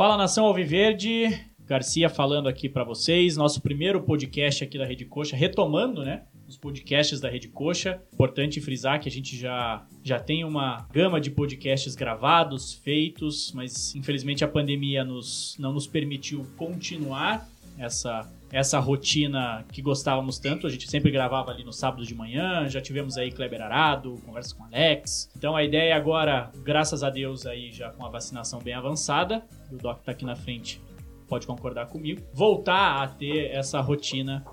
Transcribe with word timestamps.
Fala 0.00 0.16
nação 0.16 0.46
Alviverde, 0.46 1.28
Garcia 1.66 2.08
falando 2.08 2.48
aqui 2.48 2.70
para 2.70 2.82
vocês, 2.82 3.36
nosso 3.36 3.60
primeiro 3.60 4.00
podcast 4.00 4.64
aqui 4.64 4.78
da 4.78 4.86
Rede 4.86 5.04
Coxa, 5.04 5.36
retomando, 5.36 6.02
né? 6.02 6.22
Os 6.48 6.56
podcasts 6.56 7.20
da 7.20 7.28
Rede 7.28 7.48
Coxa. 7.48 8.00
Importante 8.10 8.62
frisar 8.62 8.98
que 8.98 9.10
a 9.10 9.12
gente 9.12 9.36
já, 9.36 9.86
já 10.02 10.18
tem 10.18 10.42
uma 10.42 10.88
gama 10.90 11.20
de 11.20 11.30
podcasts 11.30 11.94
gravados, 11.94 12.72
feitos, 12.72 13.52
mas 13.52 13.94
infelizmente 13.94 14.42
a 14.42 14.48
pandemia 14.48 15.04
nos, 15.04 15.54
não 15.58 15.70
nos 15.70 15.86
permitiu 15.86 16.46
continuar 16.56 17.46
essa 17.76 18.26
essa 18.52 18.78
rotina 18.78 19.64
que 19.72 19.80
gostávamos 19.80 20.38
tanto. 20.38 20.66
A 20.66 20.70
gente 20.70 20.90
sempre 20.90 21.10
gravava 21.10 21.50
ali 21.50 21.64
no 21.64 21.72
sábado 21.72 22.04
de 22.04 22.14
manhã, 22.14 22.68
já 22.68 22.80
tivemos 22.80 23.16
aí 23.16 23.30
Kleber 23.30 23.62
Arado, 23.62 24.20
conversa 24.24 24.54
com 24.54 24.64
Alex. 24.64 25.30
Então 25.36 25.54
a 25.56 25.64
ideia 25.64 25.90
é 25.90 25.92
agora, 25.92 26.50
graças 26.62 27.02
a 27.02 27.10
Deus 27.10 27.46
aí 27.46 27.72
já 27.72 27.90
com 27.90 28.04
a 28.04 28.08
vacinação 28.08 28.60
bem 28.60 28.74
avançada, 28.74 29.42
o 29.70 29.76
Doc 29.76 30.02
tá 30.02 30.12
aqui 30.12 30.24
na 30.24 30.34
frente, 30.34 30.80
pode 31.28 31.46
concordar 31.46 31.86
comigo, 31.86 32.20
voltar 32.34 33.02
a 33.02 33.08
ter 33.08 33.50
essa 33.52 33.80
rotina 33.80 34.44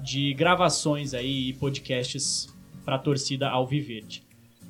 de 0.00 0.32
gravações 0.34 1.12
aí 1.12 1.50
e 1.50 1.52
podcasts 1.54 2.48
para 2.84 2.96
a 2.96 2.98
torcida 2.98 3.48
Alviverde. 3.48 4.22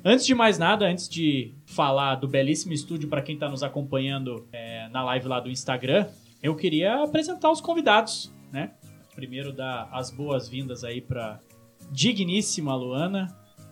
Antes 0.03 0.25
de 0.25 0.33
mais 0.33 0.57
nada, 0.57 0.85
antes 0.85 1.07
de 1.07 1.53
falar 1.65 2.15
do 2.15 2.27
belíssimo 2.27 2.73
estúdio 2.73 3.07
para 3.07 3.21
quem 3.21 3.35
está 3.35 3.47
nos 3.47 3.61
acompanhando 3.61 4.47
é, 4.51 4.89
na 4.89 5.03
live 5.03 5.27
lá 5.27 5.39
do 5.39 5.49
Instagram, 5.49 6.07
eu 6.41 6.55
queria 6.55 7.03
apresentar 7.03 7.51
os 7.51 7.61
convidados 7.61 8.31
né? 8.51 8.71
Primeiro 9.15 9.51
dar 9.51 9.89
as 9.91 10.11
boas-vindas 10.11 10.83
aí 10.83 11.01
para 11.01 11.39
digníssima 11.91 12.75
Luana. 12.75 13.27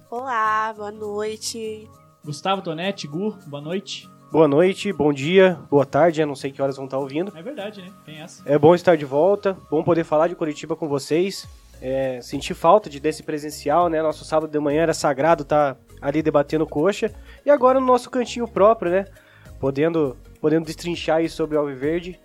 Olá, 0.10 0.74
boa 0.74 0.92
noite. 0.92 1.88
Gustavo 2.24 2.62
Tonetti, 2.62 3.08
Gu, 3.08 3.38
boa 3.48 3.62
noite. 3.62 4.10
Boa 4.32 4.48
noite, 4.48 4.94
bom 4.94 5.12
dia, 5.12 5.60
boa 5.72 5.86
tarde, 5.86 6.22
eu 6.22 6.28
não 6.28 6.36
sei 6.36 6.52
que 6.52 6.62
horas 6.62 6.76
vão 6.76 6.86
estar 6.86 7.00
ouvindo. 7.00 7.36
É 7.36 7.42
verdade, 7.42 7.82
né? 7.82 7.92
Tem 8.06 8.22
essa. 8.22 8.44
É 8.46 8.60
bom 8.60 8.76
estar 8.76 8.96
de 8.96 9.06
volta, 9.06 9.58
bom 9.72 9.84
poder 9.84 10.04
falar 10.04 10.28
de 10.28 10.36
Curitiba 10.36 10.76
com 10.76 10.88
vocês. 10.88 11.48
É, 11.82 12.22
senti 12.22 12.54
falta 12.54 12.90
de 12.90 13.00
desse 13.00 13.24
presencial, 13.24 13.90
né? 13.90 14.04
Nosso 14.04 14.24
sábado 14.26 14.52
de 14.52 14.60
manhã 14.60 14.84
era 14.84 14.94
sagrado 14.94 15.44
estar 15.44 15.76
tá 15.76 15.82
ali 16.02 16.22
debatendo 16.22 16.68
coxa. 16.68 17.12
E 17.46 17.50
agora 17.50 17.80
no 17.80 17.86
nosso 17.86 18.10
cantinho 18.10 18.48
próprio, 18.48 18.92
né? 18.92 19.06
Podendo, 19.60 20.16
podendo 20.40 20.66
destrinchar 20.66 21.18
aí 21.18 21.30
sobre 21.30 21.58
o 21.58 21.60
Alviverde 21.60 22.20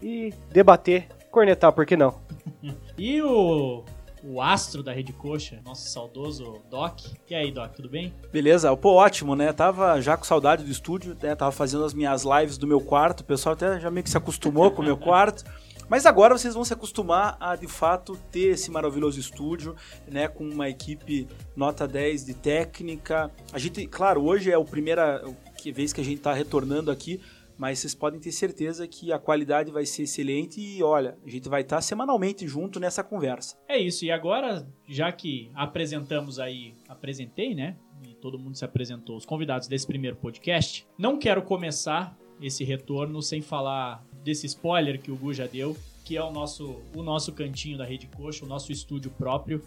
e 0.00 0.32
debater 0.52 1.08
cornetar, 1.38 1.72
por 1.72 1.86
que 1.86 1.96
não? 1.96 2.18
e 2.98 3.22
o, 3.22 3.84
o 4.24 4.42
astro 4.42 4.82
da 4.82 4.92
Rede 4.92 5.12
Coxa, 5.12 5.60
nosso 5.64 5.88
saudoso 5.88 6.60
Doc. 6.68 6.98
E 7.30 7.34
aí, 7.34 7.52
Doc, 7.52 7.74
tudo 7.76 7.88
bem? 7.88 8.12
Beleza, 8.32 8.76
pô, 8.76 8.94
ótimo, 8.94 9.36
né? 9.36 9.52
Tava 9.52 10.00
já 10.00 10.16
com 10.16 10.24
saudade 10.24 10.64
do 10.64 10.70
estúdio, 10.70 11.16
né? 11.22 11.36
Tava 11.36 11.52
fazendo 11.52 11.84
as 11.84 11.94
minhas 11.94 12.24
lives 12.24 12.58
do 12.58 12.66
meu 12.66 12.80
quarto, 12.80 13.20
o 13.20 13.24
pessoal 13.24 13.52
até 13.52 13.78
já 13.78 13.88
meio 13.88 14.02
que 14.02 14.10
se 14.10 14.16
acostumou 14.16 14.72
com 14.72 14.82
o 14.82 14.84
meu 14.84 14.96
quarto. 14.98 15.44
Mas 15.88 16.04
agora 16.06 16.36
vocês 16.36 16.54
vão 16.54 16.64
se 16.64 16.72
acostumar 16.72 17.36
a 17.38 17.54
de 17.54 17.68
fato 17.68 18.18
ter 18.32 18.48
esse 18.48 18.68
maravilhoso 18.68 19.18
estúdio, 19.18 19.76
né, 20.10 20.26
com 20.26 20.44
uma 20.44 20.68
equipe 20.68 21.26
nota 21.56 21.86
10 21.86 22.26
de 22.26 22.34
técnica. 22.34 23.30
A 23.52 23.58
gente, 23.58 23.86
claro, 23.86 24.22
hoje 24.24 24.50
é 24.50 24.54
a 24.54 24.60
primeira 24.60 25.24
vez 25.72 25.92
que 25.92 26.00
a 26.00 26.04
gente 26.04 26.18
está 26.18 26.32
retornando 26.34 26.90
aqui, 26.90 27.20
mas 27.58 27.80
vocês 27.80 27.94
podem 27.94 28.20
ter 28.20 28.30
certeza 28.30 28.86
que 28.86 29.12
a 29.12 29.18
qualidade 29.18 29.72
vai 29.72 29.84
ser 29.84 30.04
excelente 30.04 30.60
e 30.60 30.82
olha, 30.82 31.18
a 31.26 31.28
gente 31.28 31.48
vai 31.48 31.62
estar 31.62 31.80
semanalmente 31.80 32.46
junto 32.46 32.78
nessa 32.78 33.02
conversa. 33.02 33.56
É 33.68 33.76
isso, 33.76 34.04
e 34.04 34.10
agora, 34.10 34.66
já 34.86 35.10
que 35.10 35.50
apresentamos 35.54 36.38
aí, 36.38 36.74
apresentei, 36.88 37.54
né? 37.54 37.76
E 38.06 38.14
todo 38.14 38.38
mundo 38.38 38.56
se 38.56 38.64
apresentou, 38.64 39.16
os 39.16 39.26
convidados 39.26 39.66
desse 39.66 39.86
primeiro 39.86 40.16
podcast, 40.16 40.86
não 40.96 41.18
quero 41.18 41.42
começar 41.42 42.16
esse 42.40 42.62
retorno 42.62 43.20
sem 43.20 43.42
falar 43.42 44.04
desse 44.22 44.46
spoiler 44.46 45.00
que 45.00 45.10
o 45.10 45.16
Gu 45.16 45.34
já 45.34 45.46
deu, 45.46 45.76
que 46.04 46.16
é 46.16 46.22
o 46.22 46.30
nosso, 46.30 46.80
o 46.94 47.02
nosso 47.02 47.32
cantinho 47.32 47.76
da 47.76 47.84
Rede 47.84 48.06
Coxa, 48.06 48.44
o 48.44 48.48
nosso 48.48 48.70
estúdio 48.72 49.10
próprio. 49.10 49.62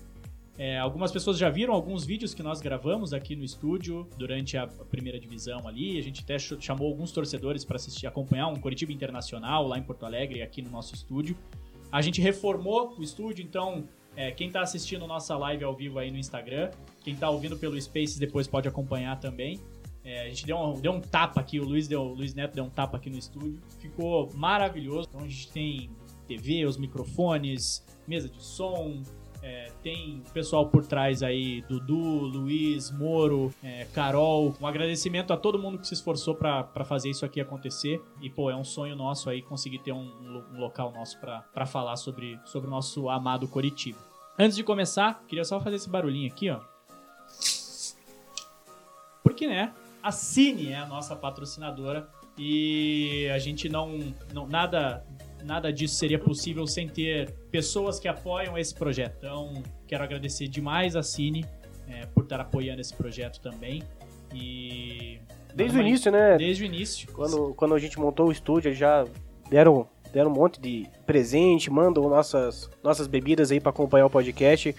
É, 0.57 0.78
algumas 0.78 1.12
pessoas 1.12 1.38
já 1.38 1.50
viram 1.50 1.73
alguns 1.73 2.06
vídeos 2.06 2.34
que 2.34 2.44
nós 2.44 2.62
gravamos 2.62 3.13
aqui 3.13 3.35
no 3.35 3.44
estúdio 3.44 4.07
durante 4.17 4.57
a 4.57 4.67
primeira 4.67 5.19
divisão 5.19 5.67
ali. 5.67 5.97
A 5.97 6.03
gente 6.03 6.22
até 6.22 6.38
chamou 6.38 6.88
alguns 6.88 7.12
torcedores 7.12 7.63
para 7.63 7.78
assistir, 7.78 8.06
acompanhar 8.06 8.47
um 8.47 8.56
Curitiba 8.56 8.91
Internacional 8.91 9.67
lá 9.67 9.78
em 9.78 9.84
Porto 9.84 10.06
Alegre, 10.06 10.41
aqui 10.41 10.62
no 10.62 10.69
nosso 10.69 10.94
estúdio. 10.94 11.38
A 11.91 12.01
gente 12.01 12.22
reformou 12.22 12.95
o 12.97 13.01
estúdio, 13.01 13.44
então 13.44 13.85
é, 14.16 14.31
quem 14.31 14.47
está 14.47 14.62
assistindo 14.62 15.07
nossa 15.07 15.38
live 15.38 15.63
ao 15.63 15.75
vivo 15.75 16.00
aí 16.00 16.12
no 16.12 16.17
Instagram, 16.17 16.69
quem 17.03 17.13
está 17.13 17.29
ouvindo 17.29 17.57
pelo 17.57 17.79
Spaces 17.81 18.18
depois 18.18 18.47
pode 18.47 18.68
acompanhar 18.68 19.19
também. 19.19 19.59
É, 20.03 20.22
a 20.22 20.29
gente 20.29 20.45
deu 20.45 20.57
um, 20.57 20.79
deu 20.79 20.91
um 20.91 21.01
tapa 21.01 21.39
aqui, 21.39 21.59
o 21.59 21.63
Luiz, 21.63 21.88
deu, 21.88 22.01
o 22.01 22.13
Luiz 22.13 22.33
Neto 22.33 22.56
deu 22.56 22.63
um 22.63 22.69
tapa 22.69 22.97
aqui 22.97 23.09
no 23.09 23.18
estúdio. 23.18 23.59
Ficou 23.79 24.29
maravilhoso. 24.33 25.07
Então 25.09 25.25
a 25.25 25.28
gente 25.28 25.51
tem 25.51 25.89
TV, 26.28 26.66
os 26.66 26.78
microfones, 26.78 27.85
mesa 28.07 28.28
de 28.28 28.41
som, 28.44 29.01
é, 29.41 29.72
tem 29.81 30.22
pessoal 30.34 30.68
por 30.68 30.85
trás 30.85 31.24
aí, 31.24 31.62
Dudu, 31.63 31.96
Luiz, 31.96 32.91
Moro, 32.91 33.53
é, 33.63 33.85
Carol. 33.94 34.56
Um 34.62 34.68
agradecimento 34.68 35.34
a 35.34 35.38
todo 35.38 35.57
mundo 35.57 35.79
que 35.79 35.88
se 35.88 35.96
esforçou 35.96 36.35
para 36.35 36.85
fazer 36.85 37.09
isso 37.09 37.25
aqui 37.25 37.41
acontecer. 37.41 38.01
E, 38.22 38.30
pô, 38.30 38.51
é 38.51 38.56
um 38.56 38.63
sonho 38.63 38.96
nosso 38.96 39.30
aí 39.30 39.41
conseguir 39.41 39.80
ter 39.80 39.91
um, 39.91 40.46
um 40.53 40.59
local 40.59 40.91
nosso 40.91 41.19
para 41.19 41.66
falar 41.66 41.96
sobre, 41.96 42.40
sobre 42.46 42.68
o 42.68 42.72
nosso 42.72 43.09
amado 43.09 43.47
Coritiba. 43.47 43.97
Antes 44.38 44.56
de 44.56 44.63
começar, 44.63 45.24
queria 45.28 45.44
só 45.44 45.59
fazer 45.59 45.78
esse 45.78 45.90
barulhinho 45.90 46.31
aqui, 46.31 46.50
ó. 46.50 46.59
Porque, 49.24 49.47
né, 49.47 49.74
a 50.03 50.12
Cine 50.12 50.69
é 50.69 50.78
a 50.78 50.85
nossa 50.85 51.16
patrocinadora 51.16 52.07
e 52.38 53.28
a 53.34 53.40
gente 53.40 53.69
não, 53.69 54.13
não 54.34 54.47
nada 54.47 55.06
nada 55.44 55.72
disso 55.72 55.96
seria 55.96 56.19
possível 56.19 56.66
sem 56.68 56.88
ter 56.88 57.31
pessoas 57.52 58.00
que 58.00 58.07
apoiam 58.07 58.57
esse 58.57 58.74
projeto. 58.74 59.16
Então, 59.18 59.63
quero 59.88 60.03
agradecer 60.03 60.47
demais 60.47 60.96
a 60.96 61.03
Cine 61.03 61.46
é, 61.88 62.06
por 62.07 62.24
estar 62.24 62.40
apoiando 62.40 62.81
esse 62.81 62.94
projeto 62.94 63.40
também. 63.41 63.84
E. 64.34 65.19
Desde 65.53 65.78
o 65.78 65.81
início, 65.81 66.12
né? 66.12 66.38
Desde 66.38 66.63
o 66.63 66.66
início. 66.66 67.12
Quando, 67.12 67.53
quando 67.56 67.75
a 67.75 67.80
gente 67.80 68.00
montou 68.00 68.30
o 68.30 68.31
estúdio, 68.31 68.74
já 68.74 69.06
deram, 69.50 69.88
deram 70.13 70.31
um 70.31 70.34
monte 70.34 70.62
de 70.62 70.88
presente, 71.06 71.69
mandam 71.69 72.07
nossas, 72.07 72.69
nossas 72.81 73.07
bebidas 73.07 73.51
aí 73.51 73.59
para 73.59 73.69
acompanhar 73.69 74.06
o 74.06 74.09
podcast. 74.09 74.74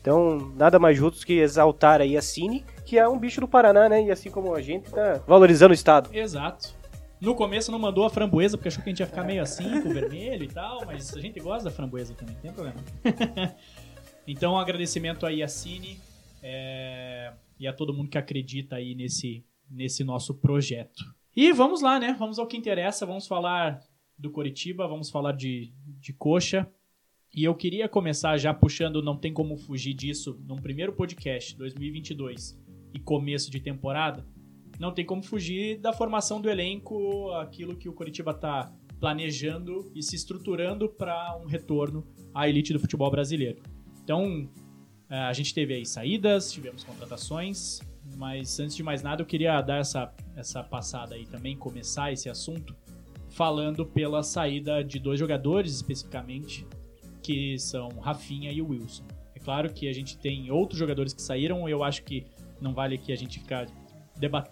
Então, 0.00 0.52
nada 0.56 0.78
mais 0.78 0.96
justo 0.96 1.24
que 1.24 1.34
exaltar 1.34 2.00
aí 2.00 2.16
a 2.16 2.22
Cine, 2.22 2.64
que 2.84 2.98
é 2.98 3.08
um 3.08 3.18
bicho 3.18 3.40
do 3.40 3.48
Paraná, 3.48 3.88
né? 3.88 4.02
E 4.02 4.10
assim 4.10 4.30
como 4.30 4.54
a 4.54 4.60
gente 4.60 4.90
tá 4.90 5.20
valorizando 5.26 5.72
o 5.72 5.74
estado. 5.74 6.10
Exato. 6.12 6.74
No 7.22 7.36
começo 7.36 7.70
não 7.70 7.78
mandou 7.78 8.04
a 8.04 8.10
framboesa, 8.10 8.58
porque 8.58 8.66
achou 8.66 8.82
que 8.82 8.88
a 8.88 8.90
gente 8.90 8.98
ia 8.98 9.06
ficar 9.06 9.22
meio 9.22 9.40
assim, 9.40 9.80
com 9.80 9.90
vermelho 9.90 10.42
e 10.42 10.48
tal, 10.48 10.84
mas 10.84 11.16
a 11.16 11.20
gente 11.20 11.38
gosta 11.38 11.62
da 11.62 11.70
framboesa 11.70 12.14
também, 12.14 12.34
não 12.34 12.42
tem 12.42 12.52
problema. 12.52 12.80
então, 14.26 14.54
um 14.54 14.58
agradecimento 14.58 15.24
aí 15.24 15.40
a 15.40 15.46
Cine 15.46 16.00
é, 16.42 17.32
e 17.60 17.68
a 17.68 17.72
todo 17.72 17.94
mundo 17.94 18.08
que 18.08 18.18
acredita 18.18 18.74
aí 18.74 18.96
nesse, 18.96 19.46
nesse 19.70 20.02
nosso 20.02 20.34
projeto. 20.34 21.04
E 21.36 21.52
vamos 21.52 21.80
lá, 21.80 22.00
né? 22.00 22.16
Vamos 22.18 22.40
ao 22.40 22.46
que 22.48 22.56
interessa, 22.56 23.06
vamos 23.06 23.28
falar 23.28 23.78
do 24.18 24.28
Coritiba, 24.28 24.88
vamos 24.88 25.08
falar 25.08 25.30
de, 25.30 25.72
de 26.00 26.12
coxa. 26.12 26.68
E 27.32 27.44
eu 27.44 27.54
queria 27.54 27.88
começar 27.88 28.36
já 28.36 28.52
puxando, 28.52 29.00
não 29.00 29.16
tem 29.16 29.32
como 29.32 29.56
fugir 29.56 29.94
disso, 29.94 30.42
num 30.44 30.56
primeiro 30.56 30.92
podcast, 30.92 31.56
2022 31.56 32.60
e 32.92 32.98
começo 32.98 33.48
de 33.48 33.60
temporada, 33.60 34.26
não 34.82 34.92
tem 34.92 35.06
como 35.06 35.22
fugir 35.22 35.78
da 35.78 35.92
formação 35.92 36.40
do 36.40 36.50
elenco, 36.50 37.30
aquilo 37.34 37.76
que 37.76 37.88
o 37.88 37.92
Coritiba 37.92 38.32
está 38.32 38.74
planejando 38.98 39.92
e 39.94 40.02
se 40.02 40.16
estruturando 40.16 40.88
para 40.88 41.38
um 41.40 41.46
retorno 41.46 42.04
à 42.34 42.48
elite 42.48 42.72
do 42.72 42.80
futebol 42.80 43.08
brasileiro. 43.08 43.62
Então, 44.02 44.50
é, 45.08 45.20
a 45.20 45.32
gente 45.32 45.54
teve 45.54 45.72
aí 45.72 45.86
saídas, 45.86 46.50
tivemos 46.50 46.82
contratações, 46.82 47.78
mas 48.16 48.58
antes 48.58 48.74
de 48.74 48.82
mais 48.82 49.04
nada 49.04 49.22
eu 49.22 49.26
queria 49.26 49.60
dar 49.62 49.78
essa, 49.78 50.12
essa 50.34 50.64
passada 50.64 51.14
aí 51.14 51.26
também, 51.26 51.56
começar 51.56 52.12
esse 52.12 52.28
assunto, 52.28 52.74
falando 53.30 53.86
pela 53.86 54.24
saída 54.24 54.82
de 54.82 54.98
dois 54.98 55.16
jogadores 55.16 55.76
especificamente, 55.76 56.66
que 57.22 57.56
são 57.56 57.88
Rafinha 58.00 58.50
e 58.50 58.60
Wilson. 58.60 59.06
É 59.32 59.38
claro 59.38 59.72
que 59.72 59.88
a 59.88 59.92
gente 59.92 60.18
tem 60.18 60.50
outros 60.50 60.76
jogadores 60.76 61.14
que 61.14 61.22
saíram, 61.22 61.68
eu 61.68 61.84
acho 61.84 62.02
que 62.02 62.26
não 62.60 62.74
vale 62.74 62.96
aqui 62.96 63.12
a 63.12 63.16
gente 63.16 63.38
ficar 63.38 63.68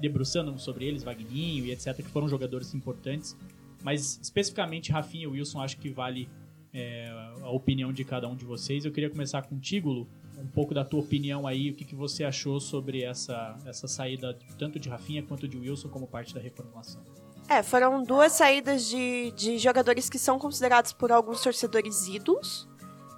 debruçando 0.00 0.58
sobre 0.58 0.86
eles, 0.86 1.02
Vagninho 1.02 1.66
e 1.66 1.72
etc., 1.72 1.96
que 1.96 2.02
foram 2.10 2.28
jogadores 2.28 2.74
importantes. 2.74 3.36
Mas 3.82 4.18
especificamente 4.20 4.92
Rafinha 4.92 5.24
e 5.24 5.26
Wilson, 5.26 5.60
acho 5.60 5.78
que 5.78 5.88
vale 5.88 6.28
é, 6.72 7.08
a 7.42 7.50
opinião 7.50 7.92
de 7.92 8.04
cada 8.04 8.28
um 8.28 8.36
de 8.36 8.44
vocês. 8.44 8.84
Eu 8.84 8.92
queria 8.92 9.10
começar 9.10 9.42
contigo, 9.42 9.90
Lu, 9.90 10.08
um 10.38 10.46
pouco 10.46 10.74
da 10.74 10.84
tua 10.84 11.00
opinião 11.00 11.46
aí, 11.46 11.70
o 11.70 11.74
que, 11.74 11.84
que 11.84 11.94
você 11.94 12.24
achou 12.24 12.60
sobre 12.60 13.02
essa, 13.02 13.56
essa 13.66 13.88
saída 13.88 14.36
tanto 14.58 14.78
de 14.78 14.88
Rafinha 14.88 15.22
quanto 15.22 15.48
de 15.48 15.58
Wilson 15.58 15.88
como 15.88 16.06
parte 16.06 16.34
da 16.34 16.40
reformulação. 16.40 17.02
É, 17.48 17.62
foram 17.62 18.02
duas 18.04 18.32
saídas 18.32 18.86
de, 18.86 19.32
de 19.32 19.58
jogadores 19.58 20.08
que 20.08 20.18
são 20.18 20.38
considerados 20.38 20.92
por 20.92 21.10
alguns 21.10 21.42
torcedores 21.42 22.06
ídolos. 22.06 22.69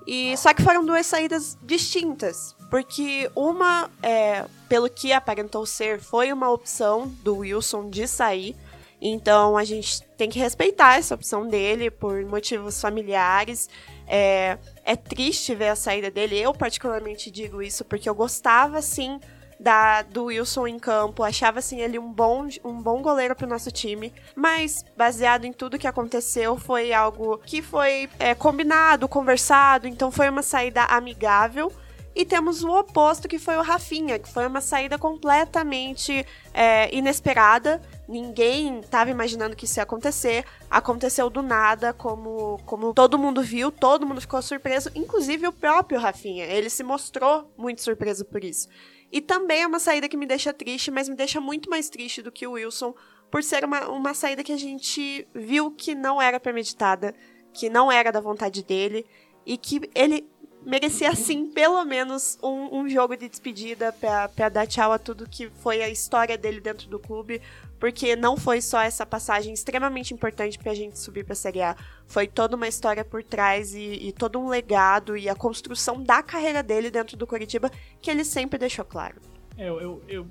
E 0.06 0.36
só 0.36 0.52
que 0.52 0.62
foram 0.62 0.84
duas 0.84 1.06
saídas 1.06 1.56
distintas, 1.62 2.56
porque 2.70 3.30
uma, 3.34 3.90
é, 4.02 4.44
pelo 4.68 4.88
que 4.88 5.12
aparentou 5.12 5.64
ser, 5.66 6.00
foi 6.00 6.32
uma 6.32 6.50
opção 6.50 7.06
do 7.22 7.38
Wilson 7.38 7.88
de 7.90 8.06
sair 8.08 8.56
Então 9.00 9.56
a 9.56 9.64
gente 9.64 10.02
tem 10.16 10.30
que 10.30 10.38
respeitar 10.38 10.96
essa 10.96 11.14
opção 11.14 11.46
dele 11.46 11.90
por 11.90 12.24
motivos 12.24 12.80
familiares. 12.80 13.68
É, 14.06 14.58
é 14.84 14.94
triste 14.94 15.54
ver 15.54 15.68
a 15.68 15.76
saída 15.76 16.10
dele. 16.10 16.38
Eu, 16.38 16.52
particularmente, 16.52 17.30
digo 17.30 17.60
isso 17.60 17.84
porque 17.84 18.08
eu 18.08 18.14
gostava, 18.14 18.80
sim, 18.80 19.18
da, 19.62 20.02
do 20.02 20.24
Wilson 20.24 20.66
em 20.66 20.78
campo. 20.78 21.22
Achava, 21.22 21.60
assim, 21.60 21.80
ele 21.80 21.98
um 21.98 22.12
bom, 22.12 22.48
um 22.64 22.82
bom 22.82 23.00
goleiro 23.00 23.36
pro 23.36 23.46
nosso 23.46 23.70
time. 23.70 24.12
Mas, 24.34 24.84
baseado 24.96 25.44
em 25.44 25.52
tudo 25.52 25.78
que 25.78 25.86
aconteceu, 25.86 26.58
foi 26.58 26.92
algo 26.92 27.38
que 27.38 27.62
foi 27.62 28.10
é, 28.18 28.34
combinado, 28.34 29.08
conversado. 29.08 29.86
Então, 29.86 30.10
foi 30.10 30.28
uma 30.28 30.42
saída 30.42 30.82
amigável. 30.84 31.72
E 32.14 32.26
temos 32.26 32.62
o 32.62 32.70
oposto, 32.70 33.26
que 33.26 33.38
foi 33.38 33.56
o 33.56 33.62
Rafinha, 33.62 34.18
que 34.18 34.30
foi 34.30 34.46
uma 34.46 34.60
saída 34.60 34.98
completamente 34.98 36.26
é, 36.52 36.94
inesperada. 36.94 37.80
Ninguém 38.06 38.80
estava 38.80 39.10
imaginando 39.10 39.56
que 39.56 39.64
isso 39.64 39.78
ia 39.78 39.82
acontecer. 39.82 40.44
Aconteceu 40.70 41.30
do 41.30 41.40
nada, 41.40 41.94
como, 41.94 42.60
como 42.66 42.92
todo 42.92 43.18
mundo 43.18 43.42
viu, 43.42 43.72
todo 43.72 44.04
mundo 44.04 44.20
ficou 44.20 44.42
surpreso, 44.42 44.90
inclusive 44.94 45.48
o 45.48 45.52
próprio 45.52 45.98
Rafinha. 45.98 46.44
Ele 46.44 46.68
se 46.68 46.82
mostrou 46.82 47.50
muito 47.56 47.80
surpreso 47.80 48.26
por 48.26 48.44
isso. 48.44 48.68
E 49.12 49.20
também 49.20 49.62
é 49.62 49.66
uma 49.66 49.78
saída 49.78 50.08
que 50.08 50.16
me 50.16 50.24
deixa 50.24 50.54
triste, 50.54 50.90
mas 50.90 51.06
me 51.06 51.14
deixa 51.14 51.38
muito 51.38 51.68
mais 51.68 51.90
triste 51.90 52.22
do 52.22 52.32
que 52.32 52.46
o 52.46 52.52
Wilson, 52.52 52.94
por 53.30 53.42
ser 53.42 53.62
uma, 53.64 53.88
uma 53.90 54.14
saída 54.14 54.42
que 54.42 54.52
a 54.52 54.56
gente 54.56 55.28
viu 55.34 55.70
que 55.70 55.94
não 55.94 56.20
era 56.20 56.40
premeditada, 56.40 57.14
que 57.52 57.68
não 57.68 57.92
era 57.92 58.10
da 58.10 58.20
vontade 58.20 58.62
dele 58.64 59.04
e 59.44 59.58
que 59.58 59.90
ele 59.94 60.26
merecia 60.64 61.14
sim 61.14 61.46
pelo 61.50 61.84
menos 61.84 62.38
um, 62.42 62.80
um 62.80 62.88
jogo 62.88 63.16
de 63.16 63.28
despedida 63.28 63.92
para 63.92 64.48
dar 64.48 64.66
tchau 64.66 64.92
a 64.92 64.98
tudo 64.98 65.28
que 65.28 65.50
foi 65.50 65.82
a 65.82 65.88
história 65.88 66.38
dele 66.38 66.60
dentro 66.60 66.88
do 66.88 66.98
clube, 66.98 67.42
porque 67.82 68.14
não 68.14 68.36
foi 68.36 68.60
só 68.60 68.80
essa 68.80 69.04
passagem 69.04 69.52
extremamente 69.52 70.14
importante 70.14 70.56
para 70.56 70.70
a 70.70 70.74
gente 70.74 70.96
subir 70.96 71.24
para 71.24 71.32
a 71.32 71.34
Série 71.34 71.60
A, 71.60 71.76
foi 72.06 72.28
toda 72.28 72.54
uma 72.54 72.68
história 72.68 73.04
por 73.04 73.24
trás 73.24 73.74
e, 73.74 74.06
e, 74.06 74.12
todo 74.12 74.38
um 74.38 74.48
legado 74.48 75.16
e 75.16 75.28
a 75.28 75.34
construção 75.34 76.00
da 76.00 76.22
carreira 76.22 76.62
dele 76.62 76.92
dentro 76.92 77.16
do 77.16 77.26
Curitiba 77.26 77.68
que 78.00 78.08
ele 78.08 78.22
sempre 78.22 78.56
deixou 78.56 78.84
claro. 78.84 79.20
É, 79.58 79.68
eu, 79.68 80.00
eu, 80.06 80.28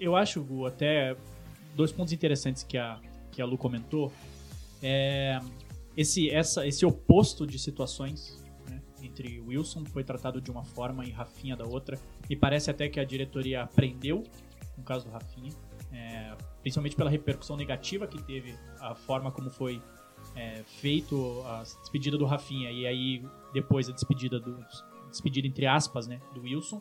eu, 0.00 0.16
acho, 0.16 0.42
Gu, 0.42 0.64
até 0.64 1.14
dois 1.76 1.92
pontos 1.92 2.10
interessantes 2.14 2.62
que 2.62 2.78
a, 2.78 2.98
que 3.30 3.42
a 3.42 3.44
Lu 3.44 3.58
comentou. 3.58 4.10
É, 4.82 5.38
esse, 5.94 6.30
essa, 6.30 6.66
esse 6.66 6.86
oposto 6.86 7.46
de 7.46 7.58
situações 7.58 8.42
entre 9.02 9.40
Wilson 9.40 9.84
foi 9.84 10.04
tratado 10.04 10.40
de 10.40 10.50
uma 10.50 10.64
forma 10.64 11.04
e 11.04 11.10
Rafinha 11.10 11.54
da 11.54 11.66
outra. 11.66 11.98
E 12.30 12.34
parece 12.34 12.70
até 12.70 12.88
que 12.88 12.98
a 12.98 13.04
diretoria 13.04 13.60
aprendeu 13.60 14.24
com 14.74 14.80
o 14.80 14.84
caso 14.84 15.04
do 15.04 15.10
Rafinha, 15.10 15.52
principalmente 16.60 16.96
pela 16.96 17.10
repercussão 17.10 17.56
negativa 17.56 18.06
que 18.06 18.22
teve 18.22 18.56
a 18.80 18.94
forma 18.94 19.30
como 19.30 19.50
foi 19.50 19.82
é, 20.34 20.62
feito 20.64 21.42
a 21.46 21.62
despedida 21.62 22.18
do 22.18 22.24
Rafinha 22.24 22.70
e 22.70 22.86
aí 22.86 23.24
depois 23.52 23.88
a 23.88 23.92
despedida 23.92 24.38
do 24.38 24.56
despedida 25.10 25.46
entre 25.46 25.66
aspas, 25.66 26.06
né, 26.06 26.20
do 26.34 26.42
Wilson. 26.42 26.80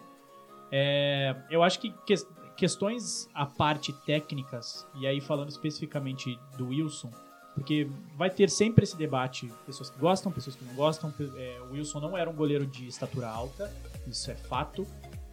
É, 0.69 1.35
eu 1.49 1.63
acho 1.63 1.79
que, 1.79 1.93
que 2.05 2.13
questões 2.57 3.29
à 3.33 3.45
parte 3.45 3.93
técnicas 4.05 4.85
e 4.95 5.07
aí 5.07 5.21
falando 5.21 5.49
especificamente 5.49 6.37
do 6.57 6.67
Wilson 6.67 7.11
porque 7.57 7.89
vai 8.15 8.29
ter 8.29 8.51
sempre 8.51 8.83
esse 8.83 8.95
debate, 8.95 9.51
pessoas 9.65 9.89
que 9.89 9.97
gostam, 9.97 10.31
pessoas 10.31 10.55
que 10.55 10.63
não 10.63 10.75
gostam. 10.75 11.11
É, 11.35 11.59
o 11.67 11.73
Wilson 11.73 11.99
não 11.99 12.15
era 12.15 12.29
um 12.29 12.35
goleiro 12.35 12.67
de 12.67 12.87
estatura 12.87 13.27
alta, 13.27 13.73
isso 14.05 14.29
é 14.29 14.35
fato, 14.35 14.85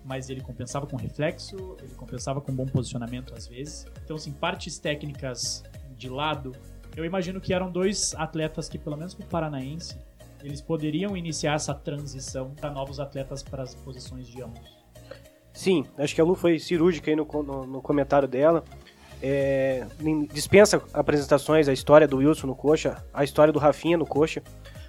mas 0.04 0.28
ele 0.28 0.40
compensava 0.40 0.86
com 0.86 0.96
reflexo, 0.96 1.76
ele 1.82 1.94
compensava 1.94 2.40
com 2.40 2.52
bom 2.52 2.66
posicionamento 2.66 3.34
às 3.34 3.46
vezes. 3.46 3.86
Então, 4.04 4.16
assim, 4.16 4.32
partes 4.32 4.78
técnicas 4.78 5.64
de 5.96 6.08
lado, 6.08 6.52
eu 6.96 7.04
imagino 7.04 7.40
que 7.40 7.54
eram 7.54 7.70
dois 7.70 8.14
atletas 8.14 8.68
que, 8.68 8.78
pelo 8.78 8.96
menos 8.96 9.14
com 9.14 9.22
o 9.22 9.26
Paranaense, 9.26 9.96
eles 10.42 10.60
poderiam 10.60 11.16
iniciar 11.16 11.54
essa 11.54 11.74
transição 11.74 12.50
para 12.50 12.70
novos 12.70 13.00
atletas 13.00 13.42
para 13.42 13.62
as 13.62 13.74
posições 13.74 14.26
de 14.26 14.42
ambos. 14.42 14.84
Sim, 15.52 15.86
acho 15.96 16.14
que 16.14 16.20
a 16.20 16.24
Lu 16.24 16.34
foi 16.34 16.58
cirúrgica 16.58 17.10
aí 17.10 17.16
no, 17.16 17.24
no, 17.24 17.66
no 17.66 17.80
comentário 17.80 18.28
dela. 18.28 18.62
É, 19.22 19.86
dispensa 20.32 20.82
apresentações, 20.92 21.66
a 21.66 21.72
história 21.72 22.06
do 22.06 22.18
Wilson 22.18 22.48
no 22.48 22.54
Coxa, 22.54 23.02
a 23.14 23.24
história 23.24 23.52
do 23.52 23.58
Rafinha 23.58 23.96
no 23.96 24.04
Coxa. 24.04 24.42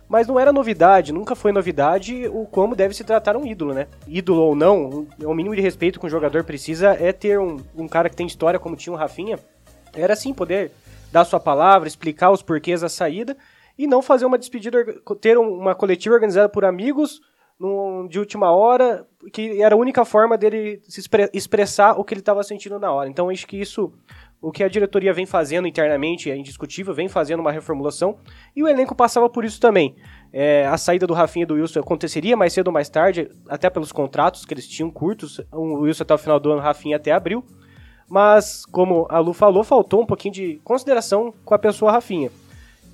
Mas 0.07 0.27
não 0.27 0.39
era 0.39 0.53
novidade, 0.53 1.11
nunca 1.11 1.35
foi 1.35 1.51
novidade 1.51 2.27
o 2.27 2.45
como 2.45 2.75
deve 2.75 2.93
se 2.93 3.03
tratar 3.03 3.35
um 3.35 3.45
ídolo, 3.45 3.73
né? 3.73 3.87
Ídolo 4.07 4.41
ou 4.41 4.55
não, 4.55 5.07
o 5.23 5.33
mínimo 5.33 5.55
de 5.55 5.61
respeito 5.61 5.99
que 5.99 6.05
um 6.05 6.09
jogador 6.09 6.43
precisa 6.43 6.91
é 6.91 7.11
ter 7.11 7.39
um, 7.39 7.57
um 7.75 7.87
cara 7.87 8.09
que 8.09 8.15
tem 8.15 8.27
história 8.27 8.59
como 8.59 8.75
tinha 8.75 8.93
o 8.93 8.97
Rafinha. 8.97 9.39
Era 9.93 10.13
assim, 10.13 10.33
poder 10.33 10.71
dar 11.11 11.25
sua 11.25 11.39
palavra, 11.39 11.87
explicar 11.87 12.29
os 12.29 12.43
porquês 12.43 12.81
da 12.81 12.89
saída 12.89 13.35
e 13.77 13.87
não 13.87 14.01
fazer 14.01 14.25
uma 14.25 14.37
despedida, 14.37 14.83
ter 15.19 15.37
uma 15.37 15.73
coletiva 15.73 16.15
organizada 16.15 16.49
por 16.49 16.65
amigos 16.65 17.21
num, 17.59 18.07
de 18.07 18.19
última 18.19 18.51
hora, 18.51 19.07
que 19.31 19.61
era 19.61 19.75
a 19.75 19.77
única 19.77 20.05
forma 20.05 20.37
dele 20.37 20.81
se 20.83 21.01
expressar 21.33 21.99
o 21.99 22.03
que 22.03 22.13
ele 22.13 22.21
estava 22.21 22.43
sentindo 22.43 22.79
na 22.79 22.91
hora. 22.91 23.09
Então 23.09 23.29
acho 23.29 23.47
que 23.47 23.57
isso 23.57 23.93
o 24.45 24.51
que 24.51 24.63
a 24.63 24.67
diretoria 24.67 25.11
vem 25.11 25.25
fazendo 25.25 25.67
internamente 25.67 26.29
é 26.29 26.37
indiscutível, 26.37 26.93
vem 26.93 27.09
fazendo 27.09 27.39
uma 27.39 27.51
reformulação 27.51 28.19
e 28.55 28.61
o 28.61 28.67
elenco 28.67 28.93
passava 28.93 29.27
por 29.27 29.43
isso 29.43 29.59
também. 29.59 29.95
É, 30.31 30.67
a 30.67 30.77
saída 30.77 31.07
do 31.07 31.15
Rafinha 31.15 31.41
e 31.41 31.45
do 31.47 31.55
Wilson 31.55 31.79
aconteceria 31.79 32.37
mais 32.37 32.53
cedo 32.53 32.67
ou 32.67 32.73
mais 32.73 32.87
tarde, 32.87 33.27
até 33.49 33.71
pelos 33.71 33.91
contratos 33.91 34.45
que 34.45 34.53
eles 34.53 34.67
tinham 34.67 34.91
curtos, 34.91 35.41
o 35.51 35.79
Wilson 35.79 36.03
até 36.03 36.13
o 36.13 36.17
final 36.19 36.39
do 36.39 36.51
ano, 36.51 36.59
o 36.59 36.63
Rafinha 36.63 36.97
até 36.97 37.11
abril. 37.11 37.43
Mas, 38.07 38.63
como 38.67 39.07
a 39.09 39.17
Lu 39.17 39.33
falou, 39.33 39.63
faltou 39.63 40.03
um 40.03 40.05
pouquinho 40.05 40.35
de 40.35 40.61
consideração 40.63 41.33
com 41.43 41.55
a 41.55 41.57
pessoa 41.57 41.91
Rafinha. 41.91 42.29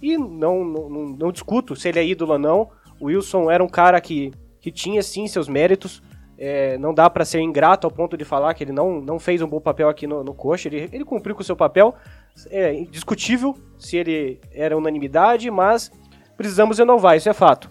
E 0.02 0.18
não, 0.18 0.64
não, 0.64 0.90
não 0.90 1.32
discuto 1.34 1.76
se 1.76 1.90
ele 1.90 2.00
é 2.00 2.06
ídolo 2.06 2.32
ou 2.32 2.40
não. 2.40 2.70
O 2.98 3.08
Wilson 3.08 3.52
era 3.52 3.62
um 3.62 3.68
cara 3.68 4.00
que, 4.00 4.32
que 4.62 4.72
tinha 4.72 5.04
sim 5.04 5.28
seus 5.28 5.50
méritos, 5.50 6.02
é, 6.44 6.76
não 6.80 6.92
dá 6.92 7.08
para 7.08 7.24
ser 7.24 7.40
ingrato 7.40 7.86
ao 7.86 7.92
ponto 7.92 8.18
de 8.18 8.26
falar 8.26 8.56
que 8.56 8.64
ele 8.64 8.72
não, 8.72 9.00
não 9.00 9.20
fez 9.20 9.44
um 9.44 9.48
bom 9.48 9.62
papel 9.62 9.88
aqui 9.88 10.08
no, 10.08 10.24
no 10.24 10.34
Coxa. 10.34 10.68
Ele, 10.68 10.90
ele 10.92 11.06
cumpriu 11.06 11.36
com 11.36 11.42
o 11.44 11.46
seu 11.46 11.56
papel. 11.56 11.94
É 12.50 12.74
indiscutível 12.74 13.56
se 13.78 13.98
ele 13.98 14.42
era 14.52 14.76
unanimidade, 14.76 15.52
mas 15.52 15.92
precisamos 16.36 16.80
renovar, 16.80 17.16
isso 17.16 17.30
é 17.30 17.34
fato. 17.34 17.70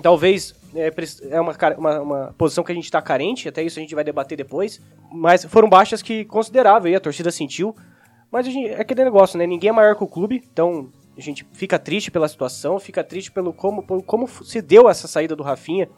Talvez 0.00 0.54
é, 0.76 0.92
é 1.28 1.40
uma, 1.40 1.56
uma, 1.76 2.00
uma, 2.00 2.34
posição 2.38 2.62
que 2.62 2.70
a 2.70 2.74
gente 2.74 2.84
está 2.84 3.02
carente, 3.02 3.48
até 3.48 3.64
isso 3.64 3.80
a 3.80 3.82
gente 3.82 3.96
vai 3.96 4.04
debater 4.04 4.38
depois. 4.38 4.80
Mas 5.10 5.44
foram 5.44 5.68
baixas 5.68 6.00
que 6.00 6.24
considerável 6.24 6.96
a 6.96 7.00
torcida 7.00 7.32
sentiu. 7.32 7.74
Mas 8.30 8.46
gente, 8.46 8.68
é 8.68 8.80
aquele 8.80 9.02
negócio, 9.02 9.36
né? 9.36 9.44
Ninguém 9.44 9.70
é 9.70 9.72
maior 9.72 9.96
que 9.96 10.04
o 10.04 10.08
clube, 10.08 10.40
então 10.52 10.88
a 11.18 11.20
gente 11.20 11.44
fica 11.52 11.80
triste 11.80 12.12
pela 12.12 12.28
situação, 12.28 12.78
fica 12.78 13.02
triste 13.02 13.32
pelo 13.32 13.52
como, 13.52 13.82
como 14.04 14.28
se 14.28 14.62
deu 14.62 14.88
essa 14.88 15.08
saída 15.08 15.34
do 15.34 15.42
Rafinha. 15.42 15.88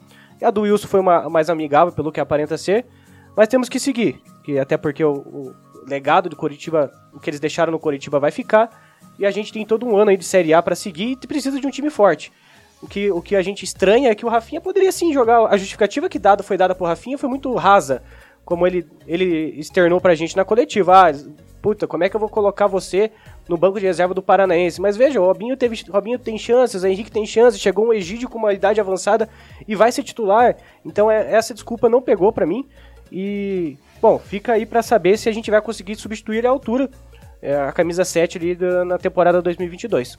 A 0.41 0.51
do 0.51 0.61
Wilson 0.61 0.87
foi 0.87 0.99
uma 0.99 1.29
mais 1.29 1.49
amigável, 1.49 1.93
pelo 1.93 2.11
que 2.11 2.19
aparenta 2.19 2.57
ser. 2.57 2.85
Mas 3.35 3.47
temos 3.47 3.69
que 3.69 3.79
seguir, 3.79 4.19
que 4.43 4.57
até 4.57 4.77
porque 4.77 5.03
o, 5.03 5.13
o 5.13 5.55
legado 5.87 6.29
do 6.29 6.35
Coritiba, 6.35 6.91
o 7.13 7.19
que 7.19 7.29
eles 7.29 7.39
deixaram 7.39 7.71
no 7.71 7.79
Coritiba 7.79 8.19
vai 8.19 8.31
ficar. 8.31 8.69
E 9.19 9.25
a 9.25 9.31
gente 9.31 9.51
tem 9.51 9.65
todo 9.65 9.85
um 9.85 9.95
ano 9.97 10.11
aí 10.11 10.17
de 10.17 10.25
Série 10.25 10.53
A 10.53 10.61
para 10.61 10.75
seguir 10.75 11.17
e 11.21 11.27
precisa 11.27 11.59
de 11.59 11.65
um 11.65 11.71
time 11.71 11.89
forte. 11.89 12.31
O 12.81 12.87
que, 12.87 13.09
o 13.11 13.21
que 13.21 13.35
a 13.35 13.41
gente 13.41 13.63
estranha 13.63 14.09
é 14.09 14.15
que 14.15 14.25
o 14.25 14.29
Rafinha 14.29 14.61
poderia 14.61 14.91
sim 14.91 15.11
jogar. 15.11 15.47
A 15.47 15.57
justificativa 15.57 16.07
que 16.07 16.19
dada 16.19 16.43
foi 16.43 16.57
dada 16.57 16.75
pro 16.75 16.85
Rafinha 16.85 17.17
foi 17.17 17.27
muito 17.27 17.53
rasa. 17.55 18.03
Como 18.45 18.65
ele, 18.65 18.87
ele 19.07 19.59
externou 19.59 19.99
pra 19.99 20.15
gente 20.15 20.37
na 20.37 20.45
coletiva. 20.45 21.09
Ah, 21.09 21.13
puta, 21.61 21.87
como 21.87 22.03
é 22.03 22.09
que 22.09 22.15
eu 22.15 22.19
vou 22.19 22.29
colocar 22.29 22.67
você 22.67 23.11
no 23.47 23.57
banco 23.57 23.79
de 23.79 23.85
reserva 23.85 24.13
do 24.13 24.21
Paranaense. 24.21 24.81
Mas 24.81 24.97
veja, 24.97 25.19
o 25.19 25.25
Robinho, 25.25 25.55
teve, 25.55 25.83
Robinho 25.89 26.19
tem 26.19 26.37
chances, 26.37 26.83
o 26.83 26.87
Henrique 26.87 27.11
tem 27.11 27.25
chances, 27.25 27.59
chegou 27.59 27.87
um 27.87 27.93
Egídio 27.93 28.29
com 28.29 28.37
uma 28.37 28.53
idade 28.53 28.79
avançada 28.79 29.29
e 29.67 29.75
vai 29.75 29.91
ser 29.91 30.03
titular. 30.03 30.55
Então 30.85 31.09
é, 31.09 31.33
essa 31.33 31.53
desculpa 31.53 31.89
não 31.89 32.01
pegou 32.01 32.31
para 32.31 32.45
mim. 32.45 32.67
E, 33.11 33.77
bom, 34.01 34.19
fica 34.19 34.53
aí 34.53 34.65
para 34.65 34.81
saber 34.81 35.17
se 35.17 35.29
a 35.29 35.31
gente 35.31 35.49
vai 35.49 35.61
conseguir 35.61 35.95
substituir 35.95 36.45
a 36.45 36.49
altura, 36.49 36.89
é, 37.41 37.55
a 37.55 37.71
camisa 37.71 38.03
7 38.03 38.37
ali 38.37 38.55
da, 38.55 38.83
na 38.83 38.97
temporada 38.97 39.41
2022. 39.41 40.17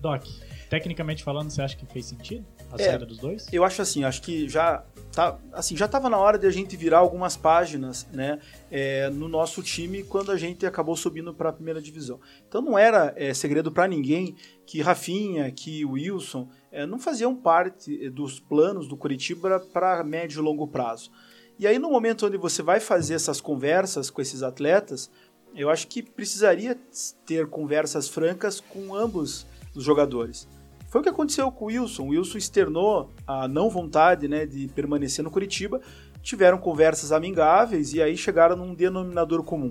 Doc, 0.00 0.24
tecnicamente 0.68 1.22
falando, 1.24 1.50
você 1.50 1.62
acha 1.62 1.76
que 1.76 1.86
fez 1.86 2.06
sentido 2.06 2.44
a 2.72 2.80
é, 2.80 2.84
saída 2.84 3.06
dos 3.06 3.18
dois? 3.18 3.46
Eu 3.52 3.64
acho 3.64 3.82
assim, 3.82 4.04
acho 4.04 4.22
que 4.22 4.48
já 4.48 4.84
tá, 5.12 5.38
assim, 5.52 5.76
já 5.76 5.86
estava 5.86 6.08
na 6.08 6.16
hora 6.16 6.38
de 6.38 6.46
a 6.46 6.50
gente 6.50 6.76
virar 6.76 6.98
algumas 6.98 7.36
páginas, 7.36 8.06
né, 8.12 8.38
é, 8.70 9.10
no 9.10 9.28
nosso 9.28 9.62
time 9.62 10.02
quando 10.02 10.30
a 10.30 10.36
gente 10.36 10.64
acabou 10.64 10.96
subindo 10.96 11.34
para 11.34 11.50
a 11.50 11.52
primeira 11.52 11.80
divisão. 11.80 12.20
Então 12.48 12.62
não 12.62 12.78
era 12.78 13.12
é, 13.16 13.34
segredo 13.34 13.72
para 13.72 13.88
ninguém 13.88 14.36
que 14.66 14.80
Rafinha, 14.80 15.50
que 15.50 15.84
Wilson 15.84 16.48
é, 16.70 16.86
não 16.86 16.98
faziam 16.98 17.34
parte 17.34 18.08
dos 18.10 18.38
planos 18.38 18.86
do 18.86 18.96
Curitiba 18.96 19.60
para 19.72 20.02
médio 20.04 20.40
e 20.40 20.42
longo 20.42 20.66
prazo. 20.66 21.10
E 21.58 21.66
aí 21.66 21.78
no 21.78 21.90
momento 21.90 22.26
onde 22.26 22.36
você 22.36 22.62
vai 22.62 22.80
fazer 22.80 23.14
essas 23.14 23.40
conversas 23.40 24.10
com 24.10 24.22
esses 24.22 24.42
atletas, 24.42 25.10
eu 25.54 25.68
acho 25.68 25.88
que 25.88 26.02
precisaria 26.02 26.78
ter 27.26 27.48
conversas 27.48 28.08
francas 28.08 28.60
com 28.60 28.94
ambos 28.94 29.46
os 29.74 29.84
jogadores. 29.84 30.48
Foi 30.90 31.00
o 31.00 31.04
que 31.04 31.08
aconteceu 31.08 31.50
com 31.52 31.66
o 31.66 31.68
Wilson. 31.68 32.02
O 32.02 32.08
Wilson 32.08 32.36
externou 32.36 33.10
a 33.24 33.46
não 33.46 33.70
vontade 33.70 34.26
né, 34.26 34.44
de 34.44 34.66
permanecer 34.66 35.24
no 35.24 35.30
Curitiba, 35.30 35.80
tiveram 36.20 36.58
conversas 36.58 37.12
amigáveis 37.12 37.94
e 37.94 38.02
aí 38.02 38.16
chegaram 38.16 38.56
num 38.56 38.74
denominador 38.74 39.44
comum. 39.44 39.70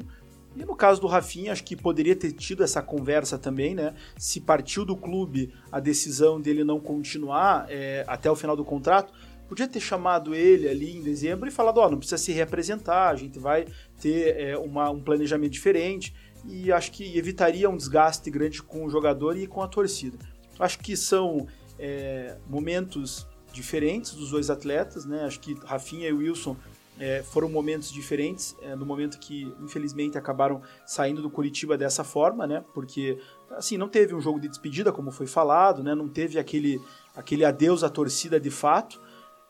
E 0.56 0.64
no 0.64 0.76
caso 0.76 1.02
do 1.02 1.08
Rafinha, 1.08 1.52
acho 1.52 1.66
que 1.66 1.76
poderia 1.76 2.16
ter 2.16 2.32
tido 2.32 2.64
essa 2.64 2.82
conversa 2.82 3.38
também, 3.38 3.76
né? 3.76 3.94
Se 4.18 4.40
partiu 4.40 4.86
do 4.86 4.96
clube 4.96 5.54
a 5.70 5.80
decisão 5.82 6.40
dele 6.40 6.64
não 6.64 6.80
continuar 6.80 7.66
é, 7.70 8.06
até 8.08 8.32
o 8.32 8.36
final 8.36 8.56
do 8.56 8.64
contrato, 8.64 9.14
podia 9.48 9.68
ter 9.68 9.82
chamado 9.82 10.34
ele 10.34 10.70
ali 10.70 10.98
em 10.98 11.04
dezembro 11.04 11.50
e 11.50 11.52
falado: 11.52 11.80
Ó, 11.80 11.86
oh, 11.86 11.92
não 11.92 11.98
precisa 11.98 12.18
se 12.18 12.32
representar, 12.32 13.10
a 13.10 13.16
gente 13.16 13.38
vai 13.38 13.68
ter 14.02 14.38
é, 14.40 14.58
uma, 14.58 14.90
um 14.90 15.02
planejamento 15.02 15.52
diferente. 15.52 16.16
E 16.46 16.72
acho 16.72 16.94
que 16.94 17.18
evitaria 17.18 17.70
um 17.70 17.76
desgaste 17.76 18.32
grande 18.32 18.64
com 18.64 18.86
o 18.86 18.90
jogador 18.90 19.38
e 19.38 19.46
com 19.46 19.62
a 19.62 19.68
torcida. 19.68 20.18
Acho 20.60 20.80
que 20.80 20.98
são 20.98 21.48
é, 21.80 22.38
momentos 22.48 23.26
diferentes 23.52 24.14
dos 24.14 24.32
dois 24.32 24.50
atletas, 24.50 25.06
né? 25.06 25.24
Acho 25.24 25.40
que 25.40 25.54
Rafinha 25.66 26.10
e 26.10 26.14
Wilson 26.14 26.56
é, 27.00 27.24
foram 27.24 27.48
momentos 27.48 27.92
diferentes, 27.92 28.56
é, 28.62 28.76
no 28.76 28.86
momento 28.86 29.18
que, 29.20 29.52
infelizmente, 29.62 30.18
acabaram 30.18 30.62
saindo 30.86 31.22
do 31.22 31.30
Curitiba 31.30 31.78
dessa 31.78 32.04
forma, 32.04 32.46
né? 32.46 32.64
Porque, 32.74 33.18
assim, 33.52 33.78
não 33.78 33.88
teve 33.88 34.14
um 34.14 34.20
jogo 34.20 34.40
de 34.40 34.50
despedida, 34.50 34.92
como 34.92 35.10
foi 35.10 35.26
falado, 35.26 35.82
né? 35.82 35.96
Não 35.96 36.10
teve 36.10 36.38
aquele, 36.38 36.82
aquele 37.16 37.46
adeus 37.46 37.84
à 37.84 37.90
torcida 37.90 38.40
de 38.40 38.52
fato. 38.52 39.00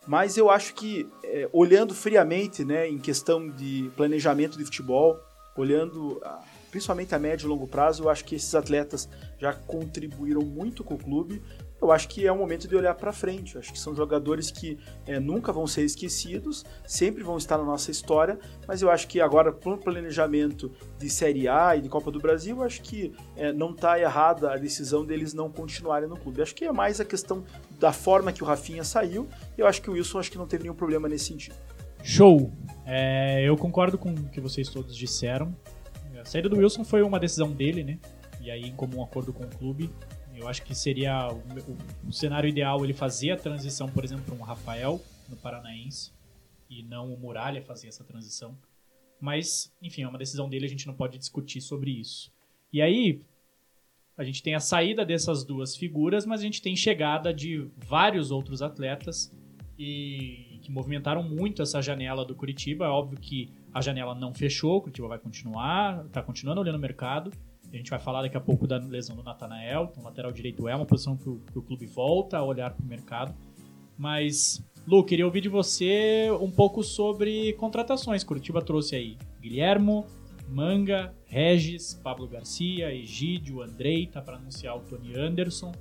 Mas 0.07 0.37
eu 0.37 0.49
acho 0.49 0.75
que, 0.75 1.09
é, 1.23 1.49
olhando 1.51 1.93
friamente, 1.93 2.63
né, 2.63 2.87
em 2.87 2.97
questão 2.97 3.49
de 3.49 3.91
planejamento 3.95 4.57
de 4.57 4.63
futebol, 4.63 5.19
olhando 5.55 6.21
principalmente 6.69 7.13
a 7.15 7.19
médio 7.19 7.45
e 7.45 7.49
longo 7.49 7.67
prazo, 7.67 8.03
eu 8.03 8.09
acho 8.09 8.25
que 8.25 8.35
esses 8.35 8.53
atletas 8.55 9.09
já 9.37 9.53
contribuíram 9.53 10.41
muito 10.41 10.83
com 10.83 10.95
o 10.95 10.97
clube 10.97 11.41
eu 11.81 11.91
acho 11.91 12.07
que 12.09 12.27
é 12.27 12.31
o 12.31 12.37
momento 12.37 12.67
de 12.67 12.75
olhar 12.75 12.93
para 12.95 13.11
frente. 13.11 13.55
Eu 13.55 13.61
acho 13.61 13.71
que 13.71 13.79
são 13.79 13.95
jogadores 13.95 14.51
que 14.51 14.77
é, 15.05 15.19
nunca 15.19 15.51
vão 15.51 15.65
ser 15.65 15.83
esquecidos, 15.83 16.65
sempre 16.85 17.23
vão 17.23 17.37
estar 17.37 17.57
na 17.57 17.63
nossa 17.63 17.89
história, 17.89 18.37
mas 18.67 18.81
eu 18.81 18.91
acho 18.91 19.07
que 19.07 19.21
agora, 19.21 19.51
para 19.51 19.73
o 19.73 19.77
planejamento 19.77 20.71
de 20.97 21.09
Série 21.09 21.47
A 21.47 21.75
e 21.75 21.81
de 21.81 21.89
Copa 21.89 22.11
do 22.11 22.19
Brasil, 22.19 22.57
eu 22.57 22.63
acho 22.63 22.81
que 22.81 23.13
é, 23.35 23.53
não 23.53 23.71
está 23.71 23.99
errada 23.99 24.51
a 24.51 24.57
decisão 24.57 25.05
deles 25.05 25.33
não 25.33 25.49
continuarem 25.49 26.09
no 26.09 26.17
clube. 26.17 26.39
Eu 26.39 26.43
acho 26.43 26.55
que 26.55 26.65
é 26.65 26.71
mais 26.71 26.99
a 26.99 27.05
questão 27.05 27.43
da 27.79 27.93
forma 27.93 28.33
que 28.33 28.43
o 28.43 28.45
Rafinha 28.45 28.83
saiu, 28.83 29.27
e 29.57 29.61
eu 29.61 29.67
acho 29.67 29.81
que 29.81 29.89
o 29.89 29.93
Wilson 29.93 30.19
acho 30.19 30.31
que 30.31 30.37
não 30.37 30.47
teve 30.47 30.63
nenhum 30.63 30.75
problema 30.75 31.07
nesse 31.07 31.25
sentido. 31.25 31.55
Show! 32.03 32.51
É, 32.85 33.43
eu 33.43 33.55
concordo 33.57 33.97
com 33.97 34.09
o 34.13 34.29
que 34.29 34.41
vocês 34.41 34.69
todos 34.69 34.95
disseram. 34.95 35.55
A 36.29 36.31
saída 36.31 36.47
do 36.47 36.57
Wilson 36.57 36.83
foi 36.83 37.01
uma 37.01 37.19
decisão 37.19 37.51
dele, 37.51 37.83
né? 37.83 37.97
E 38.39 38.51
aí, 38.51 38.61
em 38.61 38.75
comum 38.75 39.03
acordo 39.03 39.33
com 39.33 39.45
o 39.45 39.49
clube, 39.49 39.89
eu 40.35 40.47
acho 40.47 40.61
que 40.61 40.75
seria 40.75 41.27
o, 41.27 41.37
o, 41.37 42.09
o 42.09 42.13
cenário 42.13 42.47
ideal 42.47 42.83
ele 42.83 42.93
fazer 42.93 43.31
a 43.31 43.35
transição, 43.35 43.89
por 43.89 44.03
exemplo, 44.03 44.25
para 44.25 44.35
um 44.35 44.41
Rafael 44.43 45.01
no 45.27 45.35
Paranaense 45.35 46.11
e 46.69 46.83
não 46.83 47.11
o 47.11 47.19
Muralha 47.19 47.63
fazer 47.63 47.87
essa 47.87 48.03
transição. 48.03 48.55
Mas, 49.19 49.75
enfim, 49.81 50.03
é 50.03 50.07
uma 50.07 50.19
decisão 50.19 50.47
dele, 50.47 50.67
a 50.67 50.69
gente 50.69 50.85
não 50.85 50.93
pode 50.93 51.17
discutir 51.17 51.61
sobre 51.61 51.99
isso. 51.99 52.31
E 52.71 52.79
aí, 52.79 53.23
a 54.15 54.23
gente 54.23 54.43
tem 54.43 54.53
a 54.53 54.59
saída 54.59 55.03
dessas 55.03 55.43
duas 55.43 55.75
figuras, 55.75 56.27
mas 56.27 56.41
a 56.41 56.43
gente 56.43 56.61
tem 56.61 56.75
chegada 56.75 57.33
de 57.33 57.67
vários 57.75 58.29
outros 58.29 58.61
atletas 58.61 59.33
e 59.79 60.59
que 60.61 60.71
movimentaram 60.71 61.23
muito 61.23 61.63
essa 61.63 61.81
janela 61.81 62.23
do 62.23 62.35
Curitiba. 62.35 62.85
É 62.85 62.89
óbvio 62.89 63.19
que 63.19 63.51
a 63.73 63.81
janela 63.81 64.15
não 64.15 64.33
fechou, 64.33 64.77
o 64.77 64.81
Curitiba 64.81 65.07
vai 65.07 65.19
continuar, 65.19 66.05
está 66.05 66.21
continuando 66.21 66.61
olhando 66.61 66.75
o 66.75 66.79
mercado, 66.79 67.31
a 67.71 67.77
gente 67.77 67.89
vai 67.89 67.99
falar 67.99 68.23
daqui 68.23 68.35
a 68.35 68.41
pouco 68.41 68.65
da 68.65 68.77
lesão 68.77 69.15
do 69.15 69.23
Natanael. 69.23 69.89
Então, 69.91 70.03
lateral 70.03 70.31
direito 70.31 70.67
é 70.67 70.75
uma 70.75 70.85
posição 70.85 71.15
que 71.15 71.29
o, 71.29 71.39
que 71.39 71.59
o 71.59 71.61
clube 71.61 71.85
volta 71.85 72.37
a 72.37 72.43
olhar 72.43 72.71
para 72.71 72.83
o 72.83 72.87
mercado. 72.87 73.35
Mas, 73.97 74.65
Lu, 74.87 75.03
queria 75.03 75.25
ouvir 75.25 75.41
de 75.41 75.49
você 75.49 76.29
um 76.41 76.49
pouco 76.49 76.83
sobre 76.83 77.53
contratações. 77.53 78.23
Curitiba 78.23 78.61
trouxe 78.61 78.95
aí 78.95 79.17
Guilhermo, 79.39 80.05
Manga, 80.47 81.13
Regis, 81.25 81.93
Pablo 81.93 82.27
Garcia, 82.27 82.93
Egídio, 82.93 83.61
Andrei, 83.61 84.07
tá 84.07 84.21
para 84.21 84.37
anunciar 84.37 84.75
o 84.75 84.79
Tony 84.79 85.15
Anderson. 85.15 85.71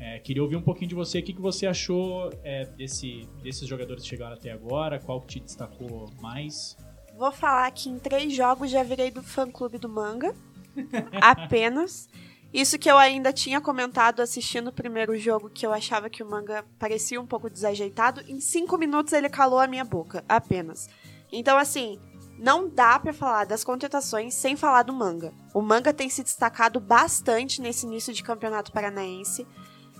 É, 0.00 0.18
queria 0.18 0.42
ouvir 0.42 0.56
um 0.56 0.62
pouquinho 0.62 0.88
de 0.88 0.94
você, 0.94 1.18
o 1.18 1.22
que, 1.22 1.34
que 1.34 1.40
você 1.40 1.66
achou 1.66 2.30
é, 2.42 2.64
desse, 2.64 3.28
desses 3.42 3.68
jogadores 3.68 4.02
que 4.02 4.08
chegaram 4.08 4.32
até 4.32 4.50
agora, 4.50 4.98
qual 4.98 5.20
que 5.20 5.26
te 5.26 5.40
destacou 5.40 6.10
mais? 6.22 6.74
Vou 7.20 7.30
falar 7.30 7.70
que 7.70 7.90
em 7.90 7.98
três 7.98 8.32
jogos 8.32 8.70
já 8.70 8.82
virei 8.82 9.10
do 9.10 9.22
fã-clube 9.22 9.76
do 9.76 9.90
Manga. 9.90 10.34
Apenas. 11.20 12.08
Isso 12.50 12.78
que 12.78 12.90
eu 12.90 12.96
ainda 12.96 13.30
tinha 13.30 13.60
comentado 13.60 14.20
assistindo 14.20 14.68
o 14.68 14.72
primeiro 14.72 15.14
jogo, 15.18 15.50
que 15.50 15.66
eu 15.66 15.70
achava 15.70 16.08
que 16.08 16.22
o 16.22 16.26
manga 16.26 16.64
parecia 16.78 17.20
um 17.20 17.26
pouco 17.26 17.50
desajeitado. 17.50 18.22
Em 18.26 18.40
cinco 18.40 18.78
minutos 18.78 19.12
ele 19.12 19.28
calou 19.28 19.58
a 19.60 19.66
minha 19.66 19.84
boca, 19.84 20.24
apenas. 20.26 20.88
Então, 21.30 21.58
assim, 21.58 22.00
não 22.38 22.66
dá 22.70 22.98
para 22.98 23.12
falar 23.12 23.44
das 23.44 23.62
contratações 23.62 24.32
sem 24.32 24.56
falar 24.56 24.84
do 24.84 24.94
manga. 24.94 25.30
O 25.52 25.60
manga 25.60 25.92
tem 25.92 26.08
se 26.08 26.22
destacado 26.22 26.80
bastante 26.80 27.60
nesse 27.60 27.84
início 27.84 28.14
de 28.14 28.22
campeonato 28.22 28.72
paranaense. 28.72 29.46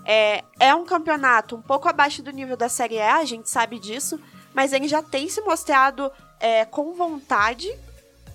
É, 0.07 0.43
é 0.59 0.73
um 0.73 0.85
campeonato 0.85 1.55
um 1.55 1.61
pouco 1.61 1.87
abaixo 1.87 2.23
do 2.23 2.31
nível 2.31 2.57
da 2.57 2.67
Série 2.67 2.95
E, 2.95 2.99
a 2.99 3.23
gente 3.25 3.47
sabe 3.47 3.77
disso, 3.77 4.19
mas 4.55 4.73
ele 4.73 4.87
já 4.87 5.03
tem 5.03 5.29
se 5.29 5.39
mostrado 5.41 6.11
é, 6.41 6.65
com 6.65 6.93
vontade 6.93 7.71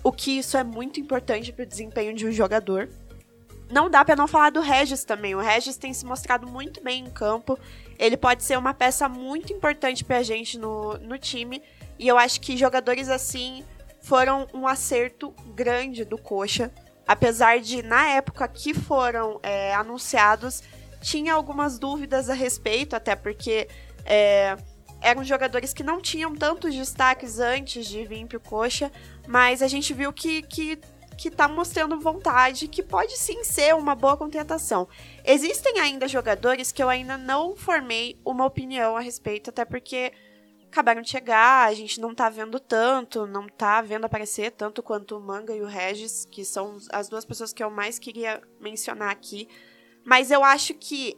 o 0.03 0.11
que 0.11 0.37
isso 0.37 0.55
é 0.55 0.63
muito 0.63 0.99
importante 0.99 1.51
para 1.51 1.63
o 1.63 1.65
desempenho 1.65 2.13
de 2.13 2.25
um 2.25 2.31
jogador. 2.31 2.89
Não 3.69 3.89
dá 3.89 4.05
para 4.05 4.15
não 4.15 4.27
falar 4.27 4.49
do 4.49 4.61
Regis 4.61 5.03
também. 5.03 5.35
O 5.35 5.41
Regis 5.41 5.75
tem 5.75 5.93
se 5.93 6.05
mostrado 6.05 6.47
muito 6.47 6.81
bem 6.81 7.03
em 7.03 7.09
campo. 7.09 7.59
Ele 7.99 8.15
pode 8.15 8.43
ser 8.43 8.57
uma 8.57 8.73
peça 8.73 9.09
muito 9.09 9.51
importante 9.51 10.05
para 10.05 10.19
a 10.19 10.23
gente 10.23 10.57
no, 10.57 10.97
no 10.99 11.17
time. 11.17 11.61
E 11.99 12.07
eu 12.07 12.17
acho 12.17 12.39
que 12.39 12.55
jogadores 12.55 13.09
assim 13.09 13.65
foram 14.01 14.47
um 14.53 14.65
acerto 14.65 15.31
grande 15.53 16.05
do 16.05 16.17
Coxa. 16.17 16.71
Apesar 17.05 17.59
de, 17.59 17.83
na 17.83 18.07
época 18.07 18.47
que 18.47 18.73
foram 18.73 19.39
é, 19.43 19.73
anunciados, 19.73 20.63
tinha 21.01 21.33
algumas 21.33 21.77
dúvidas 21.77 22.29
a 22.29 22.33
respeito, 22.33 22.95
até 22.95 23.15
porque 23.15 23.67
é, 24.05 24.55
eram 25.01 25.23
jogadores 25.23 25.73
que 25.73 25.83
não 25.83 26.01
tinham 26.01 26.35
tantos 26.35 26.73
destaques 26.73 27.39
antes 27.39 27.85
de 27.87 28.05
vir 28.05 28.25
para 28.25 28.37
o 28.37 28.41
Coxa, 28.41 28.91
mas 29.27 29.61
a 29.61 29.67
gente 29.67 29.93
viu 29.93 30.11
que, 30.11 30.41
que, 30.41 30.79
que 31.17 31.29
tá 31.29 31.47
mostrando 31.47 31.99
vontade, 31.99 32.67
que 32.67 32.81
pode 32.81 33.17
sim 33.17 33.43
ser 33.43 33.75
uma 33.75 33.95
boa 33.95 34.17
contratação. 34.17 34.87
Existem 35.23 35.79
ainda 35.79 36.07
jogadores 36.07 36.71
que 36.71 36.81
eu 36.81 36.89
ainda 36.89 37.17
não 37.17 37.55
formei 37.55 38.19
uma 38.25 38.45
opinião 38.45 38.97
a 38.97 39.01
respeito, 39.01 39.49
até 39.49 39.65
porque 39.65 40.11
acabaram 40.71 41.01
de 41.01 41.09
chegar, 41.09 41.67
a 41.67 41.73
gente 41.73 41.99
não 41.99 42.13
tá 42.13 42.29
vendo 42.29 42.59
tanto, 42.59 43.25
não 43.25 43.47
tá 43.47 43.81
vendo 43.81 44.05
aparecer 44.05 44.51
tanto 44.51 44.83
quanto 44.83 45.17
o 45.17 45.21
Manga 45.21 45.55
e 45.55 45.61
o 45.61 45.65
Regis, 45.65 46.25
que 46.29 46.43
são 46.43 46.77
as 46.91 47.07
duas 47.09 47.25
pessoas 47.25 47.53
que 47.53 47.63
eu 47.63 47.69
mais 47.69 47.97
queria 47.97 48.41
mencionar 48.59 49.09
aqui. 49.09 49.47
Mas 50.03 50.31
eu 50.31 50.43
acho 50.43 50.73
que 50.73 51.17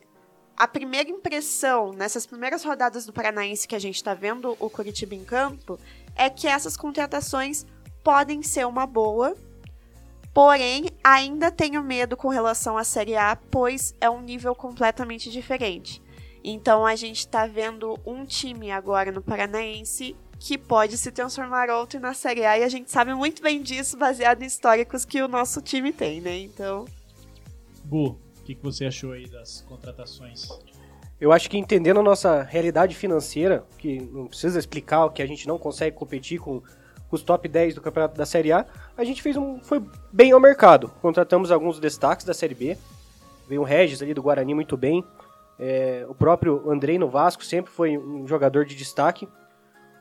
a 0.59 0.67
primeira 0.67 1.09
impressão 1.09 1.93
nessas 1.93 2.25
primeiras 2.25 2.65
rodadas 2.65 3.05
do 3.05 3.13
Paranaense 3.13 3.65
que 3.65 3.75
a 3.75 3.79
gente 3.79 3.95
está 3.95 4.13
vendo 4.13 4.57
o 4.59 4.69
Curitiba 4.69 5.15
em 5.15 5.23
campo 5.23 5.79
é 6.13 6.29
que 6.29 6.47
essas 6.47 6.75
contratações 6.75 7.65
podem 8.03 8.43
ser 8.43 8.67
uma 8.67 8.85
boa, 8.85 9.37
porém 10.33 10.89
ainda 11.01 11.49
tenho 11.49 11.81
medo 11.81 12.17
com 12.17 12.27
relação 12.27 12.77
à 12.77 12.83
Série 12.83 13.15
A, 13.15 13.37
pois 13.49 13.95
é 14.01 14.09
um 14.09 14.19
nível 14.19 14.53
completamente 14.53 15.31
diferente. 15.31 16.03
Então 16.43 16.85
a 16.85 16.93
gente 16.93 17.19
está 17.19 17.47
vendo 17.47 17.97
um 18.05 18.25
time 18.25 18.69
agora 18.69 19.13
no 19.13 19.21
Paranaense 19.21 20.13
que 20.37 20.57
pode 20.57 20.97
se 20.97 21.09
transformar 21.09 21.69
outro 21.69 22.01
na 22.01 22.13
Série 22.13 22.43
A 22.43 22.59
e 22.59 22.63
a 22.63 22.69
gente 22.69 22.91
sabe 22.91 23.13
muito 23.13 23.41
bem 23.41 23.61
disso 23.61 23.95
baseado 23.95 24.41
em 24.41 24.45
históricos 24.45 25.05
que 25.05 25.21
o 25.21 25.27
nosso 25.29 25.61
time 25.61 25.93
tem, 25.93 26.19
né? 26.19 26.37
Então. 26.37 26.83
Bu, 27.85 28.17
que, 28.49 28.55
que 28.55 28.63
você 28.63 28.85
achou 28.85 29.11
aí 29.11 29.27
das 29.27 29.61
contratações? 29.61 30.49
Eu 31.21 31.31
acho 31.31 31.49
que 31.49 31.57
entendendo 31.57 31.99
a 31.99 32.03
nossa 32.03 32.41
realidade 32.41 32.95
financeira, 32.95 33.63
que 33.77 33.99
não 33.99 34.25
precisa 34.25 34.57
explicar 34.57 35.05
o 35.05 35.11
que 35.11 35.21
a 35.21 35.27
gente 35.27 35.47
não 35.47 35.57
consegue 35.57 35.95
competir 35.95 36.39
com 36.39 36.63
os 37.11 37.21
top 37.21 37.47
10 37.47 37.75
do 37.75 37.81
campeonato 37.81 38.17
da 38.17 38.25
Série 38.25 38.51
A, 38.51 38.65
a 38.97 39.03
gente 39.03 39.21
fez 39.21 39.35
um 39.35 39.59
foi 39.59 39.83
bem 40.11 40.31
ao 40.31 40.39
mercado. 40.39 40.89
Contratamos 41.01 41.51
alguns 41.51 41.79
destaques 41.79 42.25
da 42.25 42.33
Série 42.33 42.55
B. 42.55 42.77
Veio 43.47 43.61
o 43.61 43.65
Regis 43.65 44.01
ali 44.01 44.13
do 44.13 44.21
Guarani 44.23 44.55
muito 44.55 44.77
bem. 44.77 45.03
É, 45.59 46.05
o 46.07 46.15
próprio 46.15 46.71
Andrei 46.71 46.97
no 46.97 47.09
Vasco 47.09 47.43
sempre 47.43 47.71
foi 47.71 47.97
um 47.97 48.27
jogador 48.27 48.65
de 48.65 48.75
destaque. 48.75 49.27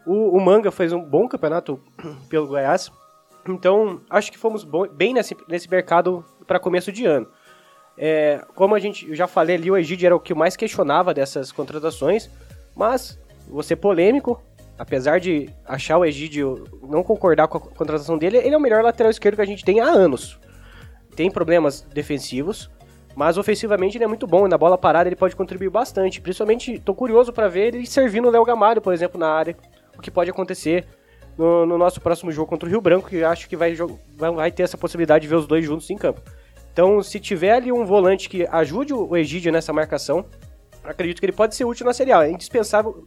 O, 0.06 0.36
o 0.36 0.40
Manga 0.40 0.70
fez 0.70 0.92
um 0.92 1.02
bom 1.02 1.28
campeonato 1.28 1.82
pelo 2.30 2.46
Goiás. 2.46 2.90
Então, 3.46 4.00
acho 4.08 4.30
que 4.30 4.38
fomos 4.38 4.66
bem 4.94 5.12
nesse, 5.12 5.36
nesse 5.48 5.68
mercado 5.68 6.24
para 6.46 6.60
começo 6.60 6.92
de 6.92 7.04
ano. 7.04 7.26
É, 7.98 8.40
como 8.54 8.76
a 8.76 8.78
gente 8.78 9.08
eu 9.08 9.14
já 9.14 9.26
falei 9.26 9.56
ali, 9.56 9.70
o 9.70 9.76
Egídio 9.76 10.06
era 10.06 10.14
o 10.14 10.20
que 10.20 10.32
mais 10.32 10.56
questionava 10.56 11.12
dessas 11.12 11.50
contratações, 11.50 12.30
mas 12.74 13.18
vou 13.48 13.62
ser 13.62 13.76
polêmico, 13.76 14.40
apesar 14.78 15.18
de 15.18 15.50
achar 15.66 15.98
o 15.98 16.04
Egídio 16.04 16.64
não 16.82 17.02
concordar 17.02 17.48
com 17.48 17.58
a 17.58 17.60
contratação 17.60 18.16
dele, 18.16 18.38
ele 18.38 18.54
é 18.54 18.56
o 18.56 18.60
melhor 18.60 18.84
lateral 18.84 19.10
esquerdo 19.10 19.34
que 19.34 19.42
a 19.42 19.46
gente 19.46 19.64
tem 19.64 19.80
há 19.80 19.86
anos. 19.86 20.38
Tem 21.16 21.28
problemas 21.28 21.82
defensivos, 21.92 22.70
mas 23.16 23.36
ofensivamente 23.36 23.96
ele 23.96 24.04
é 24.04 24.06
muito 24.06 24.28
bom, 24.28 24.46
e 24.46 24.48
na 24.48 24.56
bola 24.56 24.78
parada 24.78 25.08
ele 25.08 25.16
pode 25.16 25.34
contribuir 25.34 25.70
bastante. 25.70 26.20
Principalmente, 26.20 26.78
tô 26.78 26.94
curioso 26.94 27.32
para 27.32 27.48
ver 27.48 27.74
ele 27.74 27.84
servindo 27.84 28.28
o 28.28 28.30
Léo 28.30 28.44
Gamalho, 28.44 28.80
por 28.80 28.94
exemplo, 28.94 29.18
na 29.18 29.28
área, 29.28 29.56
o 29.96 30.00
que 30.00 30.10
pode 30.10 30.30
acontecer. 30.30 30.86
no, 31.36 31.64
no 31.64 31.78
nosso 31.78 32.00
próximo 32.00 32.32
jogo 32.32 32.48
contra 32.48 32.68
o 32.68 32.70
Rio 32.70 32.80
Branco, 32.80 33.08
que 33.08 33.22
acho 33.22 33.48
que 33.48 33.56
vai, 33.56 33.74
vai 34.16 34.50
ter 34.50 34.64
essa 34.64 34.76
possibilidade 34.76 35.22
de 35.22 35.28
ver 35.28 35.36
os 35.36 35.46
dois 35.46 35.64
juntos 35.64 35.88
em 35.88 35.96
campo. 35.96 36.20
Então, 36.78 37.02
se 37.02 37.18
tiver 37.18 37.54
ali 37.54 37.72
um 37.72 37.84
volante 37.84 38.28
que 38.28 38.46
ajude 38.52 38.94
o 38.94 39.16
Egídio 39.16 39.50
nessa 39.50 39.72
marcação, 39.72 40.24
acredito 40.84 41.18
que 41.18 41.26
ele 41.26 41.32
pode 41.32 41.56
ser 41.56 41.64
útil 41.64 41.84
na 41.84 41.92
Série 41.92 42.12
A. 42.12 42.24
É 42.24 42.30
indispensável, 42.30 43.04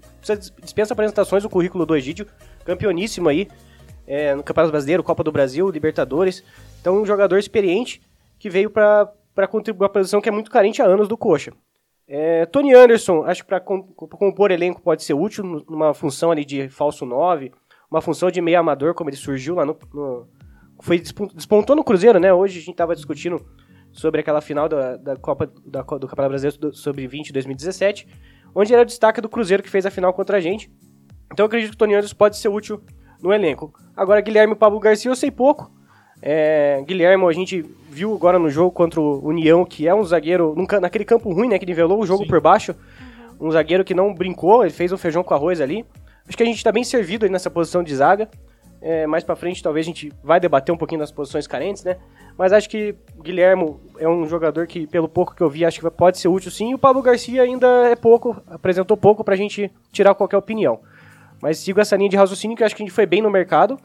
dispensa 0.61 0.93
apresentações 0.93 1.45
o 1.45 1.49
currículo 1.49 1.85
do 1.85 1.95
Egídio, 1.95 2.27
campeoníssimo 2.65 3.29
aí, 3.29 3.47
é, 4.05 4.35
no 4.35 4.43
Campeonato 4.43 4.73
Brasileiro, 4.73 5.01
Copa 5.01 5.23
do 5.23 5.31
Brasil, 5.31 5.69
Libertadores. 5.69 6.43
Então, 6.81 7.01
um 7.01 7.05
jogador 7.05 7.37
experiente 7.37 8.01
que 8.37 8.49
veio 8.49 8.69
para 8.69 9.47
contribuir 9.49 9.85
a 9.85 9.89
posição 9.89 10.19
que 10.19 10.27
é 10.27 10.33
muito 10.33 10.51
carente 10.51 10.81
há 10.81 10.85
anos 10.85 11.07
do 11.07 11.15
Coxa. 11.15 11.53
É, 12.09 12.45
Tony 12.47 12.73
Anderson, 12.73 13.23
acho 13.23 13.41
que 13.41 13.47
para 13.47 13.61
compor 13.61 14.51
elenco 14.51 14.81
pode 14.81 15.01
ser 15.01 15.13
útil 15.13 15.45
numa 15.45 15.93
função 15.93 16.29
ali 16.29 16.43
de 16.43 16.67
falso 16.67 17.05
9, 17.05 17.53
uma 17.89 18.01
função 18.01 18.29
de 18.29 18.41
meio 18.41 18.59
amador, 18.59 18.93
como 18.93 19.09
ele 19.09 19.15
surgiu 19.15 19.55
lá 19.55 19.65
no. 19.65 19.77
no 19.93 20.27
foi 20.81 20.99
despontou 20.99 21.75
no 21.75 21.83
Cruzeiro, 21.83 22.19
né? 22.19 22.33
Hoje 22.33 22.57
a 22.57 22.61
gente 22.61 22.71
estava 22.71 22.95
discutindo 22.95 23.39
sobre 23.91 24.21
aquela 24.21 24.41
final 24.41 24.69
da, 24.69 24.97
da 24.97 25.15
Copa 25.15 25.51
da, 25.65 25.81
do 25.81 26.07
Campeonato 26.07 26.29
Brasileiro 26.29 26.73
sobre 26.73 27.07
20 27.07 27.33
2017, 27.33 28.07
onde 28.55 28.73
era 28.73 28.83
o 28.83 28.85
destaque 28.85 29.21
do 29.21 29.29
Cruzeiro 29.29 29.61
que 29.61 29.69
fez 29.69 29.85
a 29.85 29.91
final 29.91 30.13
contra 30.13 30.37
a 30.37 30.39
gente. 30.39 30.71
Então 31.31 31.43
eu 31.43 31.47
acredito 31.47 31.71
que 31.71 31.75
o 31.75 31.77
Tony 31.77 31.93
Anderson 31.93 32.15
pode 32.15 32.37
ser 32.37 32.49
útil 32.49 32.81
no 33.21 33.33
elenco. 33.33 33.73
Agora, 33.95 34.21
Guilherme 34.21 34.53
e 34.53 34.57
Pablo 34.57 34.79
Garcia 34.79 35.09
eu 35.09 35.15
sei 35.15 35.31
pouco. 35.31 35.71
É, 36.21 36.83
Guilherme, 36.85 37.25
a 37.25 37.31
gente 37.31 37.65
viu 37.89 38.13
agora 38.13 38.37
no 38.37 38.49
jogo 38.49 38.71
contra 38.71 39.01
o 39.01 39.25
União, 39.25 39.65
que 39.65 39.87
é 39.87 39.95
um 39.95 40.03
zagueiro, 40.03 40.55
naquele 40.79 41.05
campo 41.05 41.31
ruim, 41.33 41.47
né, 41.47 41.57
que 41.57 41.65
nivelou 41.65 41.99
o 41.99 42.05
jogo 42.05 42.23
Sim. 42.23 42.29
por 42.29 42.39
baixo. 42.39 42.75
Um 43.39 43.49
zagueiro 43.49 43.83
que 43.83 43.95
não 43.95 44.13
brincou, 44.13 44.63
ele 44.63 44.71
fez 44.71 44.91
um 44.91 44.97
feijão 44.97 45.23
com 45.23 45.33
arroz 45.33 45.59
ali. 45.59 45.85
Acho 46.27 46.37
que 46.37 46.43
a 46.43 46.45
gente 46.45 46.57
está 46.57 46.71
bem 46.71 46.83
servido 46.83 47.27
nessa 47.27 47.49
posição 47.49 47.83
de 47.83 47.95
zaga. 47.95 48.29
É, 48.81 49.05
mais 49.05 49.23
para 49.23 49.35
frente, 49.35 49.61
talvez 49.61 49.85
a 49.85 49.89
gente 49.89 50.11
vai 50.23 50.39
debater 50.39 50.73
um 50.73 50.77
pouquinho 50.77 50.99
das 50.99 51.11
posições 51.11 51.45
carentes, 51.45 51.83
né? 51.83 51.97
Mas 52.35 52.51
acho 52.51 52.67
que 52.67 52.95
o 53.15 53.21
Guilherme 53.21 53.75
é 53.99 54.09
um 54.09 54.27
jogador 54.27 54.65
que, 54.65 54.87
pelo 54.87 55.07
pouco 55.07 55.35
que 55.35 55.41
eu 55.41 55.49
vi, 55.49 55.63
acho 55.63 55.79
que 55.79 55.89
pode 55.91 56.17
ser 56.17 56.27
útil 56.27 56.49
sim. 56.49 56.71
E 56.71 56.75
o 56.75 56.79
Pablo 56.79 57.01
Garcia 57.01 57.43
ainda 57.43 57.67
é 57.89 57.95
pouco, 57.95 58.41
apresentou 58.47 58.97
pouco 58.97 59.23
para 59.23 59.35
a 59.35 59.37
gente 59.37 59.71
tirar 59.91 60.15
qualquer 60.15 60.37
opinião. 60.37 60.79
Mas 61.39 61.59
sigo 61.59 61.79
essa 61.79 61.95
linha 61.95 62.09
de 62.09 62.17
raciocínio 62.17 62.57
que 62.57 62.63
acho 62.63 62.75
que 62.75 62.81
a 62.81 62.85
gente 62.85 62.93
foi 62.93 63.05
bem 63.05 63.21
no 63.21 63.29
mercado. 63.29 63.79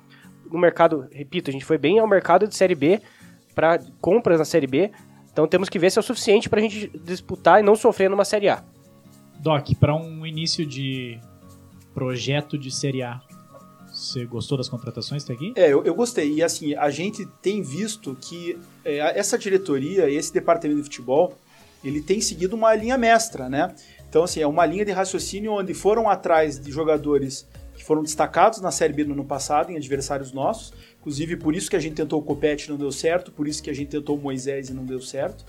No 0.51 0.59
mercado, 0.59 1.07
repito, 1.13 1.51
a 1.51 1.53
gente 1.53 1.65
foi 1.65 1.77
bem 1.77 1.99
ao 1.99 2.07
mercado 2.07 2.49
de 2.49 2.55
Série 2.55 2.75
B 2.75 3.01
para 3.55 3.79
compras 4.01 4.39
na 4.39 4.45
Série 4.45 4.67
B. 4.67 4.91
Então 5.31 5.47
temos 5.47 5.69
que 5.69 5.79
ver 5.79 5.91
se 5.91 5.99
é 5.99 6.01
o 6.01 6.03
suficiente 6.03 6.49
para 6.49 6.61
a 6.61 6.63
gente 6.63 6.91
disputar 7.05 7.61
e 7.61 7.63
não 7.63 7.75
sofrer 7.75 8.09
numa 8.09 8.25
Série 8.25 8.49
A. 8.49 8.63
Doc, 9.41 9.69
para 9.79 9.95
um 9.95 10.25
início 10.25 10.65
de 10.65 11.21
projeto 11.93 12.57
de 12.59 12.71
Série 12.71 13.03
A. 13.03 13.21
Você 13.97 14.27
gostou 14.27 14.59
das 14.59 14.69
contratações 14.69 15.25
até 15.25 15.33
aqui? 15.33 15.55
É, 15.57 15.73
eu, 15.73 15.83
eu, 15.83 15.95
gostei. 15.95 16.35
E 16.35 16.43
assim, 16.43 16.75
a 16.75 16.91
gente 16.91 17.25
tem 17.41 17.63
visto 17.63 18.15
que 18.21 18.59
é, 18.85 18.99
essa 19.19 19.39
diretoria, 19.39 20.11
esse 20.11 20.31
departamento 20.33 20.81
de 20.81 20.85
futebol, 20.85 21.35
ele 21.83 22.03
tem 22.03 22.21
seguido 22.21 22.55
uma 22.55 22.75
linha 22.75 22.99
mestra, 22.99 23.49
né? 23.49 23.75
Então, 24.07 24.23
assim, 24.23 24.41
é 24.41 24.47
uma 24.47 24.67
linha 24.67 24.85
de 24.85 24.93
raciocínio 24.93 25.53
onde 25.53 25.73
foram 25.73 26.11
atrás 26.11 26.61
de 26.61 26.71
jogadores 26.71 27.49
que 27.75 27.83
foram 27.83 28.03
destacados 28.03 28.61
na 28.61 28.71
Série 28.71 28.93
B 28.93 29.05
no 29.05 29.15
ano 29.15 29.25
passado, 29.25 29.73
em 29.73 29.77
adversários 29.77 30.31
nossos. 30.31 30.75
Inclusive, 31.01 31.37
por 31.37 31.55
isso 31.55 31.71
que 31.71 31.77
a 31.77 31.81
gente 31.81 31.95
tentou 31.95 32.21
o 32.21 32.23
Copete 32.23 32.67
e 32.67 32.71
não 32.71 32.77
deu 32.77 32.93
certo, 32.93 33.33
por 33.33 33.49
isso 33.49 33.63
que 33.63 33.71
a 33.71 33.75
gente 33.75 33.89
tentou 33.89 34.17
o 34.17 34.21
Moisés 34.21 34.69
e 34.69 34.75
não 34.75 34.85
deu 34.85 35.01
certo. 35.01 35.47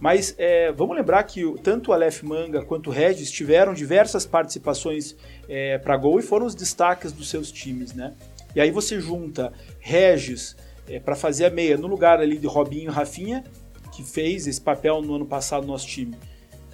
Mas 0.00 0.34
é, 0.38 0.70
vamos 0.72 0.96
lembrar 0.96 1.22
que 1.24 1.42
tanto 1.62 1.90
o 1.90 1.92
Aleph 1.92 2.22
Manga 2.22 2.64
quanto 2.64 2.90
o 2.90 2.92
Regis 2.92 3.30
tiveram 3.30 3.74
diversas 3.74 4.24
participações 4.24 5.16
é, 5.48 5.78
para 5.78 5.96
gol 5.96 6.18
e 6.20 6.22
foram 6.22 6.46
os 6.46 6.54
destaques 6.54 7.12
dos 7.12 7.28
seus 7.28 7.50
times, 7.50 7.92
né? 7.92 8.14
E 8.54 8.60
aí 8.60 8.70
você 8.70 9.00
junta 9.00 9.52
Regis 9.80 10.56
é, 10.88 11.00
para 11.00 11.16
fazer 11.16 11.46
a 11.46 11.50
meia 11.50 11.76
no 11.76 11.86
lugar 11.86 12.20
ali 12.20 12.38
de 12.38 12.46
Robinho 12.46 12.90
e 12.90 12.92
Rafinha, 12.92 13.44
que 13.92 14.02
fez 14.02 14.46
esse 14.46 14.60
papel 14.60 15.02
no 15.02 15.16
ano 15.16 15.26
passado 15.26 15.62
no 15.62 15.72
nosso 15.72 15.86
time. 15.86 16.16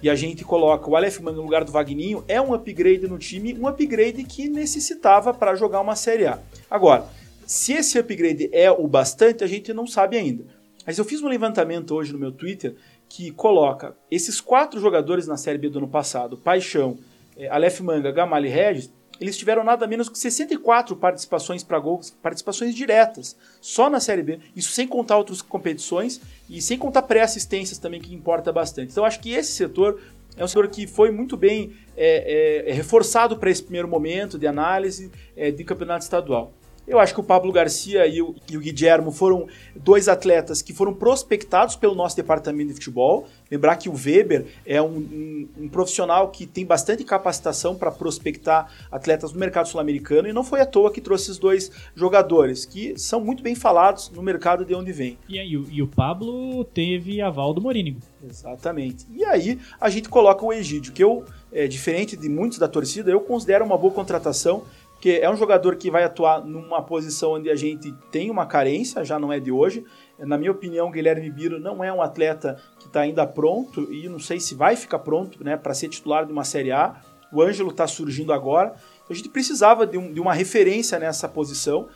E 0.03 0.09
a 0.09 0.15
gente 0.15 0.43
coloca 0.43 0.87
o 0.87 0.95
Aleph 0.95 1.19
Manga 1.19 1.37
no 1.37 1.43
lugar 1.43 1.63
do 1.63 1.71
Vagninho, 1.71 2.23
é 2.27 2.39
um 2.39 2.53
upgrade 2.53 3.07
no 3.07 3.17
time, 3.17 3.57
um 3.57 3.67
upgrade 3.67 4.23
que 4.23 4.47
necessitava 4.47 5.33
para 5.33 5.55
jogar 5.55 5.81
uma 5.81 5.95
Série 5.95 6.27
A. 6.27 6.39
Agora, 6.69 7.05
se 7.45 7.73
esse 7.73 7.97
upgrade 7.97 8.49
é 8.51 8.69
o 8.69 8.87
bastante, 8.87 9.43
a 9.43 9.47
gente 9.47 9.73
não 9.73 9.87
sabe 9.87 10.17
ainda. 10.17 10.45
Mas 10.85 10.97
eu 10.99 11.05
fiz 11.05 11.23
um 11.23 11.27
levantamento 11.27 11.95
hoje 11.95 12.13
no 12.13 12.19
meu 12.19 12.31
Twitter 12.31 12.75
que 13.09 13.31
coloca 13.31 13.95
esses 14.09 14.41
quatro 14.41 14.79
jogadores 14.79 15.27
na 15.27 15.37
Série 15.37 15.57
B 15.57 15.69
do 15.69 15.79
ano 15.79 15.87
passado, 15.87 16.37
Paixão, 16.37 16.97
é, 17.37 17.47
Aleph 17.47 17.79
Manga, 17.81 18.11
Gamal 18.11 18.43
e 18.45 18.49
Regis, 18.49 18.91
eles 19.19 19.37
tiveram 19.37 19.63
nada 19.63 19.87
menos 19.87 20.09
que 20.09 20.19
64 20.19 20.95
participações 20.95 21.63
para 21.63 21.79
gols, 21.79 22.09
participações 22.21 22.75
diretas, 22.75 23.37
só 23.61 23.89
na 23.89 23.99
Série 23.99 24.23
B. 24.23 24.39
Isso 24.55 24.71
sem 24.71 24.87
contar 24.87 25.17
outras 25.17 25.41
competições 25.41 26.19
e 26.49 26.61
sem 26.61 26.77
contar 26.77 27.03
pré-assistências 27.03 27.77
também, 27.77 28.01
que 28.01 28.13
importa 28.13 28.51
bastante. 28.51 28.91
Então 28.91 29.05
acho 29.05 29.21
que 29.21 29.31
esse 29.31 29.53
setor 29.53 30.01
é 30.35 30.43
um 30.43 30.47
setor 30.47 30.67
que 30.67 30.85
foi 30.85 31.11
muito 31.11 31.37
bem 31.37 31.73
é, 31.95 32.65
é, 32.67 32.73
reforçado 32.73 33.37
para 33.37 33.49
esse 33.49 33.63
primeiro 33.63 33.87
momento 33.87 34.37
de 34.37 34.47
análise 34.47 35.09
de 35.55 35.63
campeonato 35.63 36.03
estadual. 36.03 36.51
Eu 36.87 36.99
acho 36.99 37.13
que 37.13 37.19
o 37.19 37.23
Pablo 37.23 37.51
Garcia 37.51 38.05
e 38.05 38.21
o, 38.21 38.35
e 38.49 38.57
o 38.57 38.59
Guilhermo 38.59 39.11
foram 39.11 39.47
dois 39.75 40.07
atletas 40.07 40.61
que 40.61 40.73
foram 40.73 40.93
prospectados 40.93 41.75
pelo 41.75 41.95
nosso 41.95 42.15
departamento 42.15 42.69
de 42.69 42.75
futebol. 42.75 43.27
Lembrar 43.49 43.75
que 43.77 43.89
o 43.89 43.93
Weber 43.93 44.45
é 44.65 44.81
um, 44.81 44.97
um, 44.97 45.49
um 45.61 45.69
profissional 45.69 46.29
que 46.29 46.45
tem 46.45 46.65
bastante 46.65 47.03
capacitação 47.03 47.75
para 47.75 47.91
prospectar 47.91 48.71
atletas 48.91 49.33
no 49.33 49.39
mercado 49.39 49.67
sul-americano 49.67 50.27
e 50.27 50.33
não 50.33 50.43
foi 50.43 50.61
à 50.61 50.65
toa 50.65 50.91
que 50.91 51.01
trouxe 51.01 51.25
esses 51.25 51.37
dois 51.37 51.71
jogadores, 51.95 52.65
que 52.65 52.97
são 52.97 53.19
muito 53.19 53.41
bem 53.41 53.55
falados 53.55 54.11
no 54.11 54.21
mercado 54.21 54.63
de 54.63 54.75
onde 54.75 54.91
vem. 54.91 55.17
E, 55.27 55.39
aí, 55.39 55.51
e 55.51 55.81
o 55.81 55.87
Pablo 55.87 56.63
teve 56.65 57.21
aval 57.21 57.53
do 57.53 57.61
Morínigo. 57.61 57.99
Exatamente. 58.27 59.05
E 59.13 59.23
aí 59.25 59.59
a 59.79 59.89
gente 59.89 60.09
coloca 60.09 60.45
o 60.45 60.51
Egídio, 60.51 60.93
que 60.93 61.03
eu, 61.03 61.25
é, 61.51 61.67
diferente 61.67 62.17
de 62.17 62.29
muitos 62.29 62.57
da 62.57 62.67
torcida, 62.67 63.11
eu 63.11 63.21
considero 63.21 63.65
uma 63.65 63.77
boa 63.77 63.93
contratação 63.93 64.63
porque 65.05 65.19
é 65.21 65.29
um 65.29 65.37
jogador 65.37 65.75
que 65.75 65.91
vai 65.91 66.03
atuar 66.03 66.43
numa 66.43 66.81
posição 66.81 67.33
onde 67.33 67.47
a 67.51 67.55
gente 67.55 67.91
tem 68.09 68.31
uma 68.31 68.47
carência, 68.47 69.05
já 69.05 69.19
não 69.19 69.31
é 69.31 69.39
de 69.39 69.51
hoje. 69.51 69.85
Na 70.17 70.35
minha 70.35 70.49
opinião, 70.51 70.89
Guilherme 70.89 71.29
Biro 71.29 71.59
não 71.59 71.83
é 71.83 71.93
um 71.93 72.01
atleta 72.01 72.59
que 72.79 72.87
está 72.87 73.01
ainda 73.01 73.27
pronto 73.27 73.93
e 73.93 74.09
não 74.09 74.17
sei 74.17 74.39
se 74.39 74.55
vai 74.55 74.75
ficar 74.75 74.97
pronto 74.97 75.43
né, 75.43 75.57
para 75.57 75.75
ser 75.75 75.89
titular 75.89 76.25
de 76.25 76.31
uma 76.31 76.43
Série 76.43 76.71
A. 76.71 76.99
O 77.31 77.39
Ângelo 77.39 77.69
está 77.69 77.85
surgindo 77.85 78.33
agora. 78.33 78.73
A 79.07 79.13
gente 79.13 79.29
precisava 79.29 79.85
de, 79.85 79.95
um, 79.95 80.11
de, 80.11 80.19
uma 80.19 80.33
referência 80.33 80.97
nessa 80.97 81.29
posição 81.29 81.87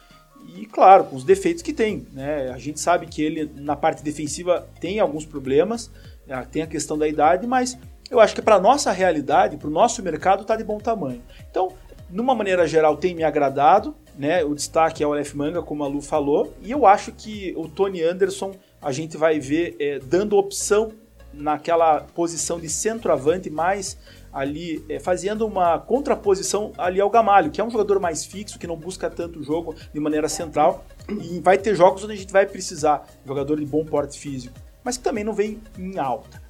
e, 0.56 0.67
claro, 0.67 1.06
com 1.06 1.15
os 1.15 1.24
defeitos 1.24 1.63
que 1.63 1.74
tem. 1.74 2.06
Né? 2.13 2.52
A 2.52 2.60
gente 2.60 2.80
sabe 2.80 3.08
que 3.08 3.24
ele, 3.24 3.52
na 3.56 3.76
parte 3.76 4.04
defensiva, 4.04 4.69
tem 4.80 5.00
alguns 5.00 5.26
problemas, 5.26 5.89
né, 6.28 6.48
tem 6.52 6.62
a 6.62 6.67
questão 6.67 6.95
da 6.95 7.08
idade, 7.08 7.48
mas 7.48 7.76
eu 8.12 8.19
acho 8.19 8.36
que 8.36 8.41
para 8.41 8.60
nossa 8.60 8.91
realidade, 8.91 9.58
para 9.58 9.67
o 9.67 9.72
nosso 9.72 10.04
mercado, 10.04 10.43
está 10.43 10.56
de 10.56 10.63
bom 10.63 10.78
tamanho. 10.78 11.24
Então, 11.50 11.74
numa 12.12 12.34
maneira 12.36 12.67
geral, 12.67 12.98
tem 12.98 13.13
me 13.13 13.24
agradado, 13.24 13.95
né? 14.17 14.43
O 14.43 14.54
destaque 14.54 15.04
é 15.04 15.08
o 15.08 15.13
Aleph 15.13 15.34
Manga, 15.34 15.62
como 15.62 15.84
a 15.84 15.88
Lu 15.88 16.02
falou, 16.02 16.54
e 16.62 16.72
eu 16.72 16.86
acho 16.86 17.12
que 17.12 17.54
o 17.56 17.67
Tony 17.67 18.04
Anderson 18.04 18.54
a 18.82 18.91
gente 18.91 19.17
vai 19.17 19.39
ver 19.39 19.76
é, 19.80 20.00
dando 20.00 20.38
opção 20.38 20.91
naquela 21.34 22.02
posição 22.02 22.60
de 22.60 22.69
centroavante, 22.69 23.50
mais 23.50 23.98
ali 24.32 24.84
é, 24.89 25.00
fazendo 25.00 25.45
uma 25.45 25.80
contraposição 25.80 26.72
ali 26.78 27.00
ao 27.00 27.10
Gamalho, 27.10 27.52
que 27.52 27.60
é 27.60 27.63
um 27.63 27.69
jogador 27.69 28.00
mais 28.00 28.26
fixo, 28.26 28.60
que 28.60 28.67
não 28.67 28.76
busca 28.76 29.10
tanto 29.10 29.43
jogo 29.43 29.76
de 29.93 30.00
maneira 30.00 30.30
central, 30.30 30.84
e 31.10 31.39
vai 31.39 31.58
ter 31.58 31.76
jogos 31.76 32.04
onde 32.04 32.13
a 32.13 32.15
gente 32.15 32.32
vai 32.32 32.45
precisar 32.45 33.08
jogador 33.26 33.60
de 33.60 33.65
bom 33.65 33.86
porte 33.86 34.19
físico, 34.19 34.54
mas 34.84 34.98
que 34.98 35.04
também 35.04 35.24
não 35.24 35.34
vem 35.34 35.60
em 35.78 35.98
alta. 35.98 36.41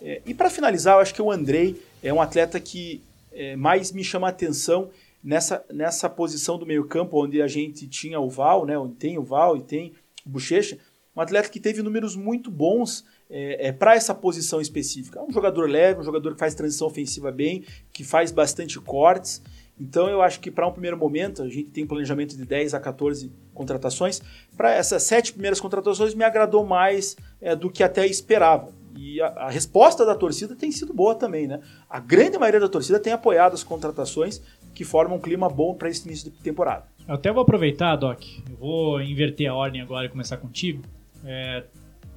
É, 0.00 0.20
e 0.26 0.34
para 0.34 0.50
finalizar, 0.50 0.96
eu 0.96 1.00
acho 1.00 1.14
que 1.14 1.22
o 1.22 1.30
Andrei 1.30 1.80
é 2.02 2.12
um 2.12 2.20
atleta 2.20 2.58
que 2.58 3.02
é, 3.32 3.56
mais 3.56 3.92
me 3.92 4.04
chama 4.04 4.26
a 4.26 4.30
atenção 4.30 4.90
nessa, 5.22 5.64
nessa 5.72 6.08
posição 6.08 6.58
do 6.58 6.66
meio-campo, 6.66 7.22
onde 7.22 7.40
a 7.40 7.46
gente 7.46 7.86
tinha 7.86 8.18
o 8.18 8.28
Val, 8.28 8.66
né, 8.66 8.76
onde 8.78 8.94
tem 8.94 9.18
o 9.18 9.22
Val 9.22 9.56
e 9.56 9.62
tem 9.62 9.92
o 10.26 10.30
Bochecha, 10.30 10.78
um 11.14 11.20
atleta 11.20 11.48
que 11.48 11.60
teve 11.60 11.82
números 11.82 12.16
muito 12.16 12.50
bons 12.50 13.04
é, 13.28 13.68
é 13.68 13.72
para 13.72 13.94
essa 13.94 14.14
posição 14.14 14.60
específica. 14.60 15.18
É 15.18 15.22
um 15.22 15.30
jogador 15.30 15.68
leve, 15.68 16.00
um 16.00 16.04
jogador 16.04 16.32
que 16.32 16.38
faz 16.38 16.54
transição 16.54 16.86
ofensiva 16.86 17.30
bem, 17.30 17.64
que 17.92 18.02
faz 18.02 18.32
bastante 18.32 18.80
cortes. 18.80 19.42
Então 19.78 20.08
eu 20.08 20.22
acho 20.22 20.40
que 20.40 20.50
para 20.50 20.66
um 20.66 20.72
primeiro 20.72 20.96
momento, 20.96 21.42
a 21.42 21.48
gente 21.48 21.70
tem 21.70 21.84
um 21.84 21.86
planejamento 21.86 22.36
de 22.36 22.44
10 22.44 22.72
a 22.72 22.80
14 22.80 23.30
contratações. 23.52 24.22
Para 24.56 24.74
essas 24.74 25.02
sete 25.02 25.32
primeiras 25.32 25.60
contratações 25.60 26.14
me 26.14 26.24
agradou 26.24 26.64
mais 26.64 27.16
é, 27.40 27.54
do 27.54 27.70
que 27.70 27.82
até 27.82 28.06
esperava. 28.06 28.72
E 28.96 29.20
a, 29.20 29.26
a, 29.26 29.50
resposta 29.50 30.04
da 30.04 30.14
torcida 30.14 30.54
tem 30.54 30.70
sido 30.70 30.92
boa 30.92 31.14
também, 31.14 31.46
né? 31.46 31.60
A 31.88 31.98
grande 31.98 32.38
maioria 32.38 32.60
da 32.60 32.68
torcida 32.68 33.00
tem 33.00 33.12
apoiado 33.12 33.54
as 33.54 33.64
contratações 33.64 34.40
que 34.74 34.84
formam 34.84 35.16
um 35.18 35.20
clima 35.20 35.48
bom 35.48 35.74
para 35.74 35.88
esse 35.88 36.06
início 36.06 36.30
de 36.30 36.36
temporada. 36.38 36.84
Eu 37.06 37.14
até 37.14 37.32
vou 37.32 37.42
aproveitar, 37.42 37.96
Doc. 37.96 38.22
Eu 38.48 38.56
vou 38.56 39.02
inverter 39.02 39.50
a 39.50 39.54
ordem 39.54 39.80
agora 39.80 40.06
e 40.06 40.08
começar 40.08 40.36
contigo. 40.36 40.82
É, 41.24 41.64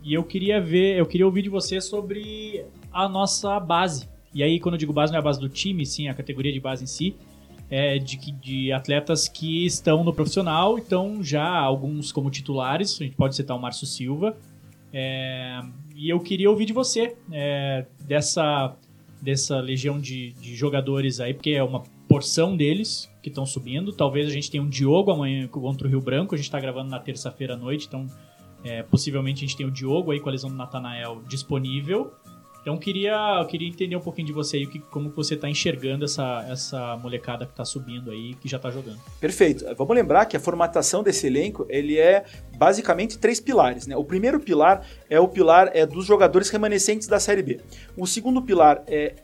e 0.04 0.14
eu 0.14 0.24
queria 0.24 0.62
ver, 0.62 0.98
eu 0.98 1.06
queria 1.06 1.26
ouvir 1.26 1.42
de 1.42 1.50
você 1.50 1.82
sobre 1.82 2.64
a 2.92 3.10
nossa 3.10 3.60
base. 3.60 4.08
E 4.34 4.44
aí, 4.44 4.60
quando 4.60 4.76
eu 4.76 4.80
digo 4.80 4.94
base, 4.94 5.12
não 5.12 5.18
é 5.18 5.20
a 5.20 5.24
base 5.24 5.40
do 5.40 5.50
time, 5.50 5.86
sim, 5.86 6.08
a 6.08 6.14
categoria 6.14 6.52
de 6.54 6.60
base 6.60 6.84
em 6.84 6.88
si. 6.88 7.16
é, 7.70 7.98
de, 7.98 8.18
de 8.32 8.72
atletas 8.72 9.28
que 9.28 9.66
estão 9.66 10.04
no 10.04 10.14
profissional, 10.14 10.78
então 10.78 11.24
já 11.24 11.48
alguns 11.48 12.12
como 12.12 12.30
titulares, 12.30 13.00
a 13.02 13.04
gente 13.04 13.16
pode 13.16 13.36
citar 13.36 13.58
o 13.58 13.60
Márcio 13.60 13.88
Silva. 13.88 14.38
É, 14.94 15.62
e 15.96 16.10
eu 16.10 16.20
queria 16.20 16.50
ouvir 16.50 16.66
de 16.66 16.74
você 16.74 17.16
é, 17.32 17.86
dessa, 18.02 18.76
dessa 19.22 19.60
legião 19.60 20.00
de, 20.00 20.32
de 20.34 20.56
jogadores 20.56 21.20
aí, 21.20 21.34
porque 21.34 21.52
é 21.52 21.64
uma 21.64 21.84
porção 22.16 22.56
deles 22.56 23.12
que 23.22 23.28
estão 23.28 23.46
subindo. 23.46 23.92
Talvez 23.92 24.26
a 24.26 24.30
gente 24.30 24.50
tenha 24.50 24.64
um 24.64 24.70
Diogo 24.70 25.12
amanhã 25.12 25.46
contra 25.50 25.86
o 25.86 25.90
Rio 25.90 26.00
Branco, 26.00 26.34
a 26.34 26.38
gente 26.38 26.46
está 26.46 26.58
gravando 26.62 26.90
na 26.90 26.98
terça-feira 26.98 27.56
à 27.56 27.58
noite, 27.58 27.88
então 27.88 28.08
é, 28.64 28.84
possivelmente 28.84 29.44
a 29.44 29.48
gente 29.48 29.58
tem 29.58 29.66
o 29.66 29.72
Diogo 29.72 30.12
aí 30.12 30.22
com 30.22 30.30
a 30.30 30.32
lesão 30.32 30.50
do 30.50 30.56
Natanael 30.56 31.22
disponível. 31.28 32.14
Então 32.62 32.78
queria, 32.78 33.46
queria 33.50 33.68
entender 33.68 33.98
um 33.98 34.00
pouquinho 34.00 34.28
de 34.28 34.34
você 34.34 34.56
aí, 34.56 34.66
que, 34.66 34.80
como 34.80 35.10
você 35.10 35.34
está 35.34 35.50
enxergando 35.50 36.06
essa, 36.06 36.48
essa 36.50 36.96
molecada 36.96 37.46
que 37.46 37.52
está 37.52 37.66
subindo 37.66 38.12
aí, 38.12 38.34
que 38.36 38.48
já 38.48 38.56
está 38.56 38.72
jogando. 38.72 38.98
Perfeito. 39.20 39.66
Vamos 39.76 39.94
lembrar 39.94 40.26
que 40.26 40.38
a 40.38 40.40
formatação 40.40 41.04
desse 41.04 41.28
elenco 41.28 41.66
ele 41.70 42.00
é 42.00 42.24
basicamente 42.58 43.20
três 43.20 43.42
pilares. 43.42 43.88
Né? 43.88 43.98
O 43.98 44.06
primeiro 44.06 44.40
pilar 44.40 44.88
é 45.10 45.20
o 45.20 45.28
pilar 45.28 45.70
é, 45.74 45.86
dos 45.86 46.06
jogadores 46.06 46.50
remanescentes 46.50 47.10
da 47.10 47.20
Série 47.20 47.44
B. 47.44 47.60
O 47.98 48.08
segundo 48.08 48.42
pilar 48.42 48.84
é 48.88 49.16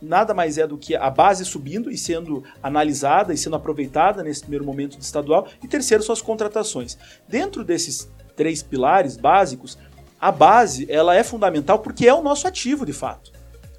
nada 0.00 0.34
mais 0.34 0.58
é 0.58 0.66
do 0.66 0.78
que 0.78 0.94
a 0.94 1.10
base 1.10 1.44
subindo 1.44 1.90
e 1.90 1.96
sendo 1.96 2.44
analisada 2.62 3.32
e 3.32 3.36
sendo 3.36 3.56
aproveitada 3.56 4.22
nesse 4.22 4.40
primeiro 4.40 4.64
momento 4.64 4.96
de 4.96 5.04
estadual. 5.04 5.46
E 5.62 5.68
terceiro, 5.68 6.02
suas 6.02 6.22
contratações. 6.22 6.98
Dentro 7.28 7.64
desses 7.64 8.10
três 8.34 8.62
pilares 8.62 9.16
básicos, 9.16 9.78
a 10.20 10.30
base 10.30 10.86
ela 10.90 11.14
é 11.14 11.22
fundamental 11.22 11.78
porque 11.78 12.06
é 12.06 12.14
o 12.14 12.22
nosso 12.22 12.46
ativo 12.46 12.84
de 12.84 12.92
fato. 12.92 13.32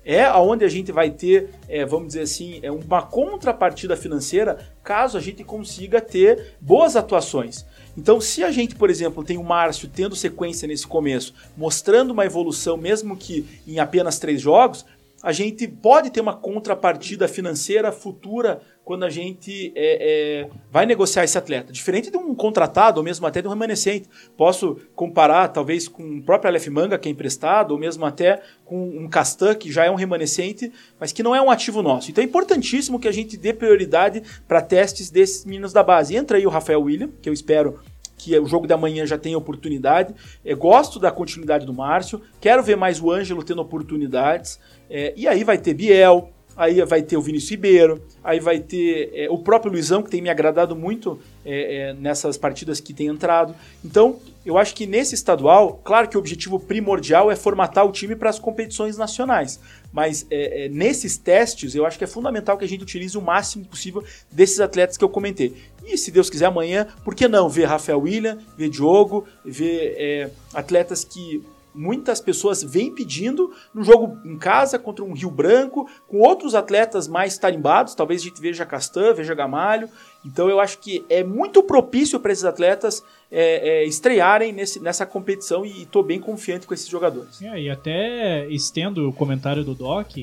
É 0.04 0.24
aonde 0.24 0.64
a 0.64 0.70
gente 0.70 0.90
vai 0.90 1.12
ter, 1.12 1.50
é, 1.68 1.86
vamos 1.86 2.08
dizer 2.08 2.22
assim, 2.22 2.62
é 2.64 2.72
uma 2.72 3.02
contrapartida 3.02 3.98
financeira 3.98 4.58
caso 4.82 5.18
a 5.18 5.22
gente 5.22 5.44
consiga 5.44 6.00
ter 6.00 6.54
boas 6.62 6.96
atuações. 6.96 7.66
Então, 7.98 8.22
se 8.22 8.42
a 8.42 8.50
gente, 8.50 8.74
por 8.74 8.90
exemplo, 8.90 9.22
tem 9.22 9.38
o 9.38 9.44
Márcio 9.44 9.90
tendo 9.94 10.16
sequência 10.16 10.66
nesse 10.66 10.88
começo, 10.88 11.34
mostrando 11.58 12.12
uma 12.12 12.26
evolução, 12.26 12.78
mesmo 12.78 13.18
que 13.18 13.46
em 13.68 13.80
apenas 13.80 14.18
três 14.18 14.40
jogos, 14.40 14.86
a 15.22 15.32
gente 15.32 15.68
pode 15.68 16.10
ter 16.12 16.22
uma 16.22 16.36
contrapartida 16.36 17.28
financeira 17.28 17.92
futura 17.92 18.62
quando 18.84 19.04
a 19.04 19.10
gente 19.10 19.74
é, 19.76 20.44
é, 20.46 20.50
vai 20.72 20.86
negociar 20.86 21.24
esse 21.24 21.38
atleta. 21.38 21.74
Diferente 21.74 22.10
de 22.10 22.18
um 22.18 22.34
contratado, 22.34 23.00
ou 23.00 23.04
mesmo 23.04 23.26
até 23.26 23.42
de 23.42 23.48
um 23.48 23.52
remanescente. 23.52 24.08
Posso 24.38 24.78
comparar, 24.96 25.50
talvez, 25.50 25.88
com 25.88 26.04
o 26.04 26.22
próprio 26.22 26.50
Aleph 26.50 26.68
Manga, 26.68 26.98
que 26.98 27.10
é 27.10 27.12
emprestado, 27.12 27.72
ou 27.72 27.80
mesmo 27.80 28.06
até 28.06 28.42
com 28.64 28.82
um 28.82 29.10
Castan, 29.10 29.56
que 29.56 29.72
já 29.72 29.86
é 29.86 29.92
um 29.92 29.96
remanescente, 29.96 30.72
mas 31.00 31.12
que 31.12 31.24
não 31.24 31.36
é 31.36 31.42
um 31.42 31.52
ativo 31.52 31.82
nosso. 31.82 32.12
Então 32.12 32.24
é 32.24 32.26
importantíssimo 32.26 33.00
que 33.00 33.08
a 33.08 33.12
gente 33.12 33.36
dê 33.36 33.52
prioridade 33.52 34.24
para 34.48 34.62
testes 34.62 35.10
desses 35.10 35.44
meninos 35.44 35.74
da 35.74 35.84
base. 35.84 36.16
Entra 36.16 36.38
aí 36.38 36.46
o 36.46 36.50
Rafael 36.50 36.82
William, 36.82 37.10
que 37.22 37.28
eu 37.28 37.34
espero 37.34 37.80
que 38.18 38.38
o 38.38 38.48
jogo 38.48 38.68
da 38.68 38.76
manhã 38.76 39.06
já 39.06 39.18
tenha 39.18 39.38
oportunidade. 39.38 40.14
É, 40.44 40.56
gosto 40.56 41.00
da 41.00 41.12
continuidade 41.12 41.66
do 41.66 41.74
Márcio, 41.74 42.22
quero 42.42 42.64
ver 42.64 42.76
mais 42.76 43.00
o 43.00 43.12
Ângelo 43.12 43.44
tendo 43.44 43.62
oportunidades. 43.62 44.60
É, 44.90 45.14
e 45.16 45.28
aí 45.28 45.44
vai 45.44 45.58
ter 45.58 45.74
Biel, 45.74 46.32
aí 46.58 46.84
vai 46.84 47.04
ter 47.04 47.16
o 47.16 47.22
Vinícius 47.22 47.52
Ribeiro, 47.52 48.02
aí 48.24 48.40
vai 48.40 48.60
ter 48.60 49.12
é, 49.14 49.30
o 49.30 49.38
próprio 49.38 49.72
Luizão, 49.72 50.02
que 50.02 50.10
tem 50.10 50.22
me 50.22 50.30
agradado 50.30 50.76
muito 50.76 51.20
é, 51.46 51.90
é, 51.90 51.94
nessas 51.94 52.36
partidas 52.36 52.80
que 52.80 52.94
tem 52.94 53.08
entrado. 53.08 53.56
Então, 53.86 54.20
eu 54.44 54.58
acho 54.58 54.74
que 54.74 54.88
nesse 54.88 55.14
estadual, 55.14 55.80
claro 55.84 56.10
que 56.10 56.18
o 56.18 56.20
objetivo 56.20 56.60
primordial 56.60 57.30
é 57.30 57.36
formatar 57.36 57.86
o 57.86 57.92
time 57.92 58.16
para 58.16 58.32
as 58.32 58.40
competições 58.40 58.98
nacionais. 58.98 59.60
Mas 59.94 60.26
é, 60.32 60.66
é, 60.66 60.70
nesses 60.70 61.16
testes, 61.16 61.76
eu 61.76 61.86
acho 61.86 61.98
que 61.98 62.04
é 62.04 62.08
fundamental 62.08 62.58
que 62.58 62.66
a 62.66 62.68
gente 62.68 62.82
utilize 62.82 63.16
o 63.16 63.22
máximo 63.22 63.64
possível 63.66 64.04
desses 64.32 64.60
atletas 64.60 64.98
que 64.98 65.04
eu 65.04 65.10
comentei. 65.10 65.56
E 65.86 65.96
se 65.96 66.10
Deus 66.10 66.30
quiser, 66.30 66.46
amanhã, 66.46 66.88
por 67.06 67.14
que 67.14 67.28
não 67.28 67.48
ver 67.48 67.66
Rafael 67.66 68.02
William, 68.02 68.40
ver 68.58 68.70
Diogo, 68.70 69.26
ver 69.46 69.96
é, 69.98 70.30
atletas 70.54 71.04
que 71.04 71.44
muitas 71.78 72.20
pessoas 72.20 72.64
vêm 72.64 72.94
pedindo 72.94 73.54
no 73.74 73.84
jogo 73.84 74.18
em 74.26 74.38
casa 74.38 74.80
contra 74.80 75.06
um 75.06 75.14
Rio 75.14 75.30
Branco, 75.30 75.90
com 76.08 76.20
outros 76.20 76.56
atletas 76.56 77.08
mais 77.08 77.38
tarimbados, 77.38 77.96
talvez 77.96 78.22
a 78.22 78.26
gente 78.26 78.42
veja 78.42 78.66
Castan, 78.66 79.14
veja 79.14 79.36
Gamalho. 79.36 79.90
Então 80.26 80.50
eu 80.50 80.60
acho 80.60 80.80
que 80.80 81.06
é 81.10 81.24
muito 81.24 81.64
propício 81.64 82.20
para 82.20 82.32
esses 82.32 82.44
atletas 82.44 83.04
é, 83.32 83.82
é, 83.82 83.86
estrearem 83.86 84.52
nesse, 84.52 84.80
nessa 84.80 85.06
competição 85.06 85.66
e 85.66 85.84
estou 85.84 86.04
bem 86.04 86.20
confiante 86.20 86.66
com 86.66 86.74
esses 86.74 86.88
jogadores. 86.88 87.42
É, 87.42 87.62
e 87.62 87.70
até 87.70 88.48
estendo 88.50 89.08
o 89.08 89.14
comentário 89.14 89.64
do 89.64 89.74
Doc, 89.74 90.18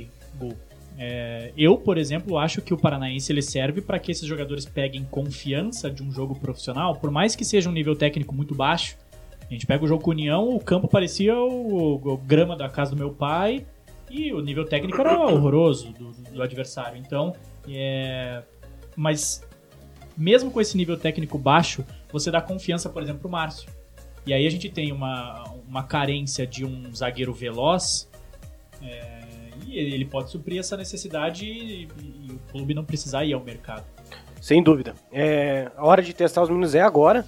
é, 0.96 1.52
eu, 1.56 1.76
por 1.76 1.98
exemplo, 1.98 2.38
acho 2.38 2.62
que 2.62 2.72
o 2.72 2.78
Paranaense 2.78 3.32
ele 3.32 3.42
serve 3.42 3.80
para 3.80 3.98
que 3.98 4.12
esses 4.12 4.26
jogadores 4.26 4.64
peguem 4.64 5.04
confiança 5.10 5.90
de 5.90 6.02
um 6.02 6.12
jogo 6.12 6.34
profissional, 6.36 6.96
por 6.96 7.10
mais 7.10 7.34
que 7.34 7.44
seja 7.44 7.68
um 7.68 7.72
nível 7.72 7.96
técnico 7.96 8.34
muito 8.34 8.54
baixo. 8.54 8.96
A 9.48 9.52
gente 9.52 9.66
pega 9.66 9.84
o 9.84 9.88
jogo 9.88 10.02
com 10.02 10.10
União, 10.10 10.48
o 10.48 10.60
campo 10.60 10.88
parecia 10.88 11.36
o, 11.36 11.94
o 11.96 12.16
grama 12.16 12.56
da 12.56 12.68
casa 12.68 12.92
do 12.92 12.96
meu 12.96 13.10
pai 13.10 13.66
e 14.10 14.32
o 14.32 14.40
nível 14.40 14.64
técnico 14.64 15.00
era 15.00 15.18
horroroso 15.26 15.92
do, 15.92 16.12
do 16.32 16.42
adversário. 16.42 16.98
Então, 16.98 17.34
é, 17.68 18.42
mas 18.96 19.46
mesmo 20.16 20.50
com 20.50 20.60
esse 20.60 20.76
nível 20.76 20.96
técnico 20.96 21.36
baixo, 21.38 21.84
você 22.12 22.30
dá 22.30 22.40
confiança, 22.40 22.88
por 22.88 23.02
exemplo, 23.02 23.22
pro 23.22 23.30
Márcio. 23.30 23.68
E 24.26 24.32
aí 24.32 24.46
a 24.46 24.50
gente 24.50 24.70
tem 24.70 24.92
uma, 24.92 25.44
uma 25.68 25.82
carência 25.82 26.46
de 26.46 26.64
um 26.64 26.94
zagueiro 26.94 27.32
veloz 27.32 28.08
é, 28.82 29.24
e 29.66 29.78
ele 29.78 30.04
pode 30.04 30.30
suprir 30.30 30.58
essa 30.58 30.76
necessidade 30.76 31.44
e, 31.44 31.88
e 32.00 32.32
o 32.32 32.38
clube 32.50 32.72
não 32.72 32.84
precisar 32.84 33.24
ir 33.24 33.34
ao 33.34 33.40
mercado. 33.42 33.84
Sem 34.40 34.62
dúvida. 34.62 34.94
É, 35.12 35.70
a 35.76 35.86
hora 35.86 36.02
de 36.02 36.12
testar 36.12 36.42
os 36.42 36.48
meninos 36.48 36.74
é 36.74 36.80
agora. 36.80 37.26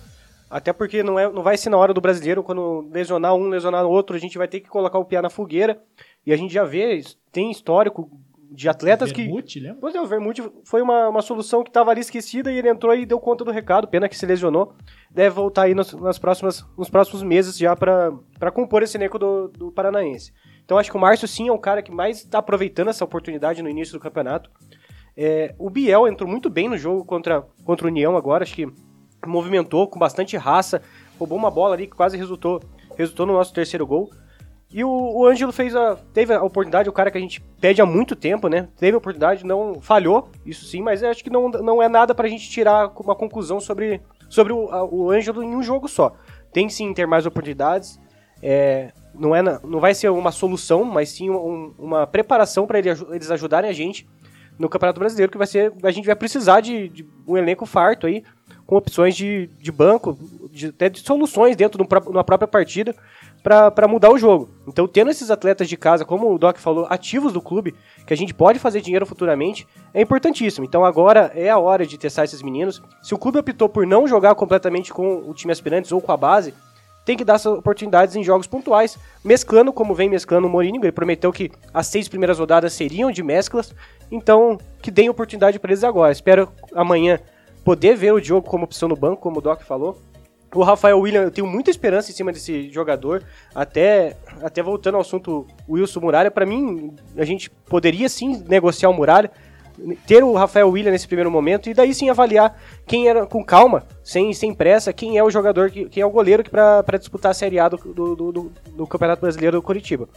Até 0.49 0.73
porque 0.73 1.03
não, 1.03 1.19
é, 1.19 1.31
não 1.31 1.43
vai 1.43 1.57
ser 1.57 1.71
na 1.71 1.77
hora 1.77 1.93
do 1.93 2.01
brasileiro, 2.01 2.43
quando 2.43 2.89
lesionar 2.93 3.35
um, 3.35 3.49
lesionar 3.49 3.85
o 3.85 3.91
outro, 3.91 4.15
a 4.15 4.19
gente 4.19 4.39
vai 4.39 4.47
ter 4.47 4.61
que 4.61 4.69
colocar 4.69 4.99
o 4.99 5.05
piá 5.05 5.21
na 5.21 5.31
fogueira. 5.31 5.83
E 6.25 6.33
a 6.33 6.37
gente 6.37 6.55
já 6.55 6.65
vê, 6.65 7.03
tem 7.33 7.51
histórico 7.51 8.11
de 8.51 8.69
atletas 8.69 9.11
Vermute, 9.11 9.59
que. 9.59 9.65
lembra? 9.65 9.79
Pois 9.81 9.95
é, 9.95 10.01
o 10.01 10.07
Vermute 10.07 10.43
foi 10.65 10.81
uma, 10.83 11.09
uma 11.09 11.23
solução 11.23 11.63
que 11.63 11.71
estava 11.71 11.91
ali 11.91 12.01
esquecida 12.01 12.51
e 12.51 12.59
ele 12.59 12.69
entrou 12.69 12.95
e 12.95 13.05
deu 13.05 13.19
conta 13.19 13.45
do 13.45 13.51
recado. 13.51 13.89
Pena 13.89 14.09
que 14.09 14.17
se 14.17 14.25
lesionou. 14.25 14.75
Deve 15.11 15.35
voltar 15.35 15.63
aí 15.63 15.75
nos, 15.75 15.93
nas 15.95 16.19
próximas, 16.19 16.65
nos 16.77 16.89
próximos 16.89 17.23
meses 17.23 17.59
já 17.59 17.75
para 17.75 18.51
compor 18.53 18.83
esse 18.83 18.97
elenco 18.97 19.19
do, 19.19 19.49
do 19.49 19.73
Paranaense. 19.73 20.33
Então 20.65 20.79
acho 20.79 20.91
que 20.91 20.97
o 20.97 21.01
Márcio 21.01 21.29
sim 21.29 21.49
é 21.49 21.53
um 21.53 21.59
cara 21.59 21.83
que 21.83 21.93
mais 21.93 22.19
está 22.19 22.39
aproveitando 22.39 22.89
essa 22.89 23.05
oportunidade 23.05 23.63
no 23.63 23.69
início 23.69 23.95
do 23.95 24.01
campeonato. 24.01 24.51
É, 25.17 25.55
o 25.59 25.71
Biel 25.71 26.07
entrou 26.07 26.29
muito 26.29 26.51
bem 26.51 26.69
no 26.69 26.77
jogo 26.77 27.05
contra, 27.05 27.43
contra 27.65 27.87
o 27.87 27.91
União 27.91 28.17
agora, 28.17 28.43
acho 28.43 28.55
que 28.55 28.67
movimentou 29.27 29.87
com 29.89 29.99
bastante 29.99 30.37
raça, 30.37 30.83
roubou 31.19 31.37
uma 31.39 31.51
bola 31.51 31.75
ali 31.75 31.87
que 31.87 31.95
quase 31.97 32.17
resultou, 32.17 32.61
resultou 32.97 33.27
no 33.27 33.33
nosso 33.35 33.53
terceiro 33.53 33.87
gol. 33.87 34.11
E 34.71 34.83
o, 34.83 34.89
o 34.91 35.27
Ângelo 35.27 35.53
fez 35.53 35.75
a, 35.77 35.97
teve 36.13 36.35
a 36.35 36.43
oportunidade, 36.43 36.89
o 36.89 36.93
cara 36.93 37.11
que 37.11 37.17
a 37.17 37.21
gente 37.21 37.41
pede 37.61 37.81
há 37.81 37.87
muito 37.87 38.17
tempo, 38.17 38.49
né? 38.49 38.69
Teve 38.77 38.95
a 38.95 38.99
oportunidade, 38.99 39.47
não 39.47 39.81
falhou, 39.81 40.29
isso 40.45 40.65
sim, 40.67 40.83
mas 40.83 41.03
acho 41.05 41.23
que 41.23 41.31
não, 41.31 41.49
não 41.49 41.81
é 41.83 41.89
nada 41.89 42.15
pra 42.15 42.29
gente 42.29 42.51
tirar 42.51 42.91
uma 42.99 43.15
conclusão 43.15 43.61
sobre, 43.61 44.01
sobre 44.29 44.53
o, 44.53 44.69
a- 44.71 44.85
o 44.85 45.11
Ângelo 45.11 45.43
em 45.43 45.55
um 45.55 45.63
jogo 45.63 45.89
só. 45.89 46.15
Tem 46.53 46.69
sim 46.69 46.93
ter 46.93 47.07
mais 47.07 47.25
oportunidades, 47.27 48.01
é, 48.43 48.91
não, 49.15 49.35
é 49.35 49.41
não 49.43 49.79
vai 49.79 49.95
ser 49.95 50.11
uma 50.11 50.33
solução, 50.33 50.83
mas 50.85 51.11
sim 51.11 51.31
um- 51.31 51.73
uma 51.79 52.07
preparação 52.07 52.67
para 52.67 52.79
ele, 52.81 52.91
eles 53.13 53.31
ajudarem 53.31 53.71
a 53.71 53.73
gente 53.73 54.07
no 54.59 54.69
Campeonato 54.69 54.99
Brasileiro, 54.99 55.31
que 55.31 55.39
vai 55.39 55.47
ser. 55.47 55.73
A 55.83 55.91
gente 55.93 56.07
vai 56.07 56.17
precisar 56.17 56.61
de, 56.61 56.89
de 56.89 57.07
um 57.27 57.37
elenco 57.37 57.65
farto 57.67 58.07
aí, 58.07 58.25
com 58.67 58.77
opções 58.77 59.15
de, 59.15 59.49
de 59.61 59.71
banco, 59.71 60.19
de, 60.51 60.67
até 60.67 60.89
de 60.89 61.01
soluções 61.01 61.55
dentro 61.55 61.83
de 61.83 61.89
uma 62.09 62.25
própria 62.25 62.49
partida 62.49 62.95
para 63.43 63.87
mudar 63.87 64.11
o 64.11 64.19
jogo. 64.19 64.51
Então, 64.67 64.89
tendo 64.89 65.09
esses 65.09 65.31
atletas 65.31 65.69
de 65.69 65.77
casa, 65.77 66.05
como 66.05 66.35
o 66.35 66.39
Doc 66.39 66.59
falou, 66.59 66.85
ativos 66.91 67.33
do 67.33 67.41
clube, 67.41 67.77
que 68.05 68.13
a 68.13 68.17
gente 68.17 68.35
pode 68.35 68.59
fazer 68.59 68.81
dinheiro 68.81 69.07
futuramente, 69.07 69.69
é 69.95 70.03
importantíssimo. 70.03 70.67
Então, 70.67 70.85
agora 70.85 71.31
é 71.33 71.49
a 71.49 71.57
hora 71.57 71.87
de 71.87 71.97
testar 71.97 72.25
esses 72.25 72.43
meninos. 72.43 72.83
Se 73.01 73.15
o 73.15 73.19
clube 73.19 73.39
optou 73.39 73.69
por 73.69 73.87
não 73.87 74.09
jogar 74.09 74.35
completamente 74.35 74.93
com 74.93 75.19
o 75.19 75.33
time 75.33 75.53
aspirantes 75.53 75.93
ou 75.93 76.01
com 76.01 76.11
a 76.11 76.17
base, 76.17 76.53
tem 77.05 77.17
que 77.17 77.25
dar 77.25 77.35
essas 77.35 77.57
oportunidades 77.57 78.17
em 78.17 78.25
jogos 78.25 78.49
pontuais, 78.49 78.99
mesclando 79.25 79.73
como 79.73 79.95
vem 79.95 80.09
mesclando 80.09 80.49
o 80.49 80.51
Mourinho. 80.51 80.85
Ele 80.85 80.91
prometeu 80.91 81.33
que 81.33 81.53
as 81.73 81.87
seis 81.87 82.09
primeiras 82.09 82.41
rodadas 82.41 82.73
seriam 82.73 83.13
de 83.13 83.23
mesclas, 83.23 83.73
então 84.11 84.59
que 84.83 84.91
deem 84.91 85.09
oportunidade 85.09 85.61
para 85.61 85.71
eles 85.71 85.85
agora. 85.85 86.11
Espero 86.11 86.49
amanhã 86.75 87.21
poder 87.67 87.97
ver 87.97 88.13
o 88.13 88.21
Diogo 88.21 88.47
como 88.49 88.63
opção 88.63 88.89
no 88.89 88.95
banco, 88.95 89.21
como 89.21 89.39
o 89.39 89.43
Doc 89.43 89.63
falou. 89.63 90.01
O 90.55 90.63
Rafael 90.63 91.01
William, 91.01 91.23
eu 91.23 91.31
tenho 91.33 91.49
muita 91.49 91.69
esperança 91.69 92.13
em 92.13 92.15
cima 92.15 92.31
desse 92.33 92.71
jogador. 92.71 93.25
Até, 93.53 94.17
até 94.41 94.63
voltando 94.63 94.95
ao 94.95 95.01
assunto 95.01 95.45
Wilson 95.69 95.99
Muralha, 95.99 96.31
para 96.31 96.47
mim, 96.47 96.95
a 97.17 97.25
gente 97.25 97.51
poderia 97.51 98.09
sim 98.09 98.41
negociar 98.49 98.89
o 98.89 98.95
Muralha, 98.95 99.33
ter 100.07 100.23
o 100.23 100.33
Rafael 100.33 100.71
William 100.71 100.93
nesse 100.93 101.09
primeiro 101.09 101.29
momento 101.31 101.69
e 101.69 101.75
daí 101.75 101.93
sim 101.93 102.09
avaliar 102.09 102.57
quem 102.87 103.09
era 103.09 103.27
com 103.27 103.45
calma, 103.45 103.83
sem, 104.05 104.33
sem 104.33 104.55
pressa, 104.55 104.93
quem 104.93 105.19
é 105.19 105.25
o 105.25 105.29
jogador, 105.31 105.69
que- 105.69 105.87
quem 105.89 106.03
é 106.03 106.07
o 106.07 106.11
goleiro 106.11 106.45
que 106.45 106.49
para 106.51 106.97
disputar 106.99 107.33
a 107.33 107.35
Série 107.35 107.59
A 107.59 107.69
do, 107.69 107.77
do, 107.77 108.15
do- 108.33 108.53
do 108.77 108.87
Campeonato 108.87 109.21
Brasileiro 109.23 109.57
do 109.57 109.63
Curitiba. 109.63 110.09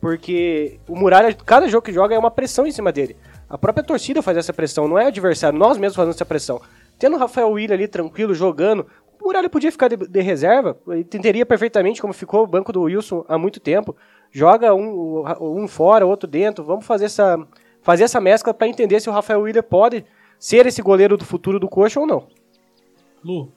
Porque 0.00 0.78
o 0.86 0.94
Muralha, 0.94 1.34
cada 1.34 1.66
jogo 1.68 1.84
que 1.84 1.92
joga 1.92 2.14
é 2.14 2.18
uma 2.18 2.30
pressão 2.30 2.66
em 2.66 2.72
cima 2.72 2.92
dele. 2.92 3.16
A 3.48 3.58
própria 3.58 3.82
torcida 3.82 4.22
faz 4.22 4.36
essa 4.36 4.52
pressão, 4.52 4.86
não 4.86 4.98
é 4.98 5.04
o 5.06 5.08
adversário, 5.08 5.58
nós 5.58 5.76
mesmos 5.76 5.96
fazemos 5.96 6.14
essa 6.16 6.24
pressão. 6.24 6.60
Tendo 7.00 7.16
o 7.16 7.18
Rafael 7.18 7.50
Willian 7.50 7.74
ali 7.74 7.88
tranquilo, 7.88 8.34
jogando, 8.34 8.86
o 9.18 9.24
Muralha 9.24 9.48
podia 9.48 9.72
ficar 9.72 9.88
de, 9.88 9.96
de 9.96 10.20
reserva, 10.20 10.78
entenderia 10.88 11.46
perfeitamente 11.46 11.98
como 11.98 12.12
ficou 12.12 12.44
o 12.44 12.46
banco 12.46 12.74
do 12.74 12.82
Wilson 12.82 13.24
há 13.26 13.38
muito 13.38 13.58
tempo. 13.58 13.96
Joga 14.30 14.74
um, 14.74 15.24
um 15.40 15.66
fora, 15.66 16.04
outro 16.04 16.28
dentro, 16.28 16.62
vamos 16.62 16.84
fazer 16.84 17.06
essa, 17.06 17.38
fazer 17.80 18.04
essa 18.04 18.20
mescla 18.20 18.52
para 18.52 18.68
entender 18.68 19.00
se 19.00 19.08
o 19.08 19.12
Rafael 19.12 19.40
Willian 19.40 19.62
pode 19.62 20.04
ser 20.38 20.66
esse 20.66 20.82
goleiro 20.82 21.16
do 21.16 21.24
futuro 21.24 21.58
do 21.58 21.70
Coxa 21.70 21.98
ou 21.98 22.06
não. 22.06 22.28
Lu, 23.24 23.50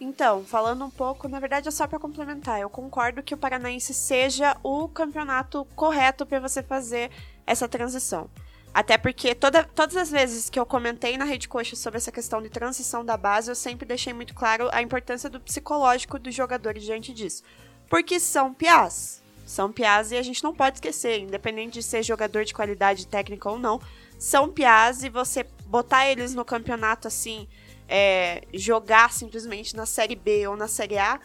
Então, 0.00 0.42
falando 0.42 0.86
um 0.86 0.90
pouco, 0.90 1.28
na 1.28 1.38
verdade 1.38 1.68
é 1.68 1.70
só 1.70 1.86
para 1.86 1.98
complementar. 1.98 2.58
Eu 2.58 2.70
concordo 2.70 3.22
que 3.22 3.34
o 3.34 3.38
Paranaense 3.38 3.92
seja 3.92 4.56
o 4.62 4.88
campeonato 4.88 5.66
correto 5.76 6.24
para 6.24 6.40
você 6.40 6.62
fazer 6.62 7.10
essa 7.46 7.68
transição. 7.68 8.30
Até 8.74 8.96
porque 8.96 9.34
toda, 9.34 9.64
todas 9.64 9.96
as 9.96 10.10
vezes 10.10 10.48
que 10.48 10.58
eu 10.58 10.64
comentei 10.64 11.18
na 11.18 11.26
Rede 11.26 11.46
Coxa 11.46 11.76
sobre 11.76 11.98
essa 11.98 12.10
questão 12.10 12.40
de 12.40 12.48
transição 12.48 13.04
da 13.04 13.16
base, 13.16 13.50
eu 13.50 13.54
sempre 13.54 13.86
deixei 13.86 14.14
muito 14.14 14.34
claro 14.34 14.68
a 14.72 14.80
importância 14.80 15.28
do 15.28 15.38
psicológico 15.38 16.18
dos 16.18 16.34
jogadores 16.34 16.82
diante 16.82 17.12
disso. 17.12 17.42
Porque 17.90 18.18
são 18.18 18.54
piás. 18.54 19.22
São 19.44 19.70
piás 19.70 20.10
e 20.12 20.16
a 20.16 20.22
gente 20.22 20.42
não 20.42 20.54
pode 20.54 20.78
esquecer, 20.78 21.18
independente 21.18 21.74
de 21.74 21.82
ser 21.82 22.02
jogador 22.02 22.44
de 22.44 22.54
qualidade 22.54 23.06
técnica 23.06 23.50
ou 23.50 23.58
não, 23.58 23.80
são 24.18 24.48
piás 24.48 25.02
e 25.02 25.10
você 25.10 25.44
botar 25.66 26.08
eles 26.08 26.32
no 26.32 26.44
campeonato 26.44 27.08
assim, 27.08 27.46
é, 27.86 28.42
jogar 28.54 29.12
simplesmente 29.12 29.76
na 29.76 29.84
Série 29.84 30.16
B 30.16 30.46
ou 30.46 30.56
na 30.56 30.68
Série 30.68 30.96
A, 30.96 31.20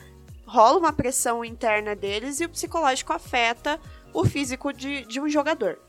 rola 0.46 0.80
uma 0.80 0.92
pressão 0.92 1.46
interna 1.46 1.96
deles 1.96 2.42
e 2.42 2.46
o 2.46 2.50
psicológico 2.50 3.14
afeta 3.14 3.80
o 4.14 4.26
físico 4.26 4.74
de, 4.74 5.06
de 5.06 5.22
um 5.22 5.30
jogador. 5.30 5.80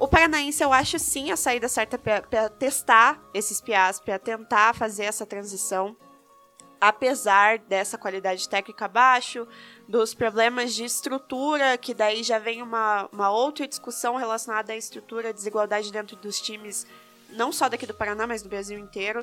O 0.00 0.08
Paranaense, 0.08 0.62
eu 0.64 0.72
acho 0.72 0.98
sim 0.98 1.30
a 1.30 1.36
saída 1.36 1.68
certa 1.68 1.98
para 1.98 2.48
testar 2.48 3.22
esses 3.34 3.60
piás, 3.60 4.00
para 4.00 4.18
tentar 4.18 4.74
fazer 4.74 5.04
essa 5.04 5.26
transição, 5.26 5.94
apesar 6.80 7.58
dessa 7.58 7.98
qualidade 7.98 8.48
técnica 8.48 8.86
abaixo, 8.86 9.46
dos 9.86 10.14
problemas 10.14 10.74
de 10.74 10.84
estrutura, 10.84 11.76
que 11.76 11.92
daí 11.92 12.22
já 12.22 12.38
vem 12.38 12.62
uma, 12.62 13.10
uma 13.12 13.30
outra 13.30 13.68
discussão 13.68 14.16
relacionada 14.16 14.72
à 14.72 14.76
estrutura, 14.76 15.34
desigualdade 15.34 15.92
dentro 15.92 16.16
dos 16.16 16.40
times, 16.40 16.86
não 17.28 17.52
só 17.52 17.68
daqui 17.68 17.84
do 17.84 17.92
Paraná, 17.92 18.26
mas 18.26 18.40
do 18.40 18.48
Brasil 18.48 18.78
inteiro. 18.78 19.22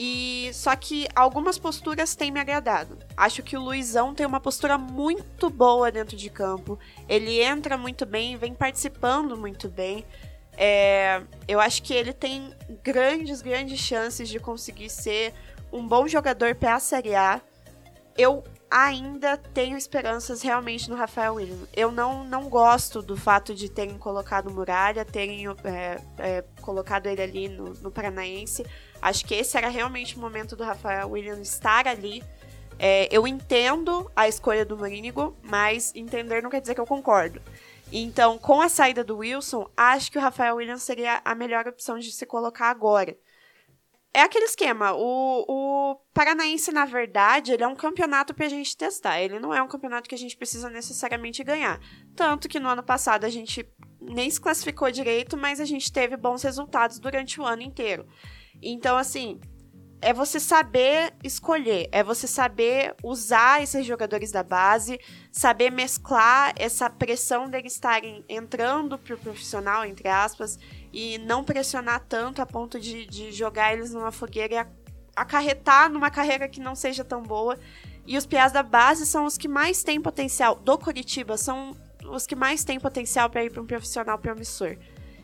E 0.00 0.50
só 0.54 0.76
que 0.76 1.08
algumas 1.12 1.58
posturas 1.58 2.14
têm 2.14 2.30
me 2.30 2.38
agradado. 2.38 2.96
Acho 3.16 3.42
que 3.42 3.56
o 3.56 3.60
Luizão 3.60 4.14
tem 4.14 4.24
uma 4.24 4.38
postura 4.38 4.78
muito 4.78 5.50
boa 5.50 5.90
dentro 5.90 6.16
de 6.16 6.30
campo. 6.30 6.78
Ele 7.08 7.42
entra 7.42 7.76
muito 7.76 8.06
bem, 8.06 8.36
vem 8.36 8.54
participando 8.54 9.36
muito 9.36 9.68
bem. 9.68 10.04
É, 10.56 11.20
eu 11.48 11.58
acho 11.58 11.82
que 11.82 11.92
ele 11.92 12.12
tem 12.12 12.54
grandes, 12.84 13.42
grandes 13.42 13.80
chances 13.80 14.28
de 14.28 14.38
conseguir 14.38 14.88
ser 14.88 15.34
um 15.72 15.86
bom 15.86 16.06
jogador 16.06 16.54
para 16.54 16.76
a 16.76 16.80
Série 16.80 17.16
A. 17.16 17.40
Eu 18.16 18.44
ainda 18.70 19.36
tenho 19.36 19.76
esperanças 19.76 20.42
realmente 20.42 20.88
no 20.88 20.96
Rafael 20.96 21.34
William. 21.34 21.66
Eu 21.74 21.90
não, 21.90 22.22
não 22.24 22.48
gosto 22.48 23.00
do 23.02 23.16
fato 23.16 23.54
de 23.54 23.68
terem 23.68 23.98
colocado 23.98 24.50
Muralha, 24.50 25.04
terem 25.04 25.46
é, 25.64 26.00
é, 26.18 26.44
colocado 26.60 27.06
ele 27.06 27.22
ali 27.22 27.48
no, 27.48 27.72
no 27.74 27.90
Paranaense. 27.90 28.64
Acho 29.00 29.24
que 29.24 29.34
esse 29.34 29.56
era 29.56 29.68
realmente 29.68 30.16
o 30.16 30.20
momento 30.20 30.56
do 30.56 30.64
Rafael 30.64 31.10
William 31.10 31.40
estar 31.40 31.86
ali. 31.86 32.22
É, 32.78 33.08
eu 33.10 33.26
entendo 33.26 34.10
a 34.14 34.28
escolha 34.28 34.64
do 34.64 34.76
Morínigo, 34.76 35.36
mas 35.42 35.92
entender 35.94 36.42
não 36.42 36.50
quer 36.50 36.60
dizer 36.60 36.74
que 36.74 36.80
eu 36.80 36.86
concordo. 36.86 37.40
Então, 37.90 38.38
com 38.38 38.60
a 38.60 38.68
saída 38.68 39.02
do 39.02 39.18
Wilson, 39.18 39.68
acho 39.76 40.12
que 40.12 40.18
o 40.18 40.20
Rafael 40.20 40.56
Williams 40.56 40.82
seria 40.82 41.20
a 41.24 41.34
melhor 41.34 41.66
opção 41.66 41.98
de 41.98 42.12
se 42.12 42.26
colocar 42.26 42.68
agora. 42.70 43.16
É 44.12 44.22
aquele 44.22 44.46
esquema, 44.46 44.92
o, 44.94 45.44
o 45.48 45.94
Paranaense, 46.14 46.72
na 46.72 46.84
verdade, 46.84 47.52
ele 47.52 47.62
é 47.62 47.68
um 47.68 47.76
campeonato 47.76 48.34
pra 48.34 48.48
gente 48.48 48.76
testar. 48.76 49.20
Ele 49.20 49.38
não 49.38 49.54
é 49.54 49.62
um 49.62 49.68
campeonato 49.68 50.08
que 50.08 50.14
a 50.14 50.18
gente 50.18 50.36
precisa 50.36 50.70
necessariamente 50.70 51.44
ganhar. 51.44 51.78
Tanto 52.16 52.48
que 52.48 52.58
no 52.58 52.68
ano 52.68 52.82
passado 52.82 53.24
a 53.24 53.28
gente 53.28 53.68
nem 54.00 54.30
se 54.30 54.40
classificou 54.40 54.90
direito, 54.90 55.36
mas 55.36 55.60
a 55.60 55.64
gente 55.64 55.92
teve 55.92 56.16
bons 56.16 56.42
resultados 56.42 56.98
durante 56.98 57.40
o 57.40 57.44
ano 57.44 57.62
inteiro. 57.62 58.06
Então, 58.62 58.96
assim, 58.96 59.40
é 60.00 60.12
você 60.12 60.38
saber 60.38 61.12
escolher, 61.24 61.88
é 61.90 62.02
você 62.02 62.26
saber 62.26 62.94
usar 63.02 63.62
esses 63.62 63.84
jogadores 63.84 64.30
da 64.30 64.42
base, 64.42 64.98
saber 65.32 65.70
mesclar 65.70 66.52
essa 66.56 66.88
pressão 66.88 67.50
deles 67.50 67.72
estarem 67.72 68.24
entrando 68.28 68.96
pro 68.96 69.18
profissional, 69.18 69.84
entre 69.84 70.08
aspas, 70.08 70.58
e 70.92 71.18
não 71.18 71.42
pressionar 71.42 72.04
tanto 72.08 72.40
a 72.40 72.46
ponto 72.46 72.78
de, 72.78 73.06
de 73.06 73.32
jogar 73.32 73.72
eles 73.72 73.92
numa 73.92 74.12
fogueira 74.12 74.54
e 74.54 74.66
acarretar 75.16 75.90
numa 75.90 76.10
carreira 76.10 76.48
que 76.48 76.60
não 76.60 76.76
seja 76.76 77.04
tão 77.04 77.22
boa. 77.22 77.58
E 78.06 78.16
os 78.16 78.24
piás 78.24 78.52
da 78.52 78.62
base 78.62 79.04
são 79.04 79.24
os 79.24 79.36
que 79.36 79.48
mais 79.48 79.82
têm 79.82 80.00
potencial, 80.00 80.54
do 80.54 80.78
Curitiba, 80.78 81.36
são 81.36 81.76
os 82.08 82.26
que 82.26 82.36
mais 82.36 82.64
têm 82.64 82.78
potencial 82.78 83.28
para 83.28 83.44
ir 83.44 83.50
para 83.50 83.60
um 83.60 83.66
profissional 83.66 84.18
promissor. 84.18 84.76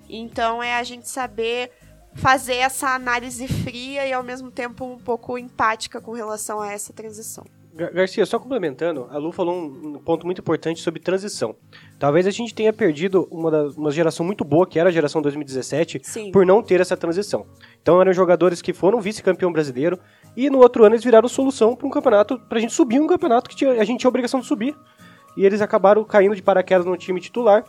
Então 0.08 0.62
é 0.62 0.74
a 0.74 0.82
gente 0.82 1.08
saber 1.08 1.70
fazer 2.14 2.56
essa 2.56 2.94
análise 2.94 3.46
fria 3.48 4.06
e 4.06 4.12
ao 4.12 4.22
mesmo 4.22 4.50
tempo 4.50 4.84
um 4.84 4.98
pouco 4.98 5.36
empática 5.36 6.00
com 6.00 6.12
relação 6.12 6.60
a 6.60 6.72
essa 6.72 6.92
transição. 6.92 7.44
Garcia, 7.74 8.24
só 8.24 8.38
complementando, 8.38 9.08
a 9.10 9.18
Lu 9.18 9.32
falou 9.32 9.52
um 9.52 9.98
ponto 9.98 10.24
muito 10.24 10.40
importante 10.40 10.80
sobre 10.80 11.00
transição. 11.00 11.56
Talvez 11.98 12.24
a 12.24 12.30
gente 12.30 12.54
tenha 12.54 12.72
perdido 12.72 13.26
uma, 13.32 13.50
da, 13.50 13.64
uma 13.70 13.90
geração 13.90 14.24
muito 14.24 14.44
boa, 14.44 14.64
que 14.64 14.78
era 14.78 14.90
a 14.90 14.92
geração 14.92 15.20
2017, 15.20 16.00
Sim. 16.04 16.30
por 16.30 16.46
não 16.46 16.62
ter 16.62 16.80
essa 16.80 16.96
transição. 16.96 17.44
Então 17.82 18.00
eram 18.00 18.12
jogadores 18.12 18.62
que 18.62 18.72
foram 18.72 19.00
vice-campeão 19.00 19.52
brasileiro 19.52 19.98
e 20.36 20.48
no 20.48 20.58
outro 20.58 20.84
ano 20.84 20.94
eles 20.94 21.04
viraram 21.04 21.28
solução 21.28 21.74
para 21.74 21.86
um 21.88 21.90
campeonato, 21.90 22.38
para 22.38 22.58
a 22.58 22.60
gente 22.60 22.72
subir 22.72 23.00
um 23.00 23.08
campeonato 23.08 23.50
que 23.50 23.56
tinha, 23.56 23.72
a 23.72 23.84
gente 23.84 23.98
tinha 23.98 24.08
a 24.08 24.12
obrigação 24.12 24.38
de 24.38 24.46
subir. 24.46 24.76
E 25.36 25.44
eles 25.44 25.60
acabaram 25.60 26.04
caindo 26.04 26.36
de 26.36 26.42
paraquedas 26.42 26.86
no 26.86 26.96
time 26.96 27.20
titular, 27.20 27.64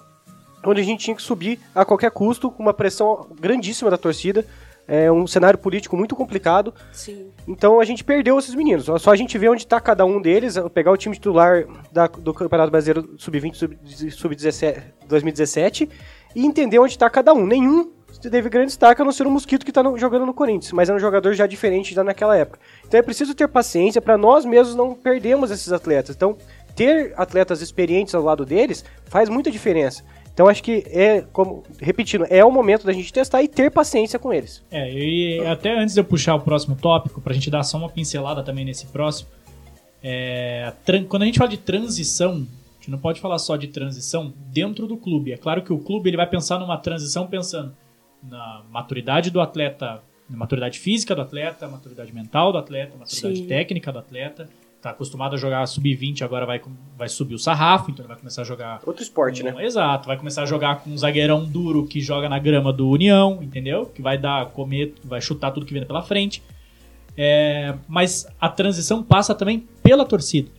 onde 0.65 0.82
a 0.82 0.84
gente 0.84 1.04
tinha 1.04 1.15
que 1.15 1.21
subir 1.21 1.60
a 1.73 1.84
qualquer 1.86 2.12
custo, 2.12 2.49
com 2.51 2.63
uma 2.63 2.73
pressão 2.73 3.28
grandíssima 3.39 3.89
da 3.91 3.97
torcida. 3.97 4.45
É 4.88 5.12
um 5.12 5.25
cenário 5.25 5.58
político 5.58 5.97
muito 5.97 6.15
complicado. 6.15 6.71
Sim. 6.91 7.32
Então 7.47 7.80
a 7.80 7.86
gente 7.86 8.04
perdeu 8.04 8.38
esses 8.38 8.54
meninos. 8.54 8.86
Só 9.01 9.12
a 9.12 9.15
gente 9.15 9.36
vê 9.36 9.49
onde 9.49 9.63
está 9.63 9.82
cada 9.82 10.06
um 10.06 10.21
deles, 10.21 10.56
pegar 10.75 10.91
o 10.91 10.97
time 10.97 11.15
titular 11.15 11.65
da- 11.91 12.06
do 12.06 12.32
Campeonato 12.34 12.69
Brasileiro 12.69 13.15
Sub-20, 13.17 13.56
Sub- 13.56 13.78
Sub-17, 14.12 14.84
2017 15.08 15.89
e 16.36 16.45
entender 16.45 16.78
onde 16.78 16.91
está 16.93 17.10
cada 17.10 17.34
um. 17.34 17.47
Nenhum 17.47 17.91
teve 18.30 18.47
grande 18.49 18.67
destaque, 18.67 19.01
a 19.01 19.06
não 19.06 19.12
ser 19.12 19.25
o 19.28 19.32
Mosquito 19.32 19.63
que 19.65 19.71
está 19.71 19.82
jogando 19.97 20.25
no 20.25 20.34
Corinthians, 20.34 20.71
mas 20.71 20.88
é 20.89 20.93
um 20.93 20.99
jogador 20.99 21.34
já 21.34 21.45
diferente 21.47 21.93
já 21.93 22.04
naquela 22.04 22.36
época. 22.38 22.60
Então 22.88 22.99
é 22.99 23.04
preciso 23.04 23.34
ter 23.36 23.47
paciência 23.47 24.01
para 24.01 24.17
nós 24.17 24.45
mesmos 24.45 24.75
não 24.75 24.93
perdermos 24.93 25.49
esses 25.51 25.71
atletas. 25.73 26.15
Então 26.15 26.38
ter 26.75 27.13
atletas 27.17 27.62
experientes 27.62 28.13
ao 28.15 28.21
lado 28.23 28.45
deles 28.45 28.84
faz 29.06 29.30
muita 29.30 29.49
diferença. 29.49 30.04
Então 30.35 30.49
acho 30.49 30.61
que 30.61 30.83
é, 30.87 31.21
como 31.31 31.63
repetindo, 31.81 32.25
é 32.29 32.43
o 32.43 32.51
momento 32.51 32.85
da 32.85 32.91
gente 32.91 33.11
testar 33.11 33.41
e 33.41 33.47
ter 33.47 33.71
paciência 33.71 34.19
com 34.19 34.33
eles. 34.33 34.61
É, 34.69 34.93
e 34.93 35.39
até 35.47 35.79
antes 35.79 35.93
de 35.93 36.01
eu 36.01 36.03
puxar 36.03 36.35
o 36.35 36.41
próximo 36.41 36.75
tópico, 36.75 37.21
pra 37.21 37.33
gente 37.33 37.49
dar 37.49 37.63
só 37.63 37.77
uma 37.77 37.87
pincelada 37.87 38.43
também 38.43 38.65
nesse 38.65 38.85
próximo, 38.87 39.29
é, 40.03 40.73
quando 41.07 41.23
a 41.23 41.25
gente 41.25 41.37
fala 41.37 41.49
de 41.49 41.55
transição, 41.57 42.31
a 42.33 42.75
gente 42.75 42.91
não 42.91 42.97
pode 42.97 43.21
falar 43.21 43.39
só 43.39 43.55
de 43.55 43.67
transição 43.67 44.33
dentro 44.47 44.85
do 44.87 44.97
clube. 44.97 45.31
É 45.31 45.37
claro 45.37 45.63
que 45.63 45.71
o 45.71 45.79
clube 45.79 46.09
ele 46.09 46.17
vai 46.17 46.27
pensar 46.27 46.59
numa 46.59 46.77
transição 46.77 47.27
pensando 47.27 47.73
na 48.21 48.61
maturidade 48.69 49.31
do 49.31 49.39
atleta, 49.39 50.03
na 50.29 50.35
maturidade 50.35 50.79
física 50.79 51.15
do 51.15 51.21
atleta, 51.21 51.65
maturidade 51.69 52.13
mental 52.13 52.51
do 52.51 52.57
atleta, 52.57 52.97
maturidade 52.97 53.37
Sim. 53.37 53.47
técnica 53.47 53.89
do 53.89 53.99
atleta. 53.99 54.49
Tá 54.85 54.91
acostumado 54.91 55.33
a 55.33 55.37
jogar 55.39 55.65
sub-20, 55.65 56.21
agora 56.21 56.45
vai, 56.45 56.59
com- 56.59 56.69
vai 56.95 57.09
subir 57.09 57.33
o 57.33 57.39
sarrafo, 57.39 57.89
então 57.89 58.03
ele 58.03 58.07
vai 58.09 58.17
começar 58.17 58.43
a 58.43 58.45
jogar 58.45 58.81
Outro 58.85 59.01
esporte, 59.01 59.41
né? 59.41 59.51
um- 59.51 59.59
Exato, 59.59 60.05
vai 60.05 60.15
começar 60.15 60.43
a 60.43 60.45
jogar 60.45 60.75
com 60.83 60.91
um 60.91 60.95
zagueirão 60.95 61.43
duro 61.43 61.87
que 61.87 61.99
joga 61.99 62.29
na 62.29 62.37
grama 62.37 62.71
do 62.71 62.87
União, 62.87 63.39
entendeu? 63.41 63.87
Que 63.87 63.99
vai 63.99 64.15
dar, 64.15 64.45
comer, 64.51 64.93
vai 65.03 65.19
chutar 65.19 65.49
tudo 65.49 65.65
que 65.65 65.73
vem 65.73 65.83
pela 65.83 66.03
frente. 66.03 66.43
É, 67.17 67.73
mas 67.87 68.27
a 68.39 68.47
transição 68.47 69.01
passa 69.01 69.33
também 69.33 69.67
pela 69.81 70.05
torcida. 70.05 70.51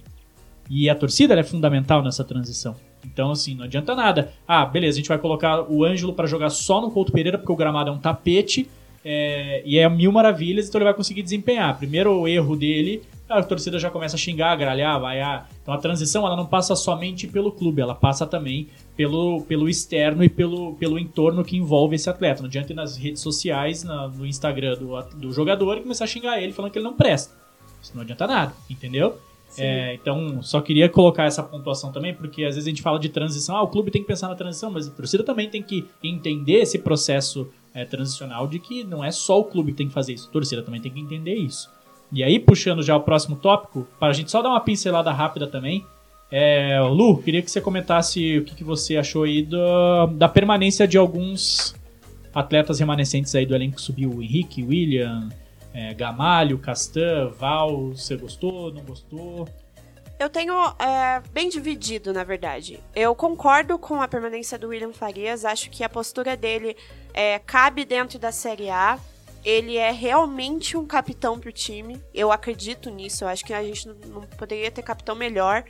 E 0.69 0.91
a 0.91 0.97
torcida 0.97 1.39
é 1.39 1.45
fundamental 1.45 2.03
nessa 2.03 2.25
transição. 2.25 2.75
Então, 3.05 3.31
assim, 3.31 3.55
não 3.55 3.63
adianta 3.63 3.95
nada. 3.95 4.33
Ah, 4.49 4.67
beleza, 4.67 4.97
a 4.97 5.01
gente 5.03 5.09
vai 5.09 5.19
colocar 5.19 5.63
o 5.71 5.85
Ângelo 5.85 6.13
para 6.13 6.27
jogar 6.27 6.51
só 6.51 6.81
no 6.81 6.91
Couto 6.91 7.13
Pereira, 7.13 7.39
porque 7.39 7.53
o 7.53 7.57
gramado 7.57 7.91
é 7.91 7.93
um 7.93 7.99
tapete 7.99 8.69
é, 9.09 9.63
e 9.65 9.79
é 9.79 9.89
mil 9.89 10.11
maravilhas, 10.11 10.69
então 10.69 10.81
ele 10.81 10.87
vai 10.87 10.95
conseguir 10.95 11.23
desempenhar. 11.23 11.79
Primeiro 11.79 12.27
erro 12.27 12.57
dele, 12.57 13.03
a 13.29 13.41
torcida 13.41 13.79
já 13.79 13.89
começa 13.89 14.17
a 14.17 14.19
xingar, 14.19 14.57
gralhar, 14.57 15.01
vaiar. 15.01 15.49
Então 15.63 15.73
a 15.73 15.79
transição 15.79 16.27
ela 16.27 16.35
não 16.35 16.45
passa 16.47 16.75
somente 16.75 17.29
pelo 17.29 17.53
clube, 17.53 17.81
ela 17.81 17.95
passa 17.95 18.27
também 18.27 18.67
pelo, 18.97 19.43
pelo 19.43 19.69
externo 19.69 20.25
e 20.25 20.29
pelo, 20.29 20.75
pelo 20.75 20.99
entorno 20.99 21.45
que 21.45 21.57
envolve 21.57 21.95
esse 21.95 22.11
atleta. 22.11 22.43
Não 22.43 22.49
adianta 22.49 22.73
ir 22.73 22.75
nas 22.75 22.97
redes 22.97 23.23
sociais, 23.23 23.85
na- 23.85 24.09
no 24.09 24.27
Instagram 24.27 24.77
do, 24.77 25.01
do 25.17 25.33
jogador 25.33 25.77
e 25.77 25.83
começar 25.83 26.03
a 26.05 26.09
xingar 26.09 26.43
ele 26.43 26.53
falando 26.53 26.73
que 26.73 26.79
ele 26.79 26.85
não 26.85 26.97
presta. 26.97 27.33
Isso 27.81 27.93
não 27.95 28.03
adianta 28.03 28.27
nada, 28.27 28.53
entendeu? 28.69 29.19
É, 29.59 29.95
então, 29.95 30.43
só 30.43 30.61
queria 30.61 30.89
colocar 30.89 31.25
essa 31.25 31.43
pontuação 31.43 31.93
também, 31.93 32.13
porque 32.13 32.45
às 32.45 32.57
vezes 32.57 32.67
a 32.67 32.71
gente 32.71 32.83
fala 32.83 32.99
de 32.99 33.09
transição, 33.09 33.57
ah, 33.57 33.63
o 33.63 33.69
clube 33.69 33.91
tem 33.91 34.03
que 34.03 34.09
pensar 34.09 34.29
na 34.29 34.35
transição, 34.35 34.71
mas 34.71 34.89
a 34.89 34.91
torcida 34.91 35.23
também 35.23 35.49
tem 35.49 35.63
que 35.63 35.87
entender 36.03 36.55
esse 36.63 36.79
processo 36.81 37.49
é, 37.77 37.85
transicional 37.85 38.49
de 38.49 38.59
que 38.59 38.83
não 38.83 39.05
é 39.05 39.11
só 39.11 39.39
o 39.39 39.45
clube 39.45 39.73
que 39.73 39.79
tem 39.79 39.89
que 39.89 39.93
fazer 39.93 40.15
isso, 40.15 40.29
a 40.29 40.33
torcida 40.33 40.63
também 40.63 40.81
tem 40.81 40.91
que 40.91 40.99
entender 40.99 41.35
isso. 41.35 41.71
E 42.11 42.25
aí, 42.25 42.39
puxando 42.39 42.83
já 42.83 42.97
o 42.97 43.03
próximo 43.03 43.37
tópico, 43.37 43.87
para 44.01 44.09
a 44.09 44.13
gente 44.15 44.31
só 44.31 44.41
dar 44.41 44.49
uma 44.49 44.61
pincelada 44.61 45.13
rápida 45.13 45.47
também, 45.47 45.85
é, 46.31 46.81
Lu, 46.81 47.19
queria 47.19 47.43
que 47.43 47.51
você 47.51 47.61
comentasse 47.61 48.39
o 48.39 48.45
que, 48.45 48.55
que 48.55 48.65
você 48.65 48.97
achou 48.97 49.25
aí 49.25 49.43
do, 49.43 50.07
da 50.15 50.29
permanência 50.29 50.89
de 50.89 50.97
alguns 50.97 51.75
atletas 52.35 52.81
remanescentes 52.81 53.35
aí 53.35 53.45
do 53.45 53.55
elenco 53.55 53.77
que 53.77 53.83
subiu, 53.83 54.11
o 54.11 54.23
Henrique, 54.23 54.63
William, 54.63 55.29
é, 55.75 55.93
Gamalho, 55.93 56.59
Castan, 56.59 57.31
Val, 57.39 57.91
você 57.91 58.17
gostou, 58.17 58.73
não 58.73 58.83
gostou? 58.83 59.47
Eu 60.19 60.31
tenho 60.31 60.55
é, 60.79 61.21
bem 61.31 61.49
dividido, 61.49 62.11
na 62.13 62.25
verdade. 62.25 62.83
Eu 62.95 63.15
concordo 63.15 63.79
com 63.79 64.01
a 64.01 64.09
permanência 64.09 64.59
do 64.59 64.69
William 64.69 64.93
Farias, 64.93 65.45
acho 65.45 65.69
que 65.69 65.85
a 65.85 65.89
postura 65.91 66.35
dele 66.35 66.75
é, 67.13 67.39
cabe 67.39 67.85
dentro 67.85 68.19
da 68.19 68.33
Série 68.33 68.71
A. 68.71 68.99
Ele 69.45 69.77
é 69.77 69.93
realmente 69.93 70.77
um 70.77 70.87
capitão 70.87 71.39
pro 71.39 71.53
time. 71.53 72.03
Eu 72.15 72.33
acredito 72.33 72.91
nisso. 72.91 73.25
Eu 73.25 73.29
acho 73.29 73.45
que 73.45 73.53
a 73.53 73.63
gente 73.63 73.87
não 73.89 74.23
poderia 74.23 74.71
ter 74.71 74.83
capitão 74.83 75.15
melhor. 75.15 75.65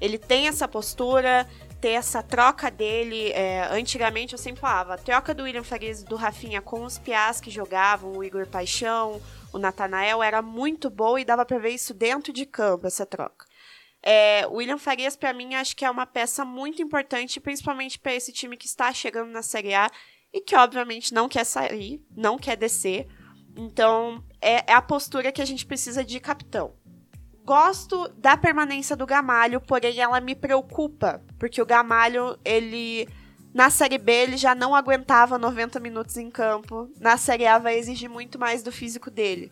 Ele 0.00 0.16
tem 0.16 0.46
essa 0.46 0.68
postura, 0.68 1.46
ter 1.80 1.90
essa 1.90 2.22
troca 2.22 2.70
dele. 2.70 3.32
É, 3.32 3.66
antigamente 3.70 4.32
eu 4.32 4.38
sempre 4.38 4.60
falava, 4.60 4.94
a 4.94 4.98
troca 4.98 5.34
do 5.34 5.42
William 5.42 5.64
Farias 5.64 6.02
e 6.02 6.04
do 6.04 6.14
Rafinha 6.14 6.62
com 6.62 6.84
os 6.84 6.98
piás 6.98 7.40
que 7.40 7.50
jogavam, 7.50 8.16
o 8.16 8.24
Igor 8.24 8.46
Paixão, 8.46 9.20
o 9.52 9.58
Natanael, 9.58 10.22
era 10.22 10.40
muito 10.40 10.88
boa 10.88 11.20
e 11.20 11.24
dava 11.24 11.44
pra 11.44 11.58
ver 11.58 11.70
isso 11.70 11.92
dentro 11.92 12.32
de 12.32 12.46
campo, 12.46 12.86
essa 12.86 13.04
troca. 13.04 13.47
É, 14.02 14.46
William 14.46 14.78
Farias, 14.78 15.16
para 15.16 15.32
mim, 15.32 15.54
acho 15.54 15.76
que 15.76 15.84
é 15.84 15.90
uma 15.90 16.06
peça 16.06 16.44
muito 16.44 16.80
importante, 16.80 17.40
principalmente 17.40 17.98
para 17.98 18.14
esse 18.14 18.32
time 18.32 18.56
que 18.56 18.66
está 18.66 18.92
chegando 18.92 19.30
na 19.30 19.42
Série 19.42 19.74
A 19.74 19.90
e 20.32 20.40
que, 20.40 20.56
obviamente, 20.56 21.12
não 21.12 21.28
quer 21.28 21.44
sair, 21.44 22.00
não 22.16 22.38
quer 22.38 22.56
descer. 22.56 23.08
Então, 23.56 24.24
é, 24.40 24.70
é 24.70 24.74
a 24.74 24.82
postura 24.82 25.32
que 25.32 25.42
a 25.42 25.44
gente 25.44 25.66
precisa 25.66 26.04
de 26.04 26.20
capitão. 26.20 26.74
Gosto 27.44 28.08
da 28.08 28.36
permanência 28.36 28.94
do 28.94 29.06
Gamalho, 29.06 29.60
porém 29.60 29.98
ela 29.98 30.20
me 30.20 30.34
preocupa, 30.34 31.22
porque 31.38 31.60
o 31.62 31.66
Gamalho, 31.66 32.38
ele 32.44 33.08
na 33.54 33.70
Série 33.70 33.98
B 33.98 34.12
ele 34.12 34.36
já 34.36 34.54
não 34.54 34.74
aguentava 34.74 35.38
90 35.38 35.80
minutos 35.80 36.16
em 36.16 36.30
campo. 36.30 36.88
Na 37.00 37.16
Série 37.16 37.46
A 37.46 37.58
vai 37.58 37.78
exigir 37.78 38.08
muito 38.08 38.38
mais 38.38 38.62
do 38.62 38.70
físico 38.70 39.10
dele. 39.10 39.50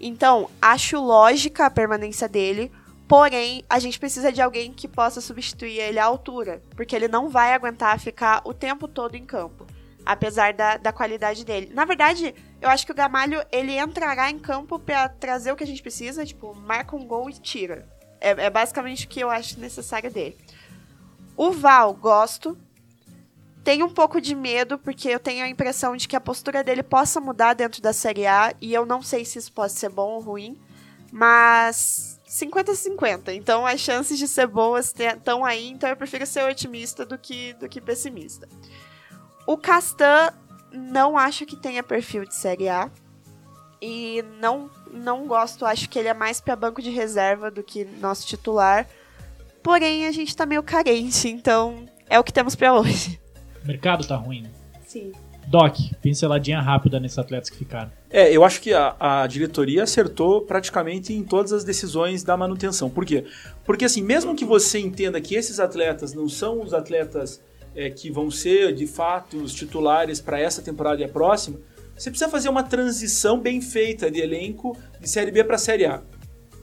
Então, 0.00 0.50
acho 0.60 1.00
lógica 1.00 1.64
a 1.64 1.70
permanência 1.70 2.28
dele, 2.28 2.70
Porém, 3.08 3.64
a 3.70 3.78
gente 3.78 4.00
precisa 4.00 4.32
de 4.32 4.42
alguém 4.42 4.72
que 4.72 4.88
possa 4.88 5.20
substituir 5.20 5.78
ele 5.78 5.98
à 5.98 6.04
altura, 6.04 6.60
porque 6.74 6.94
ele 6.94 7.06
não 7.06 7.28
vai 7.28 7.52
aguentar 7.52 8.00
ficar 8.00 8.42
o 8.44 8.52
tempo 8.52 8.88
todo 8.88 9.14
em 9.14 9.24
campo, 9.24 9.64
apesar 10.04 10.52
da, 10.52 10.76
da 10.76 10.92
qualidade 10.92 11.44
dele. 11.44 11.70
Na 11.72 11.84
verdade, 11.84 12.34
eu 12.60 12.68
acho 12.68 12.84
que 12.84 12.90
o 12.90 12.94
Gamalho 12.94 13.44
ele 13.52 13.78
entrará 13.78 14.28
em 14.28 14.38
campo 14.38 14.78
para 14.78 15.08
trazer 15.08 15.52
o 15.52 15.56
que 15.56 15.62
a 15.62 15.66
gente 15.66 15.82
precisa, 15.82 16.26
tipo, 16.26 16.52
marca 16.54 16.96
um 16.96 17.06
gol 17.06 17.30
e 17.30 17.34
tira. 17.34 17.88
É, 18.20 18.30
é 18.30 18.50
basicamente 18.50 19.06
o 19.06 19.08
que 19.08 19.20
eu 19.20 19.30
acho 19.30 19.60
necessário 19.60 20.10
dele. 20.10 20.36
O 21.36 21.52
Val, 21.52 21.94
gosto. 21.94 22.58
Tenho 23.62 23.86
um 23.86 23.92
pouco 23.92 24.20
de 24.20 24.34
medo, 24.34 24.78
porque 24.78 25.08
eu 25.08 25.20
tenho 25.20 25.44
a 25.44 25.48
impressão 25.48 25.96
de 25.96 26.08
que 26.08 26.16
a 26.16 26.20
postura 26.20 26.64
dele 26.64 26.82
possa 26.82 27.20
mudar 27.20 27.54
dentro 27.54 27.80
da 27.82 27.92
Série 27.92 28.26
A, 28.26 28.54
e 28.60 28.72
eu 28.72 28.84
não 28.86 29.02
sei 29.02 29.24
se 29.24 29.38
isso 29.38 29.52
pode 29.52 29.72
ser 29.72 29.90
bom 29.90 30.14
ou 30.14 30.20
ruim, 30.20 30.58
mas 31.12 32.15
50-50. 32.28 33.34
Então 33.34 33.66
as 33.66 33.80
chances 33.80 34.18
de 34.18 34.26
ser 34.26 34.46
boas 34.46 34.92
estão 34.96 35.44
aí, 35.44 35.68
então 35.68 35.88
eu 35.88 35.96
prefiro 35.96 36.26
ser 36.26 36.48
otimista 36.48 37.04
do 37.04 37.16
que, 37.16 37.52
do 37.54 37.68
que 37.68 37.80
pessimista. 37.80 38.48
O 39.46 39.56
Castan 39.56 40.32
não 40.72 41.16
acho 41.16 41.46
que 41.46 41.56
tenha 41.56 41.82
perfil 41.82 42.24
de 42.24 42.34
Série 42.34 42.68
A. 42.68 42.90
E 43.80 44.24
não, 44.40 44.70
não 44.90 45.26
gosto, 45.26 45.66
acho 45.66 45.88
que 45.88 45.98
ele 45.98 46.08
é 46.08 46.14
mais 46.14 46.40
para 46.40 46.56
banco 46.56 46.80
de 46.80 46.90
reserva 46.90 47.50
do 47.50 47.62
que 47.62 47.84
nosso 47.84 48.26
titular. 48.26 48.88
Porém, 49.62 50.06
a 50.06 50.12
gente 50.12 50.34
tá 50.34 50.46
meio 50.46 50.62
carente, 50.62 51.28
então 51.28 51.86
é 52.08 52.18
o 52.18 52.24
que 52.24 52.32
temos 52.32 52.54
para 52.54 52.72
hoje. 52.74 53.20
O 53.62 53.66
mercado 53.66 54.06
tá 54.06 54.16
ruim. 54.16 54.42
Né? 54.42 54.50
Sim. 54.86 55.12
Doc, 55.46 55.76
pinceladinha 56.02 56.60
rápida 56.60 56.98
nesses 56.98 57.18
atletas 57.18 57.48
que 57.48 57.56
ficaram. 57.56 57.90
É, 58.10 58.34
eu 58.34 58.44
acho 58.44 58.60
que 58.60 58.72
a, 58.72 58.96
a, 58.98 59.26
diretoria 59.26 59.84
acertou 59.84 60.42
praticamente 60.42 61.12
em 61.12 61.22
todas 61.22 61.52
as 61.52 61.62
decisões 61.62 62.24
da 62.24 62.36
manutenção. 62.36 62.90
Por 62.90 63.04
quê? 63.04 63.24
Porque 63.64 63.84
assim, 63.84 64.02
mesmo 64.02 64.34
que 64.34 64.44
você 64.44 64.78
entenda 64.78 65.20
que 65.20 65.34
esses 65.34 65.60
atletas 65.60 66.12
não 66.12 66.28
são 66.28 66.62
os 66.62 66.74
atletas 66.74 67.40
é, 67.74 67.90
que 67.90 68.10
vão 68.10 68.30
ser 68.30 68.74
de 68.74 68.86
fato 68.86 69.36
os 69.36 69.54
titulares 69.54 70.20
para 70.20 70.40
essa 70.40 70.62
temporada 70.62 71.00
e 71.00 71.04
a 71.04 71.08
próxima, 71.08 71.58
você 71.96 72.10
precisa 72.10 72.30
fazer 72.30 72.48
uma 72.48 72.62
transição 72.62 73.40
bem 73.40 73.60
feita 73.60 74.10
de 74.10 74.20
elenco 74.20 74.76
de 75.00 75.08
Série 75.08 75.30
B 75.30 75.44
para 75.44 75.58
Série 75.58 75.86
A. 75.86 76.02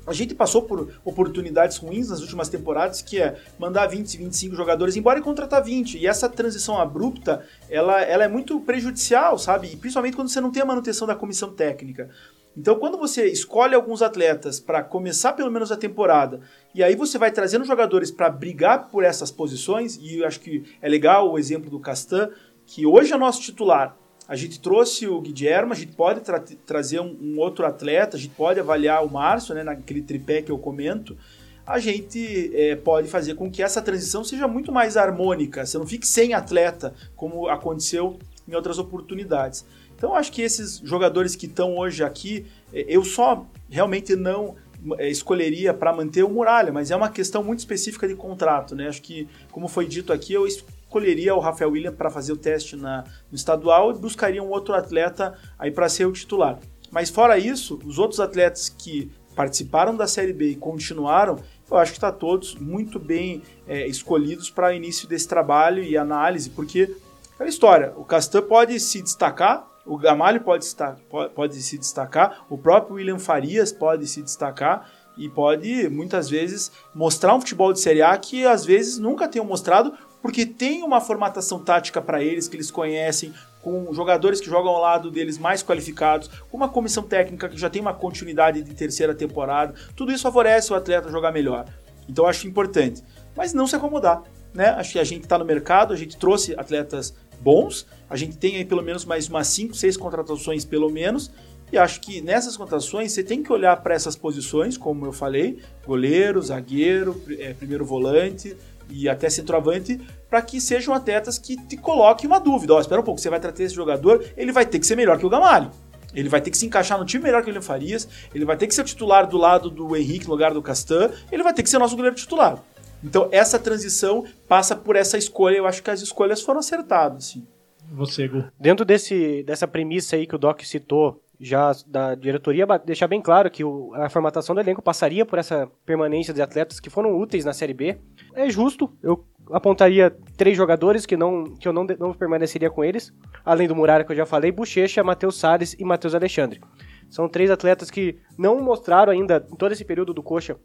A 0.06 0.12
gente 0.12 0.36
passou 0.36 0.64
por 0.64 0.94
oportunidades 1.06 1.78
ruins 1.78 2.10
nas 2.10 2.20
últimas 2.20 2.50
temporadas, 2.50 3.02
que 3.02 3.22
é 3.22 3.38
mandar 3.58 3.88
20, 3.88 4.18
25 4.18 4.56
jogadores 4.56 4.96
embora 4.96 5.20
e 5.20 5.22
contratar 5.22 5.64
20. 5.64 5.98
E 5.98 6.06
essa 6.06 6.28
transição 6.28 6.80
abrupta, 6.80 7.46
ela, 7.70 8.02
ela 8.02 8.24
é 8.24 8.28
muito 8.28 8.60
prejudicial, 8.60 9.38
sabe? 9.38 9.72
E 9.72 9.78
principalmente 9.78 10.16
quando 10.16 10.30
você 10.30 10.42
não 10.42 10.52
tem 10.52 10.62
a 10.62 10.66
manutenção 10.66 11.08
da 11.08 11.16
comissão 11.16 11.54
técnica. 11.54 12.10
Então, 12.56 12.76
quando 12.76 12.98
você 12.98 13.26
escolhe 13.26 13.74
alguns 13.74 14.02
atletas 14.04 14.60
para 14.60 14.84
começar 14.84 15.34
pelo 15.34 15.50
menos 15.50 15.72
a 15.72 15.78
temporada, 15.78 16.42
e 16.76 16.84
aí 16.84 16.96
você 16.96 17.18
vai 17.18 17.32
trazendo 17.32 17.66
jogadores 17.66 18.12
para 18.12 18.30
brigar 18.30 18.90
por 18.90 19.04
essas 19.04 19.32
posições, 19.32 19.98
e 19.98 20.20
eu 20.20 20.28
acho 20.28 20.40
que 20.40 20.64
é 20.80 20.88
legal 20.88 21.32
o 21.32 21.40
exemplo 21.40 21.70
do 21.70 21.80
Castan, 21.80 22.30
que 22.66 22.86
hoje 22.86 23.12
é 23.12 23.18
nosso 23.18 23.42
titular, 23.42 23.98
a 24.34 24.36
gente 24.36 24.60
trouxe 24.60 25.08
o 25.08 25.22
Guilherme, 25.22 25.74
a 25.74 25.76
gente 25.76 25.92
pode 25.96 26.22
tra 26.22 26.44
trazer 26.66 27.00
um, 27.00 27.16
um, 27.22 27.40
outro 27.40 27.68
atleta, 27.68 28.18
a 28.18 28.20
gente 28.20 28.34
pode 28.34 28.60
avaliar 28.60 29.06
o 29.06 29.12
Márcio, 29.12 29.54
né, 29.54 29.62
naquele 29.62 30.02
tripé 30.02 30.42
que 30.42 30.52
eu 30.52 30.58
comento. 30.58 31.16
A 31.64 31.78
gente 31.78 32.50
é, 32.56 32.76
pode 32.76 33.08
fazer 33.08 33.36
com 33.36 33.52
que 33.52 33.62
essa 33.62 33.80
transição 33.80 34.24
seja 34.24 34.48
muito 34.48 34.72
mais 34.72 34.98
harmônica, 34.98 35.64
você 35.64 35.78
não 35.78 35.86
fique 35.86 36.08
sem 36.08 36.34
atleta, 36.34 36.96
como 37.16 37.48
aconteceu 37.48 38.18
em 38.48 38.56
outras 38.56 38.80
oportunidades. 38.80 39.68
Então, 39.96 40.16
acho 40.16 40.32
que 40.32 40.42
esses 40.42 40.80
jogadores 40.80 41.36
que 41.36 41.46
estão 41.46 41.78
hoje 41.78 42.04
aqui, 42.04 42.48
é, 42.74 42.86
eu 42.88 43.04
só 43.04 43.46
realmente 43.70 44.16
não 44.16 44.56
é, 44.98 45.10
escolheria 45.10 45.76
para 45.76 45.94
manter 45.94 46.24
o 46.24 46.30
Muralha, 46.30 46.74
mas 46.74 46.90
é 46.90 46.96
uma 46.96 47.10
questão 47.10 47.44
muito 47.44 47.60
específica 47.60 48.08
de 48.08 48.16
contrato, 48.16 48.76
né? 48.76 48.88
Acho 48.88 49.04
que, 49.04 49.28
como 49.52 49.68
foi 49.68 49.86
dito 49.88 50.12
aqui, 50.12 50.34
eu 50.34 50.48
escolheria 50.94 51.34
o 51.34 51.40
Rafael 51.40 51.72
William 51.72 51.92
para 51.92 52.12
fazer 52.12 52.32
o 52.32 52.38
teste 52.38 52.76
na, 52.76 53.04
no 53.32 53.36
estadual 53.36 53.92
e 53.92 53.98
buscaria 53.98 54.44
um 54.44 54.50
outro 54.50 54.76
atleta 54.76 55.34
aí 55.58 55.72
para 55.72 55.90
ser 55.90 56.06
o 56.06 56.12
titular. 56.12 56.60
Mas 56.92 57.10
fora 57.10 57.38
isso, 57.38 57.80
os 57.84 57.98
outros 57.98 58.20
atletas 58.20 58.70
que 58.70 59.12
participaram 59.36 59.96
da 59.96 60.06
Série 60.06 60.32
B 60.32 60.52
e 60.52 60.56
continuaram, 60.56 61.40
eu 61.70 61.78
acho 61.78 61.92
que 61.92 61.98
está 61.98 62.12
todos 62.12 62.54
muito 62.54 63.00
bem 63.00 63.42
é, 63.68 63.88
escolhidos 63.88 64.52
para 64.52 64.76
início 64.76 65.08
desse 65.08 65.28
trabalho 65.28 65.84
e 65.84 65.98
análise, 65.98 66.52
porque 66.52 66.96
aquela 67.34 67.50
história, 67.50 67.94
o 67.98 68.06
Castan 68.06 68.44
pode 68.44 68.80
se 68.80 69.02
destacar, 69.02 69.68
o 69.84 69.98
Gamalho 69.98 70.42
pode, 70.42 70.68
pode, 71.10 71.34
pode 71.34 71.62
se 71.64 71.80
destacar, 71.80 72.46
o 72.48 72.60
próprio 72.60 72.98
William 72.98 73.18
Farias 73.18 73.72
pode 73.72 74.06
se 74.06 74.22
destacar, 74.22 74.88
e 75.18 75.30
pode 75.30 75.90
muitas 75.90 76.30
vezes 76.30 76.72
mostrar 76.94 77.36
um 77.36 77.40
futebol 77.40 77.72
de 77.72 77.80
Série 77.80 78.02
A 78.02 78.18
que 78.18 78.46
às 78.46 78.66
vezes 78.66 78.98
nunca 78.98 79.28
tenham 79.28 79.46
mostrado 79.46 79.94
porque 80.24 80.46
tem 80.46 80.84
uma 80.84 81.02
formatação 81.02 81.60
tática 81.60 82.02
para 82.02 82.24
eles 82.24 82.48
que 82.48 82.56
eles 82.56 82.72
conhecem, 82.72 83.34
com 83.62 83.94
jogadores 83.94 84.40
que 84.40 84.50
jogam 84.50 84.72
ao 84.72 84.82
lado 84.82 85.12
deles 85.12 85.38
mais 85.38 85.62
qualificados, 85.62 86.30
com 86.50 86.56
uma 86.56 86.70
comissão 86.70 87.04
técnica 87.04 87.50
que 87.50 87.60
já 87.60 87.70
tem 87.70 87.82
uma 87.82 87.94
continuidade 87.94 88.62
de 88.62 88.74
terceira 88.74 89.14
temporada. 89.14 89.74
Tudo 89.98 90.14
isso 90.14 90.24
favorece 90.24 90.72
o 90.72 90.78
atleta 90.78 91.12
jogar 91.12 91.34
melhor. 91.34 91.66
Então 92.08 92.26
acho 92.26 92.48
importante. 92.48 93.04
Mas 93.36 93.54
não 93.54 93.68
se 93.68 93.76
acomodar. 93.76 94.24
Né? 94.54 94.70
Acho 94.70 94.94
que 94.94 95.00
a 95.00 95.04
gente 95.04 95.24
está 95.24 95.38
no 95.38 95.44
mercado, 95.44 95.94
a 95.94 95.98
gente 95.98 96.16
trouxe 96.16 96.56
atletas 96.58 97.14
bons, 97.42 97.86
a 98.10 98.16
gente 98.16 98.38
tem 98.38 98.56
aí 98.56 98.64
pelo 98.64 98.82
menos 98.82 99.04
mais 99.04 99.28
umas 99.28 99.48
5, 99.48 99.76
6 99.76 99.98
contratações 99.98 100.64
pelo 100.64 100.90
menos, 100.90 101.30
e 101.74 101.78
acho 101.78 102.02
que 102.02 102.22
nessas 102.22 102.56
contratações 102.56 103.12
você 103.12 103.24
tem 103.24 103.42
que 103.42 103.52
olhar 103.52 103.76
para 103.82 103.96
essas 103.96 104.16
posições, 104.16 104.78
como 104.78 105.08
eu 105.08 105.12
falei, 105.12 105.58
goleiro, 105.84 106.40
zagueiro, 106.40 107.20
é, 107.40 107.52
primeiro 107.56 107.84
volante, 107.84 108.56
e 108.90 109.08
até 109.10 109.30
centroavante, 109.30 110.00
para 110.30 110.42
que 110.42 110.60
sejam 110.60 110.94
atletas 110.94 111.38
que 111.38 111.56
te 111.68 111.78
coloquem 111.78 112.28
uma 112.28 112.40
dúvida. 112.40 112.74
Ó, 112.74 112.80
espera 112.80 113.02
um 113.02 113.04
pouco, 113.04 113.20
você 113.20 113.30
vai 113.30 113.40
tratar 113.40 113.64
esse 113.64 113.76
jogador, 113.76 114.24
ele 114.36 114.52
vai 114.52 114.66
ter 114.66 114.80
que 114.80 114.88
ser 114.88 114.96
melhor 114.96 115.18
que 115.18 115.26
o 115.26 115.30
Gamalho. 115.30 115.72
Ele 116.14 116.30
vai 116.30 116.42
ter 116.42 116.52
que 116.52 116.58
se 116.58 116.66
encaixar 116.66 117.00
no 117.00 117.06
time 117.06 117.24
melhor 117.24 117.42
que 117.42 117.48
o 117.48 117.50
William 117.50 117.62
Farias, 117.62 118.08
ele 118.34 118.46
vai 118.46 118.56
ter 118.56 118.68
que 118.68 118.76
ser 118.76 118.82
o 118.82 118.86
titular 118.86 119.28
do 119.28 119.38
lado 119.38 119.70
do 119.70 119.96
Henrique 119.96 120.26
no 120.26 120.32
lugar 120.32 120.54
do 120.54 120.62
Castan, 120.62 121.12
ele 121.32 121.44
vai 121.44 121.54
ter 121.54 121.64
que 121.64 121.70
ser 121.70 121.80
nosso 121.80 121.96
goleiro 121.96 122.16
titular. 122.16 122.64
Então 123.04 123.28
essa 123.32 123.60
transição 123.60 124.24
passa 124.48 124.76
por 124.76 124.96
essa 124.96 125.18
escolha, 125.18 125.58
eu 125.58 125.68
acho 125.68 125.84
que 125.84 125.90
as 125.90 126.02
escolhas 126.02 126.42
foram 126.42 126.60
acertadas, 126.60 127.26
sim. 127.26 127.46
Você, 127.92 128.28
Gu. 128.28 128.46
Dentro 128.60 128.86
desse, 128.86 129.44
dessa 129.44 129.68
premissa 129.68 130.16
aí 130.16 130.26
que 130.26 130.36
o 130.36 130.40
Doc 130.40 130.62
citou, 130.62 131.22
já 131.40 131.72
da 131.86 132.16
diretoria 132.16 132.66
deixar 132.86 133.08
bem 133.08 133.22
claro 133.22 133.52
que 133.52 133.64
o, 133.64 133.94
a 133.96 134.10
formatação 134.10 134.56
do 134.56 134.62
elenco 134.62 134.82
passaria 134.82 135.26
por 135.26 135.38
essa 135.38 135.70
permanência 135.86 136.34
de 136.34 136.42
atletas 136.42 136.80
que 136.80 136.90
foram 136.90 137.20
úteis 137.20 137.44
na 137.44 137.54
Série 137.54 137.74
B. 137.74 137.98
é 138.36 138.50
justo. 138.50 138.92
Eu 139.02 139.26
apontaria 139.52 140.16
três 140.38 140.56
jogadores 140.56 141.06
que, 141.06 141.18
não, 141.18 141.56
que 141.56 141.68
eu 141.68 141.74
não, 141.74 141.86
não 142.00 142.14
permaneceria 142.14 142.70
com 142.70 142.84
eles, 142.84 143.14
além 143.44 143.68
do 143.68 143.76
Muralha 143.76 144.04
que 144.04 144.12
eu 144.12 144.16
já 144.16 144.26
falei, 144.26 144.52
Bochecha, 144.52 145.04
Matheus 145.04 145.38
Salles 145.38 145.76
e 145.78 145.84
Matheus 145.84 146.16
Alexandre. 146.16 146.62
São 147.10 147.28
três 147.28 147.52
atletas 147.52 147.92
que 147.92 148.18
não 148.38 148.60
mostraram 148.62 149.12
ainda, 149.12 149.46
em 149.52 149.56
todo 149.56 149.72
esse 149.72 149.86
período 149.86 150.14
do 150.14 150.24
Coxa, 150.24 150.58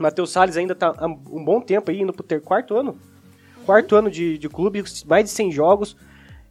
Matheus 0.00 0.30
Salles 0.30 0.56
ainda 0.56 0.72
está 0.72 0.94
há 0.96 1.06
um 1.06 1.44
bom 1.44 1.60
tempo 1.60 1.90
aí, 1.90 2.00
indo 2.00 2.12
pro 2.12 2.22
ter 2.22 2.40
quarto 2.40 2.76
ano, 2.76 2.96
quarto 3.66 3.94
ano 3.94 4.10
de, 4.10 4.38
de 4.38 4.48
clube, 4.48 4.82
mais 5.06 5.24
de 5.24 5.30
100 5.30 5.52
jogos, 5.52 5.96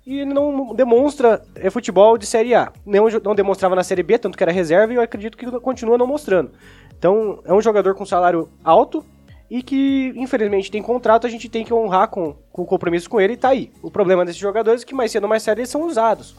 e 0.06 0.20
ele 0.20 0.34
não 0.34 0.74
demonstra 0.74 1.42
é, 1.56 1.70
futebol 1.70 2.18
de 2.18 2.26
Série 2.26 2.56
A. 2.56 2.72
Não, 2.86 3.08
não 3.24 3.36
demonstrava 3.36 3.76
na 3.76 3.84
Série 3.84 4.04
B, 4.04 4.18
tanto 4.18 4.38
que 4.38 4.44
era 4.44 4.52
reserva, 4.52 4.94
e 4.94 4.96
eu 4.96 5.02
acredito 5.02 5.38
que 5.38 5.46
continua 5.60 5.98
não 5.98 6.08
mostrando. 6.08 6.52
Então, 6.98 7.40
é 7.46 7.54
um 7.54 7.62
jogador 7.62 7.96
com 7.96 8.06
salário 8.06 8.50
alto, 8.64 9.04
e 9.52 9.62
que, 9.62 10.14
infelizmente, 10.16 10.72
tem 10.72 10.82
contrato, 10.82 11.28
a 11.28 11.30
gente 11.30 11.50
tem 11.50 11.66
que 11.66 11.74
honrar 11.74 12.08
com, 12.08 12.38
com 12.54 12.62
o 12.62 12.66
compromisso 12.66 13.10
com 13.10 13.20
ele 13.20 13.34
e 13.34 13.38
tá 13.38 13.50
aí. 13.50 13.70
O 13.84 13.92
problema 13.92 14.24
desses 14.24 14.40
jogadores 14.40 14.82
é 14.82 14.86
que 14.86 14.96
mais 14.96 15.12
cedo 15.12 15.24
ou 15.24 15.30
mais 15.30 15.44
tarde 15.44 15.60
eles 15.60 15.70
são 15.70 15.86
usados. 15.86 16.34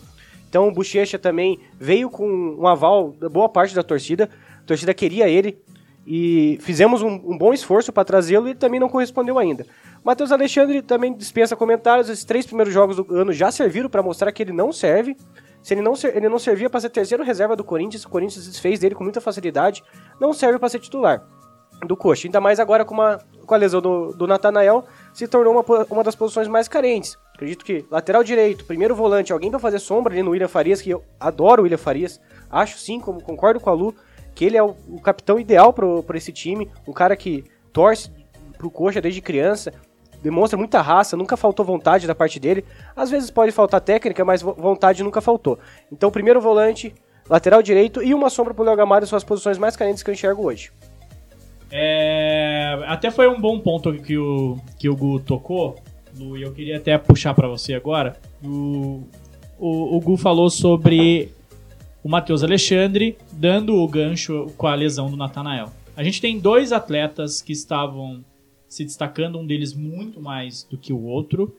Então 0.49 0.67
o 0.67 0.73
Bochecha 0.73 1.19
também 1.19 1.61
veio 1.79 2.09
com 2.09 2.27
um 2.27 2.67
aval 2.67 3.13
da 3.13 3.29
boa 3.29 3.51
parte 3.51 3.75
da 3.75 3.83
torcida. 3.83 4.31
A 4.63 4.67
torcida 4.67 4.95
queria 4.95 5.29
ele 5.29 5.59
e 6.07 6.57
fizemos 6.63 7.03
um, 7.03 7.11
um 7.13 7.37
bom 7.37 7.53
esforço 7.53 7.93
para 7.93 8.03
trazê-lo 8.03 8.49
e 8.49 8.55
também 8.55 8.81
não 8.81 8.89
correspondeu 8.89 9.39
ainda. 9.39 9.67
Matheus 10.03 10.33
Alexandre 10.33 10.81
também 10.81 11.13
dispensa 11.13 11.55
comentários. 11.55 12.09
Esses 12.09 12.25
três 12.25 12.47
primeiros 12.47 12.73
jogos 12.73 12.97
do 12.97 13.15
ano 13.15 13.31
já 13.31 13.51
serviram 13.51 13.91
para 13.91 14.03
mostrar 14.03 14.33
que 14.33 14.43
ele 14.43 14.53
não 14.53 14.73
serve. 14.73 15.19
Se 15.63 15.75
ele 15.75 15.83
não, 15.83 15.93
ele 16.15 16.31
não 16.31 16.39
servia 16.39 16.71
para 16.71 16.81
ser 16.81 16.89
terceiro 16.89 17.23
reserva 17.23 17.55
do 17.55 17.63
Corinthians, 17.63 18.05
o 18.05 18.09
Corinthians 18.09 18.47
desfez 18.47 18.81
dele 18.81 18.95
com 18.95 19.05
muita 19.05 19.21
facilidade. 19.21 19.85
Não 20.19 20.33
serve 20.33 20.59
para 20.59 20.71
ser 20.71 20.79
titular 20.81 21.23
do 21.87 21.97
Coxa. 21.97 22.27
Ainda 22.27 22.41
mais 22.41 22.61
agora 22.61 22.85
com, 22.85 22.95
uma, 22.95 23.19
com 23.47 23.55
a 23.55 23.57
lesão 23.57 23.81
do, 23.81 24.13
do 24.13 24.27
Natanael, 24.27 24.85
se 25.13 25.27
tornou 25.27 25.53
uma, 25.53 25.87
uma 25.91 26.05
das 26.05 26.15
posições 26.15 26.49
mais 26.49 26.69
carentes. 26.69 27.19
Acredito 27.35 27.65
que 27.65 27.85
lateral 27.91 28.23
direito, 28.23 28.65
primeiro 28.65 28.95
volante, 28.95 29.33
alguém 29.33 29.51
para 29.51 29.59
fazer 29.59 29.79
sombra 29.79 30.13
ali 30.13 30.23
no 30.23 30.31
William 30.31 30.49
Farias, 30.49 30.81
que 30.81 30.91
eu 30.91 31.03
adoro 31.19 31.63
o 31.63 31.65
William 31.65 31.79
Farias. 31.79 32.21
Acho 32.51 32.79
sim, 32.79 33.01
como 33.01 33.23
concordo 33.23 33.59
com 33.59 33.71
a 33.71 33.73
Lu, 33.73 33.95
que 34.35 34.45
ele 34.45 34.57
é 34.57 34.63
o, 34.63 34.77
o 34.89 35.01
capitão 35.01 35.39
ideal 35.39 35.73
para 35.73 36.17
esse 36.17 36.33
time. 36.33 36.71
Um 36.87 36.93
cara 36.93 37.17
que 37.17 37.45
torce 37.73 38.11
pro 38.57 38.71
Coxa 38.71 39.01
desde 39.01 39.21
criança, 39.21 39.73
demonstra 40.23 40.57
muita 40.57 40.81
raça, 40.81 41.17
nunca 41.17 41.37
faltou 41.37 41.65
vontade 41.65 42.07
da 42.07 42.15
parte 42.15 42.39
dele. 42.39 42.65
Às 42.95 43.11
vezes 43.11 43.31
pode 43.31 43.51
faltar 43.51 43.81
técnica, 43.81 44.25
mas 44.25 44.41
vontade 44.41 45.03
nunca 45.03 45.21
faltou. 45.21 45.59
Então, 45.91 46.11
primeiro 46.11 46.41
volante, 46.41 46.95
lateral 47.29 47.63
direito 47.63 48.03
e 48.03 48.15
uma 48.15 48.31
sombra 48.31 48.55
pro 48.55 48.65
Léo 48.65 48.77
Gamalho 48.77 49.07
são 49.07 49.17
as 49.17 49.25
posições 49.25 49.59
mais 49.59 49.77
carentes 49.77 50.03
que 50.03 50.11
eu 50.11 50.15
enxergo 50.15 50.45
hoje. 50.45 50.71
É, 51.75 52.79
até 52.87 53.11
foi 53.11 53.27
um 53.29 53.41
bom 53.41 53.59
ponto 53.59 53.95
que 53.95 54.19
o, 54.19 54.59
que 54.79 54.91
o 54.91 54.95
Gu 54.95 55.21
tocou, 55.21 55.77
Lu, 56.19 56.37
e 56.37 56.43
eu 56.43 56.53
queria 56.53 56.77
até 56.77 56.99
puxar 56.99 57.33
para 57.33 57.49
você 57.49 57.73
agora. 57.73 58.21
O, 58.45 59.05
o, 59.59 59.97
o 59.97 60.01
Gu 60.01 60.19
falou 60.19 60.51
sobre 60.51 61.31
o 62.05 62.11
Matheus 62.11 62.43
Alexandre 62.43 63.17
dando 63.33 63.75
o 63.77 63.89
gancho 63.89 64.53
com 64.59 64.67
a 64.67 64.75
lesão 64.75 65.11
do 65.11 65.17
Natanael. 65.17 65.71
A 65.97 66.05
gente 66.05 66.21
tem 66.21 66.39
dois 66.39 66.73
atletas 66.73 67.41
que 67.41 67.53
estavam 67.53 68.23
se 68.69 68.85
destacando, 68.85 69.39
um 69.39 69.47
deles 69.47 69.75
muito 69.75 70.21
mais 70.21 70.65
do 70.65 70.77
que 70.77 70.93
o 70.93 71.03
outro, 71.03 71.57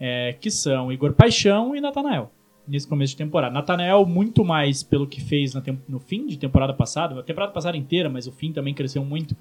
é, 0.00 0.32
que 0.40 0.50
são 0.50 0.92
Igor 0.92 1.12
Paixão 1.12 1.76
e 1.76 1.80
Natanael 1.80 2.32
nesse 2.66 2.86
começo 2.86 3.12
de 3.12 3.18
temporada. 3.18 3.52
Natanael, 3.52 4.06
muito 4.06 4.44
mais 4.44 4.82
pelo 4.82 5.06
que 5.06 5.20
fez 5.20 5.52
no 5.88 5.98
fim 5.98 6.26
de 6.26 6.38
temporada 6.38 6.72
passada, 6.72 7.18
a 7.18 7.22
temporada 7.22 7.52
passada 7.52 7.76
inteira, 7.76 8.08
mas 8.08 8.26
o 8.26 8.32
fim 8.32 8.52
também 8.52 8.74
cresceu 8.74 9.04
muito. 9.04 9.36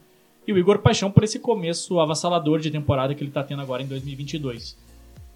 E 0.46 0.52
o 0.52 0.58
Igor 0.58 0.80
Paixão 0.80 1.10
por 1.10 1.24
esse 1.24 1.40
começo 1.40 2.00
avassalador 2.00 2.60
de 2.60 2.70
temporada 2.70 3.16
que 3.16 3.24
ele 3.24 3.30
está 3.30 3.44
tendo 3.44 3.62
agora 3.62 3.82
em 3.82 3.88
2022. 3.88 4.78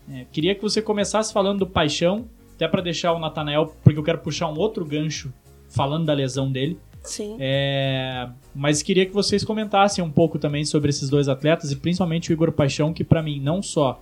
É, 0.09 0.25
queria 0.31 0.53
que 0.53 0.61
você 0.61 0.81
começasse 0.81 1.31
falando 1.31 1.59
do 1.59 1.67
Paixão, 1.67 2.25
até 2.55 2.67
para 2.67 2.81
deixar 2.81 3.13
o 3.13 3.19
Natanael, 3.19 3.73
porque 3.83 3.97
eu 3.97 4.03
quero 4.03 4.19
puxar 4.19 4.47
um 4.47 4.57
outro 4.57 4.83
gancho 4.85 5.33
falando 5.69 6.05
da 6.05 6.13
lesão 6.13 6.51
dele. 6.51 6.77
Sim. 7.03 7.38
É, 7.39 8.27
mas 8.53 8.83
queria 8.83 9.05
que 9.05 9.13
vocês 9.13 9.43
comentassem 9.45 10.03
um 10.03 10.11
pouco 10.11 10.38
também 10.38 10.65
sobre 10.65 10.89
esses 10.89 11.09
dois 11.09 11.29
atletas 11.29 11.71
e 11.71 11.75
principalmente 11.77 12.31
o 12.31 12.33
Igor 12.33 12.51
Paixão, 12.51 12.93
que 12.93 13.03
para 13.03 13.23
mim 13.23 13.39
não 13.39 13.61
só 13.61 14.01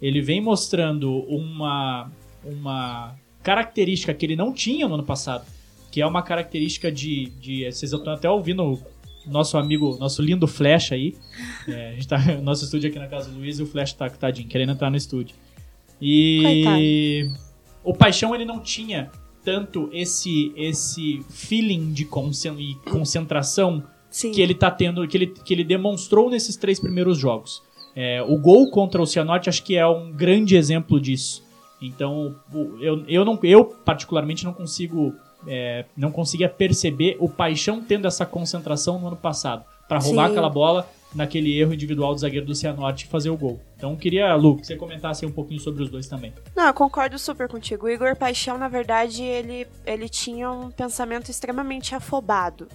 ele 0.00 0.20
vem 0.20 0.40
mostrando 0.40 1.24
uma 1.28 2.10
uma 2.44 3.14
característica 3.44 4.12
que 4.14 4.26
ele 4.26 4.34
não 4.34 4.52
tinha 4.52 4.88
no 4.88 4.94
ano 4.94 5.04
passado, 5.04 5.46
que 5.92 6.00
é 6.00 6.06
uma 6.06 6.22
característica 6.22 6.90
de. 6.90 7.26
de 7.40 7.70
vocês 7.70 7.92
estão 7.92 8.12
até 8.12 8.28
ouvindo 8.28 8.82
nosso 9.26 9.56
amigo, 9.56 9.96
nosso 10.00 10.20
lindo 10.22 10.48
Flash 10.48 10.90
aí. 10.90 11.14
É, 11.66 11.90
a 11.90 11.92
gente 11.94 12.08
tá 12.08 12.18
nosso 12.42 12.64
estúdio 12.64 12.90
aqui 12.90 12.98
na 12.98 13.06
casa 13.06 13.30
do 13.30 13.38
Luiz 13.38 13.58
e 13.58 13.62
o 13.62 13.66
Flash 13.66 13.94
tá 13.94 14.10
tadinho, 14.10 14.46
querendo 14.46 14.72
entrar 14.72 14.90
no 14.90 14.96
estúdio. 14.96 15.34
E 16.00 17.22
Coitado. 17.22 17.44
o 17.84 17.94
Paixão 17.94 18.34
ele 18.34 18.44
não 18.44 18.60
tinha 18.60 19.10
tanto 19.42 19.88
esse 19.92 20.52
esse 20.54 21.22
feeling 21.30 21.92
de 21.92 22.04
concentração 22.04 23.82
Sim. 24.10 24.30
que 24.30 24.42
ele 24.42 24.54
tá 24.54 24.70
tendo, 24.70 25.06
que 25.08 25.16
ele, 25.16 25.26
que 25.26 25.54
ele 25.54 25.64
demonstrou 25.64 26.28
nesses 26.28 26.56
três 26.56 26.78
primeiros 26.78 27.16
jogos. 27.16 27.62
É, 27.96 28.22
o 28.22 28.36
gol 28.36 28.70
contra 28.70 29.00
o 29.00 29.06
Cianorte 29.06 29.48
acho 29.48 29.62
que 29.62 29.76
é 29.76 29.86
um 29.86 30.12
grande 30.12 30.56
exemplo 30.56 31.00
disso. 31.00 31.43
Então, 31.86 32.34
eu, 32.80 33.04
eu, 33.06 33.24
não, 33.24 33.38
eu 33.42 33.64
particularmente 33.64 34.44
não 34.44 34.52
consigo 34.52 35.14
é, 35.46 35.84
não 35.96 36.10
conseguia 36.10 36.48
perceber 36.48 37.16
o 37.20 37.28
Paixão 37.28 37.82
tendo 37.82 38.06
essa 38.06 38.24
concentração 38.24 38.98
no 38.98 39.08
ano 39.08 39.16
passado 39.16 39.64
para 39.88 39.98
roubar 39.98 40.26
Sim. 40.26 40.32
aquela 40.32 40.48
bola 40.48 40.88
naquele 41.14 41.56
erro 41.56 41.72
individual 41.72 42.12
do 42.12 42.20
zagueiro 42.20 42.44
do 42.44 42.54
Cianorte 42.54 43.04
e 43.04 43.08
fazer 43.08 43.30
o 43.30 43.36
gol. 43.36 43.60
Então 43.76 43.94
queria, 43.94 44.34
Lu, 44.34 44.56
que 44.56 44.66
você 44.66 44.74
comentasse 44.74 45.24
um 45.24 45.30
pouquinho 45.30 45.60
sobre 45.60 45.82
os 45.82 45.88
dois 45.88 46.08
também. 46.08 46.32
Não, 46.56 46.66
eu 46.66 46.74
concordo 46.74 47.18
super 47.18 47.48
contigo. 47.48 47.86
O 47.86 47.90
Igor 47.90 48.16
Paixão, 48.16 48.58
na 48.58 48.68
verdade, 48.68 49.22
ele, 49.22 49.66
ele 49.86 50.08
tinha 50.08 50.50
um 50.50 50.70
pensamento 50.70 51.30
extremamente 51.30 51.94
afobado. 51.94 52.66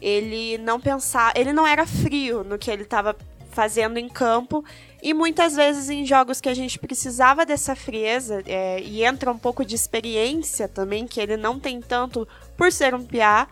Ele 0.00 0.58
não 0.58 0.80
pensava, 0.80 1.32
ele 1.38 1.52
não 1.52 1.66
era 1.66 1.86
frio 1.86 2.42
no 2.42 2.58
que 2.58 2.70
ele 2.70 2.82
estava 2.82 3.16
fazendo 3.58 3.98
em 3.98 4.08
campo 4.08 4.64
e 5.02 5.12
muitas 5.12 5.56
vezes 5.56 5.90
em 5.90 6.06
jogos 6.06 6.40
que 6.40 6.48
a 6.48 6.54
gente 6.54 6.78
precisava 6.78 7.44
dessa 7.44 7.74
frieza 7.74 8.40
é, 8.46 8.80
e 8.80 9.02
entra 9.04 9.32
um 9.32 9.36
pouco 9.36 9.64
de 9.64 9.74
experiência 9.74 10.68
também, 10.68 11.08
que 11.08 11.20
ele 11.20 11.36
não 11.36 11.58
tem 11.58 11.80
tanto 11.80 12.26
por 12.56 12.70
ser 12.70 12.94
um 12.94 13.04
piá, 13.04 13.48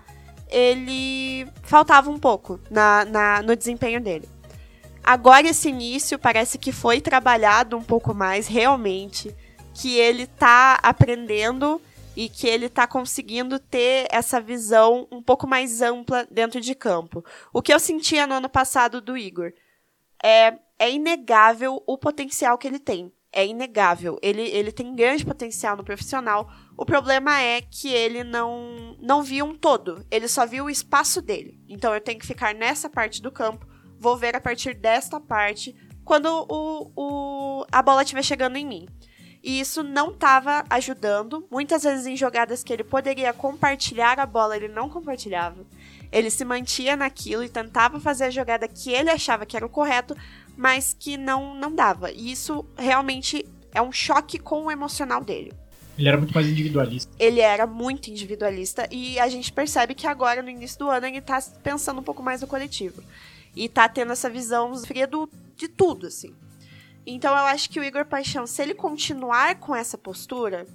ele 0.49 1.49
faltava 1.65 2.09
um 2.09 2.21
pouco 2.21 2.61
na, 2.71 3.05
na, 3.05 3.43
no 3.43 3.57
desempenho 3.57 4.01
dele. 4.01 4.29
Agora 5.03 5.49
esse 5.49 5.71
início 5.71 6.21
parece 6.21 6.57
que 6.57 6.71
foi 6.71 7.01
trabalhado 7.01 7.77
um 7.77 7.83
pouco 7.83 8.15
mais 8.15 8.47
realmente, 8.47 9.35
que 9.75 9.99
ele 9.99 10.29
tá 10.29 10.79
aprendendo 10.85 11.83
e 12.15 12.29
que 12.29 12.47
ele 12.47 12.69
tá 12.69 12.87
conseguindo 12.87 13.59
ter 13.59 14.07
essa 14.13 14.41
visão 14.41 15.09
um 15.11 15.21
pouco 15.21 15.49
mais 15.49 15.83
ampla 15.83 16.25
dentro 16.31 16.61
de 16.61 16.77
campo. 16.77 17.25
O 17.53 17.61
que 17.61 17.75
eu 17.75 17.81
sentia 17.81 18.25
no 18.25 18.35
ano 18.35 18.49
passado 18.49 19.01
do 19.01 19.17
Igor 19.17 19.53
é, 20.23 20.59
é 20.79 20.91
inegável 20.91 21.83
o 21.87 21.99
potencial 21.99 22.59
que 22.59 22.67
ele 22.67 22.79
tem. 22.79 23.13
É 23.33 23.47
inegável. 23.47 24.19
Ele, 24.23 24.43
ele 24.43 24.73
tem 24.73 24.95
grande 24.95 25.25
potencial 25.25 25.77
no 25.77 25.85
profissional. 25.85 26.51
O 26.77 26.87
problema 26.87 27.39
é 27.41 27.61
que 27.61 27.89
ele 27.89 28.25
não, 28.25 28.97
não 28.99 29.23
viu 29.23 29.45
um 29.45 29.55
todo. 29.55 30.05
Ele 30.11 30.27
só 30.27 30.47
viu 30.47 30.65
o 30.65 30.71
espaço 30.71 31.21
dele. 31.21 31.61
Então 31.69 31.93
eu 31.95 32.01
tenho 32.01 32.19
que 32.19 32.27
ficar 32.27 32.55
nessa 32.55 32.89
parte 32.89 33.21
do 33.21 33.31
campo. 33.31 33.67
Vou 33.99 34.17
ver 34.17 34.35
a 34.35 34.41
partir 34.41 34.75
desta 34.75 35.21
parte 35.21 35.75
quando 36.05 36.47
o, 36.49 36.93
o, 36.97 37.67
a 37.71 37.83
bola 37.83 38.03
estiver 38.03 38.23
chegando 38.23 38.57
em 38.57 38.65
mim. 38.65 38.87
E 39.43 39.61
isso 39.61 39.83
não 39.83 40.11
estava 40.11 40.65
ajudando. 40.71 41.47
Muitas 41.51 41.83
vezes 41.85 42.07
em 42.07 42.17
jogadas 42.17 42.65
que 42.65 42.73
ele 42.73 42.83
poderia 42.83 43.33
compartilhar 43.33 44.19
a 44.19 44.27
bola, 44.27 44.57
ele 44.57 44.69
não 44.69 44.89
compartilhava. 44.89 45.65
Ele 46.11 46.31
se 46.31 46.45
mantia 46.45 46.97
naquilo 46.97 47.45
e 47.45 47.49
tentava 47.49 48.01
fazer 48.01 48.25
a 48.25 48.31
jogada 48.31 48.69
que 48.69 48.93
ele 48.93 49.11
achava 49.11 49.47
que 49.47 49.57
era 49.57 49.67
o 49.67 49.71
correto, 49.71 50.17
mas 50.57 50.97
que 50.99 51.17
não, 51.17 51.55
não 51.55 51.75
dava. 51.75 52.11
E 52.11 52.31
isso 52.31 52.65
realmente 52.77 53.47
é 53.73 53.83
um 53.83 53.93
choque 53.93 54.39
com 54.39 54.65
o 54.65 54.71
emocional 54.71 55.23
dele. 55.23 55.53
Ele 55.99 56.09
era 56.09 56.19
muito 56.19 56.35
mais 56.35 56.47
individualista. 56.47 57.13
Ele 57.19 57.41
era 57.41 57.67
muito 57.67 58.11
individualista 58.11 58.87
e 58.91 59.19
a 59.19 59.29
gente 59.29 59.53
percebe 59.53 59.95
que 59.95 60.07
agora, 60.07 60.43
no 60.43 60.51
início 60.51 60.79
do 60.79 60.91
ano, 60.91 61.07
ele 61.07 61.21
tá 61.21 61.43
pensando 61.63 62.01
um 62.01 62.05
pouco 62.05 62.23
mais 62.23 62.41
no 62.41 62.47
coletivo. 62.47 63.03
E 63.55 63.69
tá 63.69 63.89
tendo 63.89 64.13
essa 64.13 64.29
visão 64.29 64.75
fria 64.77 65.07
do, 65.07 65.29
de 65.57 65.69
tudo, 65.69 66.07
assim. 66.07 66.35
Então 67.07 67.33
eu 67.33 67.45
acho 67.45 67.71
que 67.71 67.81
o 67.81 67.85
Igor 67.85 68.05
Paixão, 68.05 68.47
se 68.47 68.61
ele 68.61 68.75
continuar 68.75 69.55
com 69.57 69.75
essa 69.75 69.97
postura, 69.97 70.67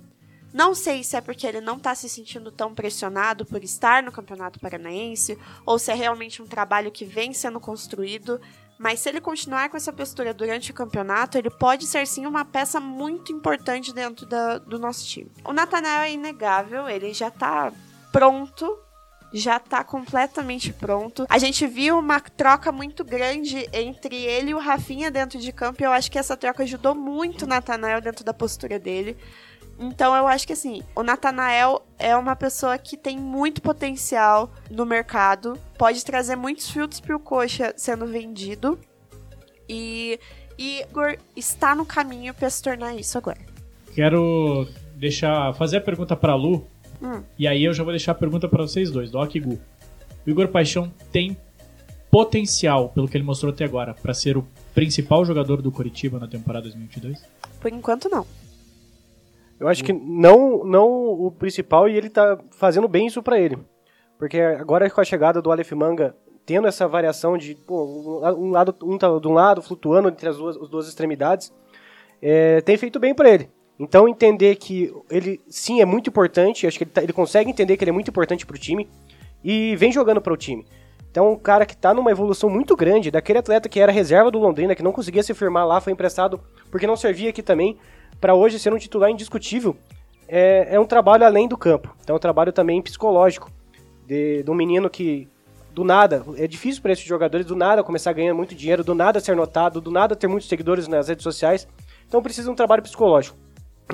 não 0.54 0.76
sei 0.76 1.04
se 1.04 1.16
é 1.16 1.22
porque 1.22 1.47
ele 1.47 1.62
não 1.62 1.78
está 1.78 1.95
se 1.95 2.10
sentindo 2.10 2.52
tão 2.52 2.74
pressionado 2.74 3.45
por 3.45 3.64
estar 3.64 4.04
no 4.04 4.12
Campeonato 4.12 4.60
Paranaense 4.60 5.38
ou 5.66 5.80
se 5.80 5.91
é 5.91 5.93
realmente 5.93 6.41
um 6.41 6.47
trabalho 6.47 6.91
que 6.91 7.06
vem 7.06 7.34
sendo 7.34 7.60
construído. 7.60 8.39
Mas 8.78 8.99
se 8.99 9.10
ele 9.10 9.22
continuar 9.22 9.70
com 9.70 9.78
essa 9.78 9.93
postura 9.93 10.34
durante 10.34 10.72
o 10.72 10.74
campeonato, 10.74 11.38
ele 11.38 11.52
pode 11.52 11.86
ser 11.86 12.08
sim 12.08 12.26
uma 12.26 12.43
peça 12.43 12.80
muito 12.80 13.32
importante 13.32 13.93
dentro 13.93 14.26
da, 14.26 14.58
do 14.58 14.80
nosso 14.80 15.06
time. 15.06 15.32
O 15.45 15.54
Natanael 15.54 16.02
é 16.02 16.12
inegável, 16.14 16.89
ele 16.89 17.14
já 17.14 17.28
está 17.28 17.72
pronto 18.12 18.78
já 19.34 19.60
tá 19.60 19.84
completamente 19.84 20.74
pronto. 20.74 21.26
A 21.30 21.38
gente 21.38 21.66
viu 21.66 21.97
uma 21.97 22.20
troca 22.20 22.72
muito 22.72 23.04
grande 23.04 23.68
entre 23.72 24.16
ele 24.16 24.52
e 24.52 24.54
o 24.54 24.60
Rafinha 24.60 25.10
dentro 25.10 25.39
de 25.39 25.52
campo 25.52 25.82
e 25.82 25.86
eu 25.86 25.91
acho 25.91 26.12
que 26.12 26.20
essa 26.20 26.36
troca 26.36 26.64
ajudou 26.64 26.93
muito 26.93 27.43
o 27.43 27.47
Natanael 27.47 28.02
dentro 28.02 28.26
da 28.26 28.34
postura 28.34 28.78
dele. 28.78 29.18
Então 29.82 30.15
eu 30.15 30.27
acho 30.27 30.45
que 30.45 30.53
assim, 30.53 30.84
o 30.95 31.01
Natanael 31.01 31.82
é 31.97 32.15
uma 32.15 32.36
pessoa 32.36 32.77
que 32.77 32.95
tem 32.95 33.17
muito 33.17 33.63
potencial 33.63 34.51
no 34.69 34.86
mercado, 34.86 35.57
pode 35.75 36.05
trazer 36.05 36.36
muitos 36.36 36.69
frutos 36.69 36.99
pro 36.99 37.19
coxa 37.19 37.73
sendo 37.75 38.05
vendido. 38.05 38.79
E 39.67 40.19
Igor 40.55 41.17
está 41.36 41.73
no 41.73 41.84
caminho 41.84 42.32
para 42.32 42.47
se 42.49 42.61
tornar 42.61 42.93
isso 42.95 43.17
agora. 43.17 43.39
Quero 43.95 44.67
deixar 44.95 45.53
fazer 45.55 45.77
a 45.77 45.82
pergunta 45.82 46.15
para 46.15 46.36
Lu. 46.36 46.67
Hum. 47.01 47.23
E 47.39 47.47
aí 47.47 47.63
eu 47.63 47.73
já 47.73 47.84
vou 47.84 47.91
deixar 47.91 48.11
a 48.11 48.15
pergunta 48.15 48.47
para 48.47 48.61
vocês 48.61 48.91
dois, 48.91 49.09
Doc 49.09 49.34
e 49.34 49.39
Gu. 49.39 49.59
O 50.27 50.29
Igor 50.29 50.47
Paixão 50.49 50.93
tem 51.11 51.36
potencial, 52.11 52.89
pelo 52.89 53.07
que 53.07 53.17
ele 53.17 53.23
mostrou 53.23 53.51
até 53.51 53.65
agora, 53.65 53.95
para 53.95 54.13
ser 54.13 54.38
o 54.38 54.45
principal 54.75 55.25
jogador 55.25 55.61
do 55.61 55.71
Coritiba 55.71 56.19
na 56.19 56.27
temporada 56.27 56.63
2022? 56.63 57.25
Por 57.59 57.71
enquanto 57.71 58.09
não. 58.09 58.27
Eu 59.62 59.68
acho 59.68 59.84
que 59.84 59.93
não, 59.93 60.64
não 60.66 60.89
o 60.89 61.32
principal 61.32 61.88
e 61.88 61.95
ele 61.95 62.09
tá 62.09 62.36
fazendo 62.49 62.88
bem 62.88 63.05
isso 63.05 63.22
para 63.22 63.39
ele. 63.39 63.59
Porque 64.18 64.39
agora 64.39 64.89
com 64.89 64.99
a 64.99 65.03
chegada 65.03 65.39
do 65.39 65.51
Aleph 65.51 65.72
Manga, 65.74 66.16
tendo 66.47 66.68
essa 66.68 66.88
variação 66.88 67.38
de 67.38 67.53
pô, 67.53 68.26
um 68.36 68.49
lado 68.49 68.76
um 68.82 68.97
tá 68.97 69.07
de 69.20 69.28
um 69.28 69.34
lado 69.34 69.62
flutuando 69.62 70.09
entre 70.09 70.28
as 70.28 70.38
duas, 70.38 70.57
as 70.57 70.68
duas 70.68 70.88
extremidades, 70.88 71.53
é, 72.20 72.59
tem 72.62 72.76
feito 72.76 72.99
bem 72.99 73.14
para 73.14 73.30
ele. 73.30 73.51
Então 73.80 74.09
entender 74.09 74.55
que 74.55 74.91
ele 75.12 75.39
sim 75.47 75.80
é 75.80 75.86
muito 75.86 76.09
importante, 76.09 76.66
acho 76.66 76.80
que 76.80 76.84
ele, 76.84 76.91
tá, 76.91 77.03
ele 77.03 77.14
consegue 77.14 77.51
entender 77.51 77.78
que 77.78 77.84
ele 77.84 77.91
é 77.91 77.93
muito 77.93 78.09
importante 78.09 78.47
para 78.47 78.55
o 78.55 78.59
time 78.59 78.89
e 79.43 79.76
vem 79.76 79.91
jogando 79.91 80.20
para 80.20 80.34
o 80.34 80.38
time. 80.38 80.66
Então 81.12 81.34
um 81.34 81.38
cara 81.38 81.68
que 81.68 81.76
está 81.76 81.93
numa 81.93 82.09
evolução 82.09 82.49
muito 82.49 82.76
grande, 82.76 83.12
daquele 83.12 83.38
atleta 83.38 83.70
que 83.70 83.80
era 83.80 83.91
reserva 83.91 84.32
do 84.32 84.39
Londrina, 84.39 84.74
que 84.74 84.82
não 84.82 84.91
conseguia 84.91 85.22
se 85.22 85.36
firmar 85.36 85.68
lá, 85.68 85.80
foi 85.80 85.93
emprestado 85.93 86.41
porque 86.72 86.88
não 86.88 86.95
servia 86.95 87.30
aqui 87.30 87.43
também, 87.43 87.78
para 88.20 88.36
hoje 88.36 88.59
ser 88.59 88.74
um 88.74 88.78
titular 88.78 89.09
indiscutível, 89.09 89.76
é, 90.28 90.76
é, 90.76 90.80
um 90.80 90.86
trabalho 90.86 91.26
além 91.26 91.47
do 91.47 91.57
campo. 91.57 91.95
Então 92.01 92.16
é 92.16 92.18
um 92.18 92.20
trabalho 92.20 92.51
também 92.51 92.82
psicológico, 92.82 93.51
de, 94.05 94.43
de 94.43 94.51
um 94.51 94.55
menino 94.55 94.89
que 94.89 95.28
do 95.74 95.86
nada, 95.86 96.26
é 96.36 96.47
difícil 96.47 96.82
para 96.82 96.91
esses 96.91 97.05
jogadores 97.05 97.45
do 97.45 97.55
nada 97.55 97.82
começar 97.82 98.09
a 98.09 98.14
ganhar 98.14 98.34
muito 98.34 98.53
dinheiro, 98.53 98.84
do 98.84 98.93
nada 98.93 99.22
ser 99.22 99.36
notado, 99.38 99.80
do 99.80 99.89
nada 99.89 100.18
ter 100.18 100.28
muitos 100.28 100.49
seguidores 100.49 100.88
nas 100.88 101.07
redes 101.07 101.24
sociais. 101.24 101.66
Então 102.07 102.22
precisa 102.22 102.47
de 102.47 102.51
um 102.51 102.55
trabalho 102.55 102.84
psicológico 102.84 103.38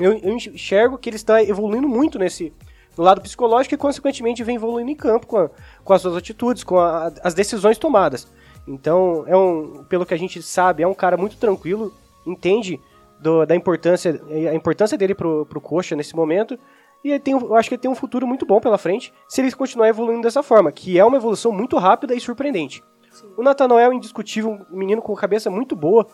eu, 0.00 0.18
eu 0.18 0.34
enxergo 0.34 0.98
que 0.98 1.08
ele 1.08 1.16
está 1.16 1.42
evoluindo 1.42 1.88
muito 1.88 2.18
nesse 2.18 2.52
no 2.96 3.04
lado 3.04 3.20
psicológico 3.20 3.74
e, 3.76 3.78
consequentemente, 3.78 4.42
vem 4.42 4.56
evoluindo 4.56 4.90
em 4.90 4.94
campo 4.94 5.24
com, 5.26 5.38
a, 5.38 5.50
com 5.84 5.92
as 5.92 6.02
suas 6.02 6.16
atitudes, 6.16 6.64
com 6.64 6.80
a, 6.80 7.12
as 7.22 7.32
decisões 7.32 7.78
tomadas. 7.78 8.26
Então, 8.66 9.22
é 9.28 9.36
um, 9.36 9.84
pelo 9.84 10.04
que 10.04 10.14
a 10.14 10.16
gente 10.16 10.42
sabe, 10.42 10.82
é 10.82 10.86
um 10.86 10.94
cara 10.94 11.16
muito 11.16 11.36
tranquilo, 11.36 11.94
entende 12.26 12.80
do, 13.20 13.44
da 13.44 13.54
importância, 13.54 14.20
a 14.50 14.54
importância 14.54 14.96
dele 14.96 15.14
pro, 15.14 15.46
pro 15.46 15.60
Coxa 15.60 15.96
nesse 15.96 16.14
momento. 16.14 16.58
E 17.04 17.18
tem, 17.18 17.34
eu 17.34 17.54
acho 17.54 17.68
que 17.68 17.76
ele 17.76 17.82
tem 17.82 17.90
um 17.90 17.94
futuro 17.94 18.26
muito 18.26 18.44
bom 18.44 18.60
pela 18.60 18.76
frente 18.76 19.12
se 19.28 19.40
ele 19.40 19.52
continuar 19.52 19.88
evoluindo 19.88 20.22
dessa 20.22 20.42
forma, 20.42 20.72
que 20.72 20.98
é 20.98 21.04
uma 21.04 21.16
evolução 21.16 21.52
muito 21.52 21.76
rápida 21.76 22.14
e 22.14 22.20
surpreendente. 22.20 22.82
Sim. 23.10 23.26
O 23.36 23.42
Natanael 23.42 23.92
é 23.92 23.94
indiscutível, 23.94 24.58
um 24.70 24.76
menino 24.76 25.00
com 25.00 25.14
cabeça 25.14 25.48
muito 25.48 25.76
boa, 25.76 26.06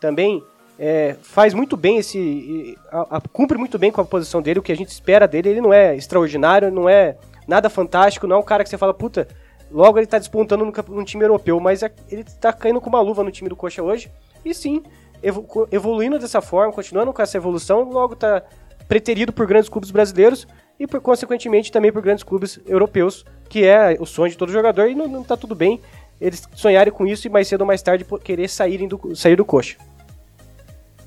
também 0.00 0.42
é, 0.78 1.14
faz 1.20 1.52
muito 1.52 1.76
bem 1.76 1.98
esse. 1.98 2.76
A, 2.90 3.18
a, 3.18 3.20
cumpre 3.20 3.58
muito 3.58 3.78
bem 3.78 3.92
com 3.92 4.00
a 4.00 4.04
posição 4.04 4.40
dele, 4.40 4.60
o 4.60 4.62
que 4.62 4.72
a 4.72 4.76
gente 4.76 4.88
espera 4.88 5.28
dele. 5.28 5.50
Ele 5.50 5.60
não 5.60 5.74
é 5.74 5.94
extraordinário, 5.94 6.70
não 6.70 6.88
é 6.88 7.18
nada 7.46 7.68
fantástico, 7.68 8.26
não 8.26 8.36
é 8.36 8.38
um 8.38 8.44
cara 8.44 8.64
que 8.64 8.70
você 8.70 8.78
fala, 8.78 8.94
puta, 8.94 9.28
logo 9.70 9.98
ele 9.98 10.06
tá 10.06 10.18
despontando 10.18 10.64
no, 10.64 10.72
no 10.88 11.04
time 11.04 11.22
europeu, 11.22 11.60
mas 11.60 11.82
é, 11.82 11.92
ele 12.08 12.24
tá 12.24 12.50
caindo 12.50 12.80
com 12.80 12.88
uma 12.88 13.00
luva 13.00 13.22
no 13.22 13.30
time 13.30 13.50
do 13.50 13.56
Coxa 13.56 13.82
hoje. 13.82 14.10
E 14.42 14.54
sim, 14.54 14.82
evo, 15.22 15.68
evoluindo 15.70 16.18
dessa 16.18 16.40
forma, 16.40 16.72
continuando 16.72 17.12
com 17.12 17.22
essa 17.22 17.36
evolução, 17.36 17.90
logo 17.90 18.16
tá 18.16 18.42
preterido 18.88 19.32
por 19.32 19.46
grandes 19.46 19.68
clubes 19.68 19.90
brasileiros 19.90 20.46
e, 20.78 20.86
por, 20.86 21.00
consequentemente, 21.00 21.70
também 21.70 21.92
por 21.92 22.02
grandes 22.02 22.24
clubes 22.24 22.58
europeus, 22.66 23.24
que 23.48 23.64
é 23.64 23.96
o 24.00 24.06
sonho 24.06 24.30
de 24.30 24.36
todo 24.36 24.50
jogador, 24.50 24.88
e 24.88 24.94
não, 24.94 25.06
não 25.06 25.22
tá 25.22 25.36
tudo 25.36 25.54
bem 25.54 25.80
eles 26.20 26.46
sonharem 26.54 26.92
com 26.92 27.06
isso 27.06 27.26
e 27.26 27.30
mais 27.30 27.48
cedo 27.48 27.62
ou 27.62 27.66
mais 27.66 27.80
tarde 27.82 28.04
querer 28.22 28.48
saírem 28.48 28.86
do, 28.86 29.16
sair 29.16 29.36
do 29.36 29.44
coxa. 29.44 29.76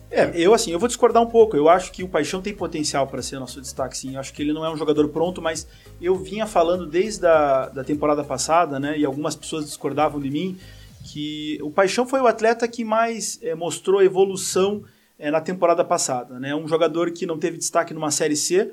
É, 0.09 0.31
eu 0.35 0.53
assim, 0.53 0.71
eu 0.71 0.79
vou 0.79 0.87
discordar 0.87 1.21
um 1.21 1.27
pouco. 1.27 1.55
Eu 1.55 1.69
acho 1.69 1.91
que 1.91 2.03
o 2.03 2.07
Paixão 2.07 2.41
tem 2.41 2.53
potencial 2.53 3.07
para 3.07 3.21
ser 3.21 3.39
nosso 3.39 3.61
destaque, 3.61 3.97
sim. 3.97 4.13
Eu 4.13 4.19
acho 4.19 4.33
que 4.33 4.41
ele 4.41 4.53
não 4.53 4.65
é 4.65 4.71
um 4.71 4.77
jogador 4.77 5.07
pronto, 5.09 5.41
mas 5.41 5.67
eu 6.01 6.15
vinha 6.15 6.45
falando 6.45 6.85
desde 6.85 7.25
a 7.25 7.67
da 7.67 7.83
temporada 7.83 8.23
passada, 8.23 8.79
né? 8.79 8.97
E 8.97 9.05
algumas 9.05 9.35
pessoas 9.35 9.65
discordavam 9.65 10.19
de 10.19 10.29
mim 10.29 10.57
que 11.03 11.59
o 11.61 11.69
Paixão 11.69 12.07
foi 12.07 12.21
o 12.21 12.27
atleta 12.27 12.67
que 12.67 12.83
mais 12.83 13.37
é, 13.41 13.53
mostrou 13.53 14.01
evolução 14.01 14.83
é, 15.19 15.29
na 15.29 15.41
temporada 15.41 15.83
passada, 15.83 16.39
né? 16.39 16.55
Um 16.55 16.67
jogador 16.67 17.11
que 17.11 17.25
não 17.25 17.37
teve 17.37 17.57
destaque 17.57 17.93
numa 17.93 18.09
série 18.09 18.35
C 18.35 18.71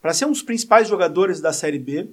para 0.00 0.14
ser 0.14 0.24
um 0.24 0.30
dos 0.30 0.42
principais 0.42 0.88
jogadores 0.88 1.40
da 1.40 1.52
série 1.52 1.78
B. 1.78 2.08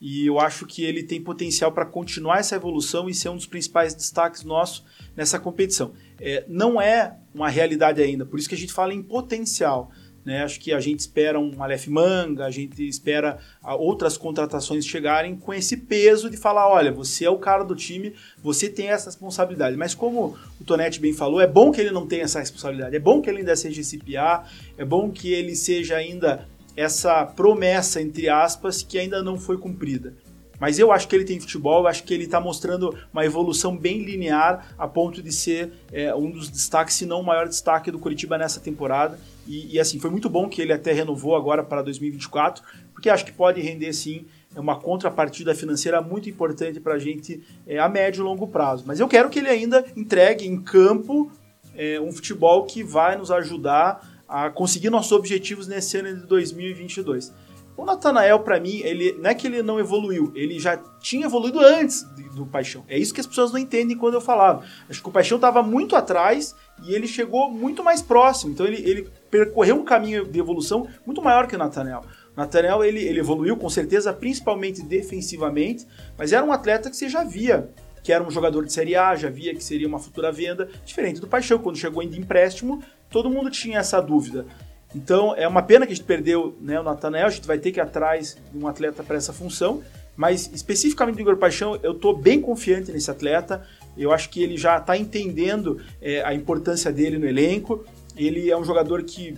E 0.00 0.26
eu 0.26 0.40
acho 0.40 0.64
que 0.64 0.82
ele 0.82 1.02
tem 1.02 1.22
potencial 1.22 1.72
para 1.72 1.84
continuar 1.84 2.38
essa 2.38 2.56
evolução 2.56 3.06
e 3.08 3.14
ser 3.14 3.28
um 3.28 3.36
dos 3.36 3.44
principais 3.44 3.94
destaques 3.94 4.42
nossos 4.44 4.82
nessa 5.14 5.38
competição. 5.38 5.92
É, 6.18 6.44
não 6.48 6.80
é 6.80 7.18
uma 7.34 7.50
realidade 7.50 8.02
ainda, 8.02 8.24
por 8.24 8.38
isso 8.38 8.48
que 8.48 8.54
a 8.54 8.58
gente 8.58 8.72
fala 8.72 8.94
em 8.94 9.02
potencial. 9.02 9.92
Né? 10.30 10.44
Acho 10.44 10.60
que 10.60 10.72
a 10.72 10.78
gente 10.78 11.00
espera 11.00 11.40
um 11.40 11.60
Aleph 11.60 11.88
Manga, 11.88 12.44
a 12.44 12.52
gente 12.52 12.86
espera 12.86 13.38
outras 13.64 14.16
contratações 14.16 14.86
chegarem 14.86 15.34
com 15.34 15.52
esse 15.52 15.76
peso 15.76 16.30
de 16.30 16.36
falar: 16.36 16.68
olha, 16.68 16.92
você 16.92 17.24
é 17.24 17.30
o 17.30 17.36
cara 17.36 17.64
do 17.64 17.74
time, 17.74 18.14
você 18.40 18.68
tem 18.68 18.90
essa 18.90 19.06
responsabilidade. 19.06 19.76
Mas 19.76 19.92
como 19.92 20.38
o 20.60 20.64
Tonetti 20.64 21.00
bem 21.00 21.12
falou, 21.12 21.40
é 21.40 21.48
bom 21.48 21.72
que 21.72 21.80
ele 21.80 21.90
não 21.90 22.06
tenha 22.06 22.22
essa 22.22 22.38
responsabilidade, 22.38 22.94
é 22.94 23.00
bom 23.00 23.20
que 23.20 23.28
ele 23.28 23.38
ainda 23.38 23.56
seja 23.56 23.80
esse 23.80 23.98
PA, 23.98 24.44
é 24.78 24.84
bom 24.84 25.10
que 25.10 25.32
ele 25.32 25.56
seja 25.56 25.96
ainda 25.96 26.46
essa 26.76 27.26
promessa, 27.26 28.00
entre 28.00 28.28
aspas, 28.28 28.84
que 28.84 29.00
ainda 29.00 29.24
não 29.24 29.36
foi 29.36 29.58
cumprida. 29.58 30.14
Mas 30.60 30.78
eu 30.78 30.92
acho 30.92 31.08
que 31.08 31.16
ele 31.16 31.24
tem 31.24 31.40
futebol, 31.40 31.80
eu 31.80 31.86
acho 31.88 32.04
que 32.04 32.12
ele 32.12 32.24
está 32.24 32.38
mostrando 32.38 32.94
uma 33.12 33.24
evolução 33.24 33.74
bem 33.74 34.04
linear 34.04 34.74
a 34.78 34.86
ponto 34.86 35.22
de 35.22 35.32
ser 35.32 35.72
é, 35.90 36.14
um 36.14 36.30
dos 36.30 36.50
destaques, 36.50 36.94
se 36.94 37.06
não 37.06 37.20
o 37.20 37.24
maior 37.24 37.48
destaque 37.48 37.90
do 37.90 37.98
Curitiba 37.98 38.36
nessa 38.36 38.60
temporada. 38.60 39.18
E, 39.46 39.74
e, 39.74 39.80
assim, 39.80 39.98
foi 39.98 40.10
muito 40.10 40.28
bom 40.28 40.48
que 40.48 40.60
ele 40.60 40.72
até 40.72 40.92
renovou 40.92 41.34
agora 41.34 41.64
para 41.64 41.80
2024, 41.80 42.62
porque 42.92 43.08
acho 43.08 43.24
que 43.24 43.32
pode 43.32 43.60
render 43.60 43.92
sim 43.94 44.26
uma 44.54 44.78
contrapartida 44.78 45.54
financeira 45.54 46.02
muito 46.02 46.28
importante 46.28 46.78
para 46.78 46.94
a 46.94 46.98
gente 46.98 47.40
é, 47.66 47.78
a 47.78 47.88
médio 47.88 48.20
e 48.20 48.24
longo 48.24 48.46
prazo. 48.46 48.84
Mas 48.86 49.00
eu 49.00 49.08
quero 49.08 49.30
que 49.30 49.38
ele 49.38 49.48
ainda 49.48 49.84
entregue 49.96 50.46
em 50.46 50.60
campo 50.60 51.32
é, 51.74 51.98
um 52.00 52.12
futebol 52.12 52.64
que 52.64 52.82
vai 52.82 53.16
nos 53.16 53.30
ajudar 53.30 54.20
a 54.28 54.50
conseguir 54.50 54.90
nossos 54.90 55.12
objetivos 55.12 55.66
nesse 55.66 55.96
ano 55.96 56.20
de 56.20 56.26
2022. 56.26 57.32
O 57.80 57.84
Natanael, 57.86 58.40
para 58.40 58.60
mim, 58.60 58.82
ele 58.84 59.16
não 59.18 59.30
é 59.30 59.34
que 59.34 59.46
ele 59.46 59.62
não 59.62 59.80
evoluiu, 59.80 60.30
ele 60.34 60.58
já 60.58 60.76
tinha 61.00 61.24
evoluído 61.24 61.58
antes 61.60 62.02
do 62.34 62.44
Paixão. 62.44 62.84
É 62.86 62.98
isso 62.98 63.14
que 63.14 63.22
as 63.22 63.26
pessoas 63.26 63.52
não 63.52 63.58
entendem 63.58 63.96
quando 63.96 64.12
eu 64.12 64.20
falava. 64.20 64.62
Acho 64.86 65.02
que 65.02 65.08
o 65.08 65.10
Paixão 65.10 65.36
estava 65.36 65.62
muito 65.62 65.96
atrás 65.96 66.54
e 66.84 66.94
ele 66.94 67.06
chegou 67.06 67.50
muito 67.50 67.82
mais 67.82 68.02
próximo. 68.02 68.52
Então 68.52 68.66
ele, 68.66 68.86
ele 68.86 69.08
percorreu 69.30 69.76
um 69.76 69.82
caminho 69.82 70.26
de 70.26 70.38
evolução 70.38 70.86
muito 71.06 71.22
maior 71.22 71.46
que 71.46 71.56
o 71.56 71.58
Natanael. 71.58 72.02
O 72.36 72.38
Natanael 72.38 72.84
ele, 72.84 73.00
ele 73.00 73.18
evoluiu 73.18 73.56
com 73.56 73.70
certeza, 73.70 74.12
principalmente 74.12 74.82
defensivamente, 74.82 75.86
mas 76.18 76.34
era 76.34 76.44
um 76.44 76.52
atleta 76.52 76.90
que 76.90 76.96
você 76.96 77.08
já 77.08 77.24
via 77.24 77.70
que 78.02 78.12
era 78.12 78.24
um 78.24 78.30
jogador 78.30 78.64
de 78.64 78.72
Série 78.72 78.96
A, 78.96 79.14
já 79.14 79.28
via 79.28 79.54
que 79.54 79.62
seria 79.62 79.86
uma 79.86 79.98
futura 79.98 80.32
venda, 80.32 80.70
diferente 80.86 81.20
do 81.20 81.26
Paixão, 81.26 81.58
quando 81.58 81.76
chegou 81.76 82.02
em 82.02 82.16
empréstimo, 82.16 82.82
todo 83.10 83.28
mundo 83.28 83.50
tinha 83.50 83.78
essa 83.78 84.00
dúvida. 84.00 84.46
Então 84.94 85.34
é 85.36 85.46
uma 85.46 85.62
pena 85.62 85.86
que 85.86 85.92
a 85.92 85.94
gente 85.94 86.04
perdeu 86.04 86.56
né, 86.60 86.80
o 86.80 86.82
Natanael, 86.82 87.26
a 87.26 87.30
gente 87.30 87.46
vai 87.46 87.58
ter 87.58 87.70
que 87.70 87.78
ir 87.78 87.82
atrás 87.82 88.36
de 88.52 88.58
um 88.58 88.66
atleta 88.66 89.02
para 89.02 89.16
essa 89.16 89.32
função, 89.32 89.82
mas 90.16 90.50
especificamente 90.52 91.16
do 91.16 91.22
Igor 91.22 91.36
Paixão, 91.36 91.78
eu 91.82 91.92
estou 91.92 92.16
bem 92.16 92.40
confiante 92.40 92.90
nesse 92.90 93.10
atleta, 93.10 93.66
eu 93.96 94.12
acho 94.12 94.28
que 94.28 94.42
ele 94.42 94.56
já 94.56 94.78
está 94.78 94.96
entendendo 94.96 95.80
é, 96.00 96.22
a 96.22 96.34
importância 96.34 96.92
dele 96.92 97.18
no 97.18 97.26
elenco, 97.26 97.84
ele 98.16 98.50
é 98.50 98.56
um 98.56 98.64
jogador 98.64 99.02
que, 99.04 99.36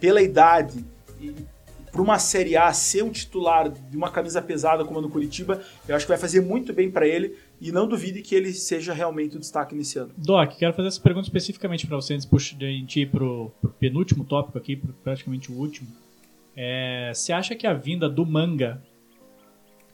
pela 0.00 0.22
idade 0.22 0.84
para 1.94 2.02
uma 2.02 2.18
Série 2.18 2.56
A 2.56 2.72
ser 2.72 3.04
um 3.04 3.10
titular 3.10 3.70
de 3.70 3.96
uma 3.96 4.10
camisa 4.10 4.42
pesada 4.42 4.84
como 4.84 4.98
a 4.98 5.02
do 5.02 5.08
Curitiba, 5.08 5.62
eu 5.86 5.94
acho 5.94 6.04
que 6.04 6.10
vai 6.10 6.18
fazer 6.18 6.40
muito 6.40 6.72
bem 6.72 6.90
para 6.90 7.06
ele 7.06 7.38
e 7.64 7.72
não 7.72 7.88
duvide 7.88 8.20
que 8.20 8.34
ele 8.34 8.52
seja 8.52 8.92
realmente 8.92 9.38
o 9.38 9.40
destaque 9.40 9.74
nesse 9.74 9.98
ano. 9.98 10.10
Doc, 10.18 10.52
quero 10.58 10.74
fazer 10.74 10.88
essa 10.88 11.00
pergunta 11.00 11.26
especificamente 11.26 11.86
para 11.86 11.96
você 11.96 12.12
antes 12.12 12.28
de 12.28 12.64
a 12.66 12.68
gente 12.68 13.00
ir 13.00 13.10
para 13.10 13.24
o 13.24 13.50
penúltimo 13.80 14.22
tópico 14.22 14.58
aqui, 14.58 14.76
praticamente 15.02 15.50
o 15.50 15.54
último. 15.54 15.88
É, 16.54 17.10
você 17.14 17.32
acha 17.32 17.56
que 17.56 17.66
a 17.66 17.72
vinda 17.72 18.06
do 18.06 18.26
manga 18.26 18.82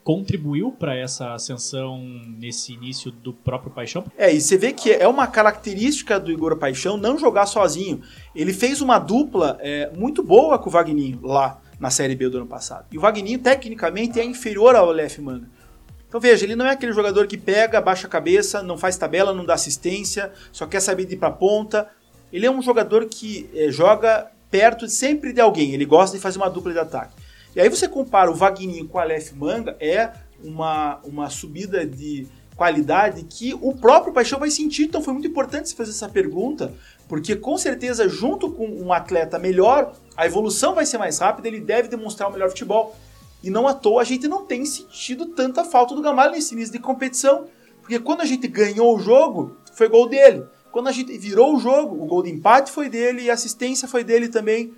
contribuiu 0.02 0.72
para 0.72 0.96
essa 0.96 1.32
ascensão 1.34 2.02
nesse 2.40 2.72
início 2.72 3.12
do 3.12 3.32
próprio 3.32 3.70
Paixão? 3.70 4.04
É, 4.18 4.34
e 4.34 4.40
você 4.40 4.58
vê 4.58 4.72
que 4.72 4.90
é 4.90 5.06
uma 5.06 5.28
característica 5.28 6.18
do 6.18 6.32
Igor 6.32 6.56
Paixão 6.56 6.96
não 6.96 7.16
jogar 7.16 7.46
sozinho. 7.46 8.02
Ele 8.34 8.52
fez 8.52 8.80
uma 8.80 8.98
dupla 8.98 9.56
é, 9.60 9.92
muito 9.96 10.24
boa 10.24 10.58
com 10.58 10.68
o 10.68 10.72
Vagninho 10.72 11.20
lá 11.22 11.62
na 11.78 11.88
Série 11.88 12.16
B 12.16 12.28
do 12.28 12.38
ano 12.38 12.46
passado. 12.48 12.86
E 12.90 12.98
o 12.98 13.00
Vagninho, 13.00 13.38
tecnicamente, 13.38 14.18
é 14.18 14.24
inferior 14.24 14.74
ao 14.74 14.90
Aleph 14.90 15.18
Manga. 15.18 15.59
Então 16.10 16.20
veja, 16.20 16.44
ele 16.44 16.56
não 16.56 16.66
é 16.66 16.72
aquele 16.72 16.92
jogador 16.92 17.28
que 17.28 17.38
pega, 17.38 17.80
baixa 17.80 18.08
a 18.08 18.10
cabeça, 18.10 18.64
não 18.64 18.76
faz 18.76 18.96
tabela, 18.96 19.32
não 19.32 19.44
dá 19.44 19.54
assistência, 19.54 20.32
só 20.50 20.66
quer 20.66 20.80
saber 20.80 21.04
de 21.04 21.14
ir 21.14 21.18
pra 21.18 21.30
ponta. 21.30 21.88
Ele 22.32 22.44
é 22.44 22.50
um 22.50 22.60
jogador 22.60 23.06
que 23.06 23.48
é, 23.54 23.70
joga 23.70 24.28
perto 24.50 24.88
sempre 24.88 25.32
de 25.32 25.40
alguém, 25.40 25.72
ele 25.72 25.84
gosta 25.84 26.16
de 26.16 26.20
fazer 26.20 26.38
uma 26.38 26.50
dupla 26.50 26.72
de 26.72 26.80
ataque. 26.80 27.14
E 27.54 27.60
aí 27.60 27.68
você 27.68 27.86
compara 27.86 28.28
o 28.28 28.34
Vagninho 28.34 28.88
com 28.88 28.98
o 28.98 29.00
Aleph 29.00 29.30
Manga, 29.34 29.76
é 29.78 30.10
uma, 30.42 30.98
uma 31.04 31.30
subida 31.30 31.86
de 31.86 32.26
qualidade 32.56 33.22
que 33.22 33.54
o 33.54 33.72
próprio 33.72 34.12
Paixão 34.12 34.40
vai 34.40 34.50
sentir. 34.50 34.86
Então 34.86 35.00
foi 35.00 35.12
muito 35.12 35.28
importante 35.28 35.68
você 35.68 35.76
fazer 35.76 35.92
essa 35.92 36.08
pergunta, 36.08 36.74
porque 37.08 37.36
com 37.36 37.56
certeza, 37.56 38.08
junto 38.08 38.50
com 38.50 38.66
um 38.66 38.92
atleta 38.92 39.38
melhor, 39.38 39.94
a 40.16 40.26
evolução 40.26 40.74
vai 40.74 40.84
ser 40.84 40.98
mais 40.98 41.20
rápida, 41.20 41.46
ele 41.46 41.60
deve 41.60 41.86
demonstrar 41.86 42.28
o 42.28 42.32
melhor 42.32 42.48
futebol. 42.48 42.96
E 43.42 43.50
não 43.50 43.66
à 43.66 43.74
toa 43.74 44.02
a 44.02 44.04
gente 44.04 44.28
não 44.28 44.44
tem 44.44 44.64
sentido 44.64 45.26
tanta 45.26 45.64
falta 45.64 45.94
do 45.94 46.02
Gamalho 46.02 46.32
nesse 46.32 46.54
início 46.54 46.72
de 46.72 46.78
competição. 46.78 47.46
Porque 47.80 47.98
quando 47.98 48.20
a 48.20 48.24
gente 48.24 48.46
ganhou 48.46 48.96
o 48.96 49.00
jogo, 49.00 49.56
foi 49.72 49.88
gol 49.88 50.08
dele. 50.08 50.44
Quando 50.70 50.88
a 50.88 50.92
gente 50.92 51.16
virou 51.18 51.56
o 51.56 51.60
jogo, 51.60 52.02
o 52.02 52.06
gol 52.06 52.22
de 52.22 52.30
empate 52.30 52.70
foi 52.70 52.88
dele 52.88 53.22
e 53.22 53.30
a 53.30 53.34
assistência 53.34 53.88
foi 53.88 54.04
dele 54.04 54.28
também. 54.28 54.72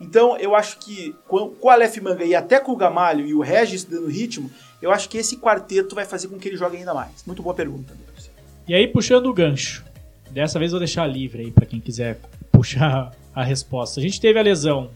Então 0.00 0.36
eu 0.36 0.54
acho 0.54 0.78
que 0.78 1.14
com 1.26 1.54
o 1.60 1.70
Aleph 1.70 1.98
Manga 1.98 2.24
e 2.24 2.34
até 2.34 2.58
com 2.58 2.72
o 2.72 2.76
Gamalho 2.76 3.26
e 3.26 3.34
o 3.34 3.40
Regis 3.40 3.84
dando 3.84 4.08
ritmo, 4.08 4.50
eu 4.80 4.90
acho 4.90 5.08
que 5.08 5.18
esse 5.18 5.36
quarteto 5.36 5.94
vai 5.94 6.04
fazer 6.04 6.28
com 6.28 6.38
que 6.38 6.48
ele 6.48 6.56
jogue 6.56 6.76
ainda 6.76 6.92
mais. 6.92 7.24
Muito 7.26 7.42
boa 7.42 7.54
pergunta. 7.54 7.94
Deus. 7.94 8.30
E 8.68 8.74
aí, 8.74 8.88
puxando 8.88 9.26
o 9.26 9.32
gancho. 9.32 9.84
Dessa 10.30 10.58
vez 10.58 10.72
eu 10.72 10.78
vou 10.78 10.80
deixar 10.80 11.06
livre 11.06 11.44
aí 11.44 11.50
para 11.50 11.64
quem 11.64 11.80
quiser 11.80 12.20
puxar 12.50 13.12
a 13.34 13.44
resposta. 13.44 14.00
A 14.00 14.02
gente 14.02 14.20
teve 14.20 14.38
a 14.38 14.42
lesão, 14.42 14.90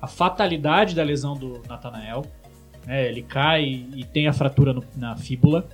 a 0.00 0.06
fatalidade 0.06 0.94
da 0.94 1.02
lesão 1.02 1.34
do 1.34 1.62
Natanael. 1.68 2.26
É, 2.86 3.08
ele 3.08 3.22
cai 3.22 3.86
e 3.94 4.04
tem 4.04 4.26
a 4.26 4.32
fratura 4.32 4.72
no, 4.72 4.84
na 4.96 5.16
fíbula. 5.16 5.68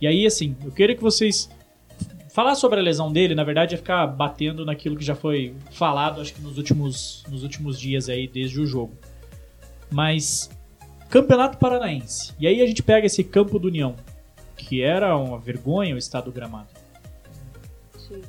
E 0.00 0.06
aí, 0.06 0.26
assim, 0.26 0.56
eu 0.64 0.72
queria 0.72 0.94
que 0.94 1.02
vocês. 1.02 1.50
Falar 2.30 2.56
sobre 2.56 2.80
a 2.80 2.82
lesão 2.82 3.12
dele, 3.12 3.34
na 3.34 3.44
verdade, 3.44 3.74
é 3.74 3.78
ficar 3.78 4.06
batendo 4.08 4.64
naquilo 4.64 4.96
que 4.96 5.04
já 5.04 5.14
foi 5.14 5.54
falado, 5.70 6.20
acho 6.20 6.34
que 6.34 6.40
nos 6.40 6.58
últimos, 6.58 7.24
nos 7.28 7.44
últimos 7.44 7.78
dias 7.78 8.08
aí, 8.08 8.26
desde 8.26 8.60
o 8.60 8.66
jogo. 8.66 8.96
Mas. 9.90 10.50
Campeonato 11.08 11.58
Paranaense. 11.58 12.34
E 12.40 12.46
aí 12.46 12.60
a 12.60 12.66
gente 12.66 12.82
pega 12.82 13.06
esse 13.06 13.22
campo 13.22 13.56
do 13.58 13.68
União, 13.68 13.94
que 14.56 14.82
era 14.82 15.16
uma 15.16 15.38
vergonha 15.38 15.94
o 15.94 15.98
estado 15.98 16.24
do 16.24 16.32
gramado. 16.32 16.68
Sim. 17.96 18.20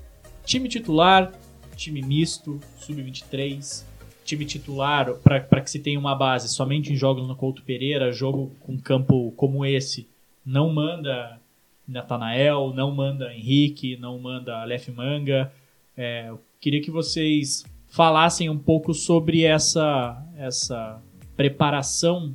Time 0.45 0.69
titular, 0.69 1.31
time 1.75 2.01
misto, 2.03 2.59
sub-23, 2.77 3.83
time 4.26 4.43
titular 4.43 5.13
para 5.19 5.61
que 5.61 5.69
se 5.69 5.80
tenha 5.80 5.99
uma 5.99 6.15
base 6.15 6.49
somente 6.49 6.91
em 6.91 6.95
jogos 6.95 7.28
no 7.28 7.36
Couto 7.36 7.63
Pereira, 7.63 8.11
jogo 8.11 8.51
com 8.59 8.78
campo 8.78 9.32
como 9.38 9.65
esse, 9.65 10.07
não 10.45 10.73
manda 10.73 11.39
Natanael, 11.88 12.73
não 12.73 12.91
manda 12.91 13.34
Henrique, 13.34 13.95
não 13.97 14.17
manda 14.19 14.57
Aleph 14.57 14.89
Manga. 14.89 15.51
É, 15.95 16.30
eu 16.30 16.41
queria 16.59 16.82
que 16.82 16.91
vocês 16.91 17.63
falassem 17.88 18.49
um 18.49 18.57
pouco 18.57 18.93
sobre 18.93 19.43
essa, 19.43 20.21
essa 20.36 21.01
preparação 21.38 22.34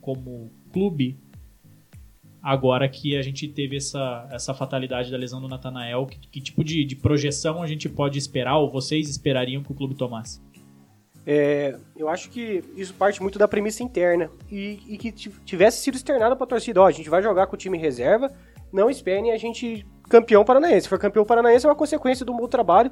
como 0.00 0.50
clube 0.72 1.16
agora 2.42 2.88
que 2.88 3.16
a 3.16 3.22
gente 3.22 3.46
teve 3.48 3.76
essa, 3.76 4.28
essa 4.30 4.54
fatalidade 4.54 5.10
da 5.10 5.16
lesão 5.16 5.40
do 5.40 5.48
Natanael. 5.48 6.06
Que, 6.06 6.18
que 6.18 6.40
tipo 6.40 6.62
de, 6.62 6.84
de 6.84 6.96
projeção 6.96 7.62
a 7.62 7.66
gente 7.66 7.88
pode 7.88 8.18
esperar 8.18 8.58
ou 8.58 8.70
vocês 8.70 9.08
esperariam 9.08 9.62
que 9.62 9.72
o 9.72 9.74
clube 9.74 9.94
tomasse? 9.94 10.40
É, 11.26 11.76
eu 11.96 12.08
acho 12.08 12.30
que 12.30 12.64
isso 12.74 12.94
parte 12.94 13.20
muito 13.20 13.38
da 13.38 13.46
premissa 13.46 13.82
interna 13.82 14.30
e, 14.50 14.80
e 14.88 14.96
que 14.96 15.12
tivesse 15.12 15.82
sido 15.82 15.94
externada 15.94 16.34
para 16.34 16.44
a 16.44 16.48
torcida. 16.48 16.80
Ó, 16.80 16.86
a 16.86 16.90
gente 16.90 17.10
vai 17.10 17.22
jogar 17.22 17.46
com 17.46 17.54
o 17.54 17.58
time 17.58 17.76
reserva, 17.76 18.30
não 18.72 18.88
esperem 18.90 19.32
a 19.32 19.36
gente 19.36 19.86
campeão 20.08 20.44
paranaense. 20.44 20.82
Se 20.82 20.88
for 20.88 20.98
campeão 20.98 21.24
paranaense 21.24 21.66
é 21.66 21.68
uma 21.68 21.74
consequência 21.74 22.24
do 22.24 22.34
meu 22.34 22.48
trabalho, 22.48 22.90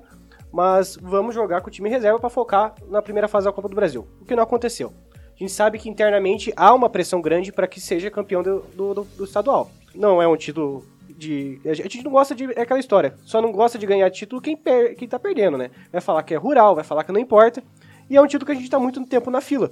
mas 0.52 0.96
vamos 1.00 1.34
jogar 1.34 1.60
com 1.60 1.68
o 1.68 1.70
time 1.70 1.88
reserva 1.88 2.18
para 2.18 2.30
focar 2.30 2.74
na 2.88 3.02
primeira 3.02 3.28
fase 3.28 3.46
da 3.46 3.52
Copa 3.52 3.68
do 3.68 3.74
Brasil. 3.74 4.06
O 4.20 4.24
que 4.24 4.36
não 4.36 4.42
aconteceu. 4.42 4.92
A 5.34 5.38
gente 5.38 5.52
sabe 5.52 5.78
que 5.78 5.88
internamente 5.88 6.52
há 6.56 6.74
uma 6.74 6.90
pressão 6.90 7.20
grande 7.20 7.52
para 7.52 7.66
que 7.66 7.80
seja 7.80 8.10
campeão 8.10 8.42
do, 8.42 8.60
do, 8.74 8.94
do, 8.94 9.04
do 9.04 9.24
estadual. 9.24 9.70
Não 9.94 10.20
é 10.20 10.26
um 10.26 10.36
título 10.36 10.84
de. 11.08 11.60
A 11.64 11.74
gente 11.74 12.02
não 12.02 12.10
gosta 12.10 12.34
de. 12.34 12.44
É 12.58 12.62
aquela 12.62 12.80
história. 12.80 13.14
Só 13.24 13.40
não 13.40 13.52
gosta 13.52 13.78
de 13.78 13.86
ganhar 13.86 14.10
título 14.10 14.40
quem, 14.40 14.56
per, 14.56 14.96
quem 14.96 15.06
tá 15.06 15.18
perdendo, 15.18 15.56
né? 15.56 15.70
Vai 15.92 16.00
falar 16.00 16.22
que 16.22 16.34
é 16.34 16.36
rural, 16.36 16.74
vai 16.74 16.84
falar 16.84 17.04
que 17.04 17.12
não 17.12 17.20
importa. 17.20 17.62
E 18.09 18.16
é 18.16 18.20
um 18.20 18.26
título 18.26 18.46
que 18.46 18.52
a 18.52 18.54
gente 18.54 18.64
está 18.64 18.78
muito 18.78 19.04
tempo 19.06 19.30
na 19.30 19.40
fila. 19.40 19.70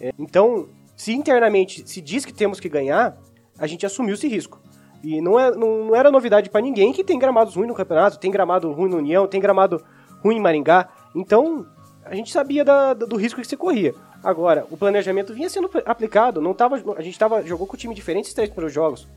É, 0.00 0.12
então, 0.18 0.68
se 0.96 1.12
internamente 1.12 1.88
se 1.88 2.00
diz 2.00 2.24
que 2.24 2.32
temos 2.32 2.58
que 2.58 2.68
ganhar, 2.68 3.16
a 3.58 3.66
gente 3.66 3.84
assumiu 3.84 4.14
esse 4.14 4.28
risco. 4.28 4.60
E 5.02 5.20
não, 5.20 5.38
é, 5.38 5.50
não, 5.54 5.86
não 5.86 5.94
era 5.94 6.10
novidade 6.10 6.50
para 6.50 6.60
ninguém 6.60 6.92
que 6.92 7.04
tem 7.04 7.18
gramados 7.18 7.54
ruins 7.54 7.68
no 7.68 7.74
campeonato, 7.74 8.18
tem 8.18 8.30
gramado 8.30 8.72
ruim 8.72 8.90
no 8.90 8.96
União, 8.96 9.26
tem 9.26 9.40
gramado 9.40 9.84
ruim 10.22 10.36
em 10.36 10.40
Maringá. 10.40 10.88
Então, 11.14 11.66
a 12.04 12.14
gente 12.14 12.32
sabia 12.32 12.64
da, 12.64 12.94
do 12.94 13.16
risco 13.16 13.40
que 13.40 13.46
se 13.46 13.56
corria. 13.56 13.94
Agora, 14.22 14.66
o 14.70 14.76
planejamento 14.76 15.34
vinha 15.34 15.48
sendo 15.48 15.70
aplicado, 15.84 16.40
não 16.40 16.54
tava, 16.54 16.82
a 16.96 17.02
gente 17.02 17.18
tava, 17.18 17.42
jogou 17.42 17.66
com 17.66 17.76
time 17.76 17.94
diferente 17.94 18.24
esses 18.24 18.34
três 18.34 18.50
primeiros 18.50 18.72
jogos. 18.72 19.08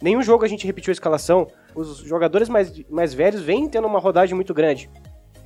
Nenhum 0.00 0.22
jogo 0.22 0.44
a 0.44 0.48
gente 0.48 0.66
repetiu 0.66 0.90
a 0.90 0.92
escalação. 0.92 1.48
Os 1.74 1.98
jogadores 1.98 2.48
mais, 2.48 2.72
mais 2.88 3.12
velhos 3.12 3.42
vêm 3.42 3.68
tendo 3.68 3.86
uma 3.86 3.98
rodagem 3.98 4.34
muito 4.34 4.54
grande. 4.54 4.90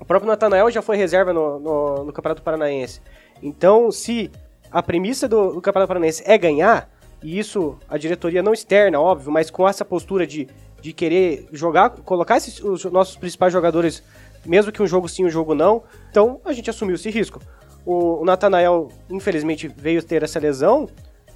O 0.02 0.04
próprio 0.04 0.28
Natanael 0.28 0.68
já 0.68 0.82
foi 0.82 0.96
reserva 0.96 1.32
no, 1.32 1.60
no, 1.60 2.04
no, 2.06 2.12
Campeonato 2.12 2.42
Paranaense. 2.42 3.00
Então, 3.40 3.88
se 3.92 4.32
a 4.68 4.82
premissa 4.82 5.28
do, 5.28 5.52
do, 5.52 5.60
Campeonato 5.60 5.86
Paranaense 5.86 6.24
é 6.26 6.36
ganhar, 6.36 6.90
e 7.22 7.38
isso 7.38 7.78
a 7.88 7.96
diretoria 7.96 8.42
não 8.42 8.52
externa, 8.52 9.00
óbvio, 9.00 9.30
mas 9.30 9.48
com 9.48 9.66
essa 9.68 9.84
postura 9.84 10.26
de, 10.26 10.48
de 10.80 10.92
querer 10.92 11.46
jogar, 11.52 11.90
colocar 11.90 12.36
esses, 12.36 12.60
os 12.60 12.84
nossos 12.86 13.16
principais 13.16 13.52
jogadores, 13.52 14.02
mesmo 14.44 14.72
que 14.72 14.82
um 14.82 14.88
jogo 14.88 15.08
sim, 15.08 15.24
um 15.24 15.30
jogo 15.30 15.54
não, 15.54 15.84
então 16.10 16.40
a 16.44 16.52
gente 16.52 16.68
assumiu 16.68 16.96
esse 16.96 17.08
risco. 17.08 17.40
O, 17.86 18.22
o 18.22 18.24
Natanael, 18.24 18.88
infelizmente, 19.08 19.68
veio 19.68 20.02
ter 20.02 20.24
essa 20.24 20.40
lesão, 20.40 20.88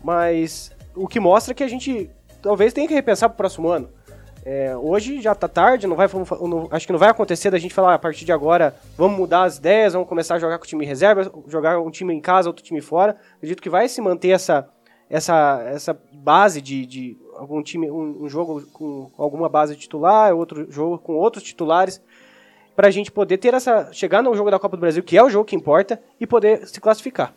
mas 0.02 0.72
o 0.92 1.06
que 1.06 1.20
mostra 1.20 1.54
que 1.54 1.62
a 1.62 1.68
gente 1.68 2.10
talvez 2.42 2.72
tenha 2.72 2.88
que 2.88 2.94
repensar 2.94 3.28
para 3.28 3.34
o 3.34 3.38
próximo 3.38 3.68
ano. 3.68 3.88
É, 4.48 4.76
hoje 4.76 5.20
já 5.20 5.34
tá 5.34 5.48
tarde, 5.48 5.88
não 5.88 5.96
vai, 5.96 6.06
não, 6.42 6.68
acho 6.70 6.86
que 6.86 6.92
não 6.92 7.00
vai 7.00 7.08
acontecer 7.08 7.50
da 7.50 7.58
gente 7.58 7.74
falar 7.74 7.94
a 7.94 7.98
partir 7.98 8.24
de 8.24 8.30
agora 8.30 8.76
vamos 8.96 9.18
mudar 9.18 9.42
as 9.42 9.58
ideias, 9.58 9.94
vamos 9.94 10.08
começar 10.08 10.36
a 10.36 10.38
jogar 10.38 10.56
com 10.58 10.64
o 10.64 10.68
time 10.68 10.86
reserva, 10.86 11.28
jogar 11.48 11.80
um 11.80 11.90
time 11.90 12.14
em 12.14 12.20
casa, 12.20 12.48
outro 12.48 12.64
time 12.64 12.80
fora. 12.80 13.16
Acredito 13.38 13.60
que 13.60 13.68
vai 13.68 13.88
se 13.88 14.00
manter 14.00 14.28
essa, 14.28 14.68
essa, 15.10 15.60
essa 15.66 16.00
base 16.12 16.62
de, 16.62 16.86
de 16.86 17.18
algum 17.34 17.60
time, 17.60 17.90
um, 17.90 18.22
um 18.22 18.28
jogo 18.28 18.64
com 18.72 19.10
alguma 19.18 19.48
base 19.48 19.74
titular, 19.74 20.32
outro 20.32 20.70
jogo 20.70 20.96
com 20.96 21.14
outros 21.16 21.42
titulares, 21.42 22.00
para 22.76 22.86
a 22.86 22.90
gente 22.92 23.10
poder 23.10 23.38
ter 23.38 23.52
essa. 23.52 23.92
chegar 23.92 24.22
no 24.22 24.32
jogo 24.36 24.48
da 24.48 24.60
Copa 24.60 24.76
do 24.76 24.80
Brasil, 24.80 25.02
que 25.02 25.18
é 25.18 25.24
o 25.24 25.28
jogo 25.28 25.44
que 25.44 25.56
importa, 25.56 26.00
e 26.20 26.26
poder 26.26 26.68
se 26.68 26.80
classificar. 26.80 27.34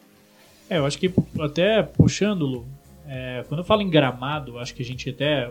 É, 0.70 0.78
eu 0.78 0.86
acho 0.86 1.00
que 1.00 1.12
até 1.40 1.82
puxando, 1.82 2.68
é, 3.08 3.44
quando 3.48 3.62
eu 3.62 3.66
falo 3.66 3.82
em 3.82 3.90
gramado, 3.90 4.60
acho 4.60 4.76
que 4.76 4.84
a 4.84 4.86
gente 4.86 5.10
até 5.10 5.50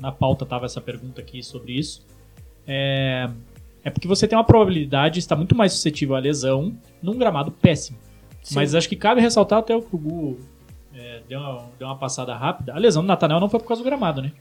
na 0.00 0.12
pauta 0.12 0.46
tava 0.46 0.66
essa 0.66 0.80
pergunta 0.80 1.20
aqui 1.20 1.42
sobre 1.42 1.72
isso. 1.72 2.06
É, 2.66 3.28
é 3.84 3.90
porque 3.90 4.08
você 4.08 4.26
tem 4.26 4.36
uma 4.36 4.44
probabilidade 4.44 5.14
de 5.14 5.18
estar 5.20 5.36
muito 5.36 5.54
mais 5.54 5.72
suscetível 5.72 6.16
à 6.16 6.18
lesão 6.18 6.76
num 7.02 7.16
gramado 7.16 7.50
péssimo. 7.50 7.98
Sim. 8.42 8.54
Mas 8.54 8.74
acho 8.74 8.88
que 8.88 8.96
cabe 8.96 9.20
ressaltar 9.20 9.58
até 9.58 9.74
o 9.74 9.82
que 9.82 9.94
o 9.94 9.98
Gu 9.98 10.38
é, 10.94 11.20
deu, 11.28 11.38
uma, 11.38 11.70
deu 11.78 11.88
uma 11.88 11.96
passada 11.96 12.34
rápida. 12.34 12.74
A 12.74 12.78
lesão 12.78 13.02
do 13.02 13.06
Natanel 13.06 13.40
não 13.40 13.48
foi 13.48 13.60
por 13.60 13.66
causa 13.66 13.82
do 13.82 13.86
gramado, 13.86 14.22
né? 14.22 14.32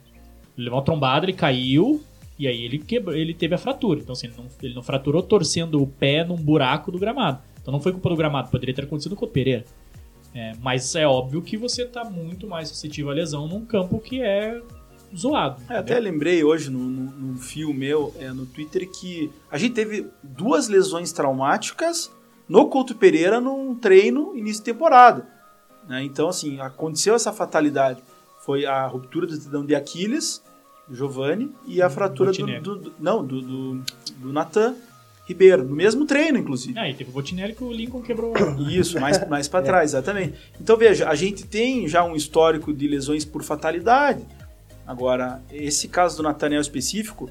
Ele 0.57 0.65
levou 0.65 0.79
uma 0.79 0.85
trombada, 0.85 1.25
ele 1.25 1.33
caiu 1.33 2.03
e 2.37 2.47
aí 2.47 2.63
ele 2.63 2.79
quebrou, 2.79 3.15
ele 3.15 3.33
teve 3.33 3.55
a 3.55 3.57
fratura. 3.57 3.99
Então, 3.99 4.13
assim, 4.13 4.27
ele 4.27 4.35
não, 4.37 4.45
ele 4.61 4.73
não 4.73 4.83
fraturou 4.83 5.21
torcendo 5.21 5.81
o 5.81 5.87
pé 5.87 6.23
num 6.23 6.35
buraco 6.35 6.91
do 6.91 6.99
gramado. 6.99 7.39
Então 7.61 7.71
não 7.71 7.81
foi 7.81 7.91
culpa 7.91 8.09
do 8.09 8.15
gramado, 8.15 8.49
poderia 8.49 8.73
ter 8.73 8.85
acontecido 8.85 9.15
com 9.15 9.25
o 9.25 9.27
Pereira. 9.27 9.65
É, 10.33 10.53
mas 10.61 10.95
é 10.95 11.07
óbvio 11.07 11.41
que 11.41 11.57
você 11.57 11.83
está 11.83 12.03
muito 12.03 12.47
mais 12.47 12.69
suscetível 12.69 13.11
à 13.11 13.13
lesão 13.13 13.47
num 13.47 13.65
campo 13.65 13.99
que 13.99 14.21
é 14.21 14.61
zoado. 15.15 15.61
É, 15.69 15.77
até 15.77 15.99
lembrei 15.99 16.43
hoje 16.43 16.69
num, 16.69 16.79
num 16.79 17.37
fio 17.37 17.73
meu 17.73 18.13
é, 18.19 18.31
no 18.31 18.45
Twitter 18.45 18.89
que 18.89 19.31
a 19.51 19.57
gente 19.57 19.73
teve 19.73 20.07
duas 20.21 20.67
lesões 20.67 21.11
traumáticas 21.11 22.11
no 22.47 22.67
Couto 22.67 22.95
Pereira 22.95 23.41
num 23.41 23.75
treino 23.75 24.35
início 24.35 24.63
de 24.63 24.71
temporada. 24.71 25.27
Né? 25.87 26.03
Então, 26.03 26.29
assim, 26.29 26.59
aconteceu 26.59 27.15
essa 27.15 27.31
fatalidade. 27.31 28.01
Foi 28.45 28.65
a 28.65 28.85
ruptura 28.87 29.27
do 29.27 29.37
tendão 29.37 29.65
de 29.65 29.75
Aquiles, 29.75 30.41
do 30.87 30.95
Giovanni, 30.95 31.51
e 31.65 31.81
a 31.81 31.89
fratura 31.89 32.31
do, 32.31 32.45
do, 32.61 32.75
do, 32.75 32.93
Não, 32.99 33.25
do, 33.25 33.41
do, 33.41 33.83
do 34.17 34.33
Natan 34.33 34.75
Ribeiro, 35.27 35.65
no 35.65 35.75
mesmo 35.75 36.05
treino, 36.05 36.37
inclusive. 36.37 36.79
Ah, 36.79 36.89
e 36.89 36.93
teve 36.93 37.09
o 37.09 37.13
Botinelli 37.13 37.53
que 37.53 37.63
o 37.63 37.71
Lincoln 37.71 38.01
quebrou. 38.01 38.33
Isso, 38.69 38.97
mais, 38.97 39.27
mais 39.27 39.47
para 39.49 39.61
trás, 39.65 39.91
exatamente. 39.91 40.35
Então, 40.59 40.77
veja, 40.77 41.09
a 41.09 41.15
gente 41.15 41.45
tem 41.45 41.85
já 41.85 42.01
um 42.01 42.15
histórico 42.15 42.73
de 42.73 42.87
lesões 42.87 43.25
por 43.25 43.43
fatalidade. 43.43 44.25
Agora, 44.87 45.41
esse 45.51 45.89
caso 45.89 46.17
do 46.17 46.23
Nathaniel 46.23 46.61
específico 46.61 47.29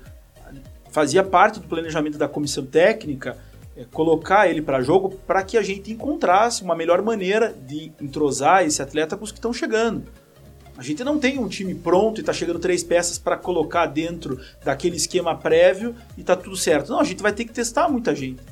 fazia 0.91 1.25
parte 1.25 1.59
do 1.59 1.67
planejamento 1.67 2.19
da 2.19 2.29
comissão 2.29 2.65
técnica 2.65 3.37
é, 3.77 3.85
colocar 3.93 4.49
ele 4.49 4.63
para 4.63 4.81
jogo 4.81 5.11
para 5.27 5.43
que 5.43 5.59
a 5.59 5.63
gente 5.63 5.93
encontrasse 5.93 6.63
uma 6.63 6.75
melhor 6.75 7.03
maneira 7.03 7.55
de 7.67 7.93
entrosar 8.01 8.65
esse 8.65 8.81
atleta 8.81 9.17
com 9.17 9.25
os 9.25 9.31
que 9.31 9.39
estão 9.39 9.53
chegando. 9.53 10.05
A 10.77 10.83
gente 10.83 11.03
não 11.03 11.19
tem 11.19 11.39
um 11.39 11.49
time 11.49 11.75
pronto 11.75 12.21
e 12.21 12.25
tá 12.25 12.33
chegando 12.33 12.59
três 12.59 12.85
peças 12.85 13.19
para 13.19 13.37
colocar 13.37 13.87
dentro 13.87 14.39
daquele 14.63 14.97
esquema 14.97 15.35
prévio 15.35 15.95
e 16.17 16.23
tá 16.23 16.37
tudo 16.37 16.57
certo. 16.57 16.91
Não, 16.91 17.01
a 17.01 17.05
gente 17.05 17.23
vai 17.23 17.33
ter 17.33 17.47
que 17.47 17.53
testar 17.53 17.89
muita 17.89 18.15
gente. 18.15 18.43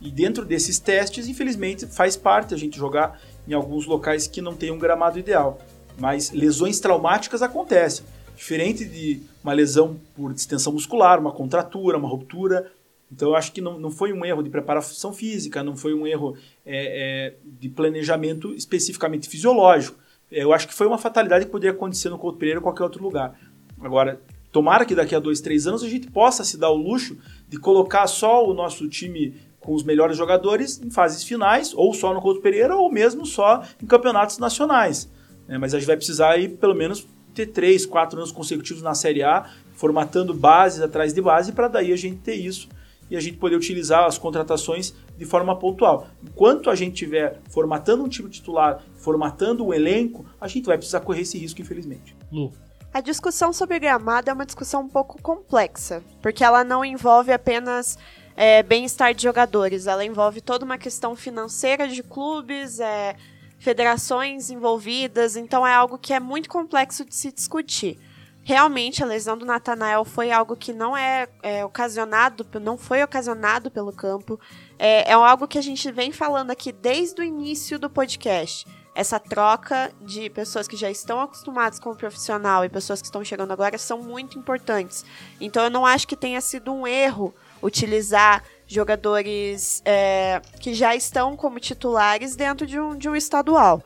E 0.00 0.10
dentro 0.10 0.44
desses 0.44 0.78
testes, 0.78 1.26
infelizmente, 1.26 1.86
faz 1.86 2.16
parte 2.16 2.54
a 2.54 2.56
gente 2.56 2.76
jogar 2.76 3.20
em 3.46 3.54
alguns 3.54 3.86
locais 3.86 4.28
que 4.28 4.40
não 4.40 4.54
tem 4.54 4.70
um 4.70 4.78
gramado 4.78 5.18
ideal. 5.18 5.58
Mas 5.98 6.30
lesões 6.30 6.78
traumáticas 6.78 7.42
acontecem. 7.42 8.04
Diferente 8.36 8.84
de 8.84 9.22
uma 9.42 9.52
lesão 9.52 9.98
por 10.14 10.32
distensão 10.32 10.72
muscular, 10.72 11.20
uma 11.20 11.32
contratura, 11.32 11.96
uma 11.96 12.08
ruptura. 12.08 12.70
Então 13.10 13.28
eu 13.28 13.36
acho 13.36 13.52
que 13.52 13.60
não, 13.60 13.78
não 13.78 13.90
foi 13.90 14.12
um 14.12 14.24
erro 14.24 14.42
de 14.42 14.50
preparação 14.50 15.12
física, 15.12 15.62
não 15.62 15.76
foi 15.76 15.94
um 15.94 16.06
erro 16.06 16.36
é, 16.66 17.34
é, 17.34 17.34
de 17.44 17.68
planejamento 17.68 18.52
especificamente 18.54 19.28
fisiológico. 19.28 19.98
Eu 20.30 20.52
acho 20.52 20.66
que 20.66 20.74
foi 20.74 20.86
uma 20.86 20.98
fatalidade 20.98 21.44
que 21.44 21.50
poderia 21.50 21.74
acontecer 21.74 22.08
no 22.08 22.18
Couto 22.18 22.38
Pereira 22.38 22.58
ou 22.58 22.62
qualquer 22.62 22.82
outro 22.82 23.02
lugar. 23.02 23.38
Agora, 23.80 24.20
tomara 24.50 24.84
que 24.84 24.94
daqui 24.94 25.14
a 25.14 25.20
dois, 25.20 25.40
três 25.40 25.66
anos 25.66 25.82
a 25.82 25.88
gente 25.88 26.10
possa 26.10 26.42
se 26.42 26.56
dar 26.56 26.70
o 26.70 26.76
luxo 26.76 27.16
de 27.48 27.56
colocar 27.56 28.06
só 28.06 28.44
o 28.48 28.52
nosso 28.52 28.88
time 28.88 29.34
com 29.60 29.74
os 29.74 29.82
melhores 29.82 30.16
jogadores 30.16 30.80
em 30.82 30.90
fases 30.90 31.24
finais, 31.24 31.72
ou 31.74 31.94
só 31.94 32.12
no 32.12 32.20
Couto 32.20 32.40
Pereira, 32.40 32.76
ou 32.76 32.90
mesmo 32.92 33.24
só 33.24 33.62
em 33.82 33.86
campeonatos 33.86 34.38
nacionais. 34.38 35.08
É, 35.48 35.56
mas 35.58 35.74
a 35.74 35.78
gente 35.78 35.86
vai 35.86 35.96
precisar 35.96 36.30
aí, 36.30 36.48
pelo 36.48 36.74
menos 36.74 37.06
ter 37.34 37.46
três, 37.46 37.84
quatro 37.84 38.18
anos 38.18 38.32
consecutivos 38.32 38.82
na 38.82 38.94
Série 38.94 39.22
A, 39.22 39.50
formatando 39.74 40.32
bases 40.32 40.80
atrás 40.80 41.12
de 41.12 41.20
base, 41.20 41.52
para 41.52 41.68
daí 41.68 41.92
a 41.92 41.96
gente 41.96 42.16
ter 42.18 42.34
isso 42.34 42.68
e 43.10 43.16
a 43.16 43.20
gente 43.20 43.36
poder 43.36 43.56
utilizar 43.56 44.04
as 44.04 44.16
contratações 44.16 44.94
de 45.16 45.24
forma 45.24 45.56
pontual. 45.58 46.06
Enquanto 46.22 46.70
a 46.70 46.74
gente 46.74 46.94
estiver 46.94 47.40
formatando 47.50 48.02
um 48.02 48.08
time 48.08 48.30
titular, 48.30 48.82
formatando 48.96 49.66
um 49.66 49.74
elenco, 49.74 50.24
a 50.40 50.48
gente 50.48 50.64
vai 50.64 50.76
precisar 50.76 51.00
correr 51.00 51.22
esse 51.22 51.38
risco, 51.38 51.60
infelizmente. 51.60 52.16
Lu. 52.32 52.52
A 52.92 53.00
discussão 53.00 53.52
sobre 53.52 53.78
gramado 53.78 54.30
é 54.30 54.32
uma 54.32 54.46
discussão 54.46 54.82
um 54.82 54.88
pouco 54.88 55.20
complexa, 55.20 56.02
porque 56.22 56.44
ela 56.44 56.62
não 56.62 56.84
envolve 56.84 57.32
apenas 57.32 57.98
é, 58.36 58.62
bem-estar 58.62 59.12
de 59.14 59.22
jogadores, 59.22 59.86
ela 59.86 60.04
envolve 60.04 60.40
toda 60.40 60.64
uma 60.64 60.78
questão 60.78 61.16
financeira 61.16 61.88
de 61.88 62.02
clubes, 62.02 62.78
é, 62.78 63.16
federações 63.64 64.50
envolvidas, 64.50 65.36
então 65.36 65.66
é 65.66 65.72
algo 65.72 65.96
que 65.96 66.12
é 66.12 66.20
muito 66.20 66.50
complexo 66.50 67.02
de 67.02 67.14
se 67.14 67.32
discutir. 67.32 67.98
Realmente 68.42 69.02
a 69.02 69.06
lesão 69.06 69.38
do 69.38 69.46
Natanael 69.46 70.04
foi 70.04 70.30
algo 70.30 70.54
que 70.54 70.70
não 70.70 70.94
é, 70.94 71.26
é 71.42 71.64
ocasionado, 71.64 72.46
não 72.60 72.76
foi 72.76 73.02
ocasionado 73.02 73.70
pelo 73.70 73.90
campo. 73.90 74.38
É, 74.78 75.10
é 75.10 75.14
algo 75.14 75.48
que 75.48 75.56
a 75.56 75.62
gente 75.62 75.90
vem 75.90 76.12
falando 76.12 76.50
aqui 76.50 76.70
desde 76.72 77.22
o 77.22 77.24
início 77.24 77.78
do 77.78 77.88
podcast 77.88 78.66
essa 78.94 79.18
troca 79.18 79.90
de 80.00 80.30
pessoas 80.30 80.68
que 80.68 80.76
já 80.76 80.88
estão 80.88 81.20
acostumadas 81.20 81.80
com 81.80 81.90
o 81.90 81.96
profissional 81.96 82.64
e 82.64 82.68
pessoas 82.68 83.00
que 83.00 83.06
estão 83.06 83.24
chegando 83.24 83.50
agora 83.50 83.76
são 83.76 83.98
muito 84.00 84.38
importantes. 84.38 85.04
Então 85.40 85.64
eu 85.64 85.70
não 85.70 85.84
acho 85.84 86.06
que 86.06 86.14
tenha 86.14 86.40
sido 86.40 86.72
um 86.72 86.86
erro 86.86 87.34
utilizar 87.60 88.44
jogadores 88.66 89.82
é, 89.84 90.40
que 90.60 90.74
já 90.74 90.94
estão 90.94 91.36
como 91.36 91.60
titulares 91.60 92.34
dentro 92.34 92.66
de 92.66 92.78
um, 92.78 92.96
de 92.96 93.08
um 93.08 93.16
estadual. 93.16 93.82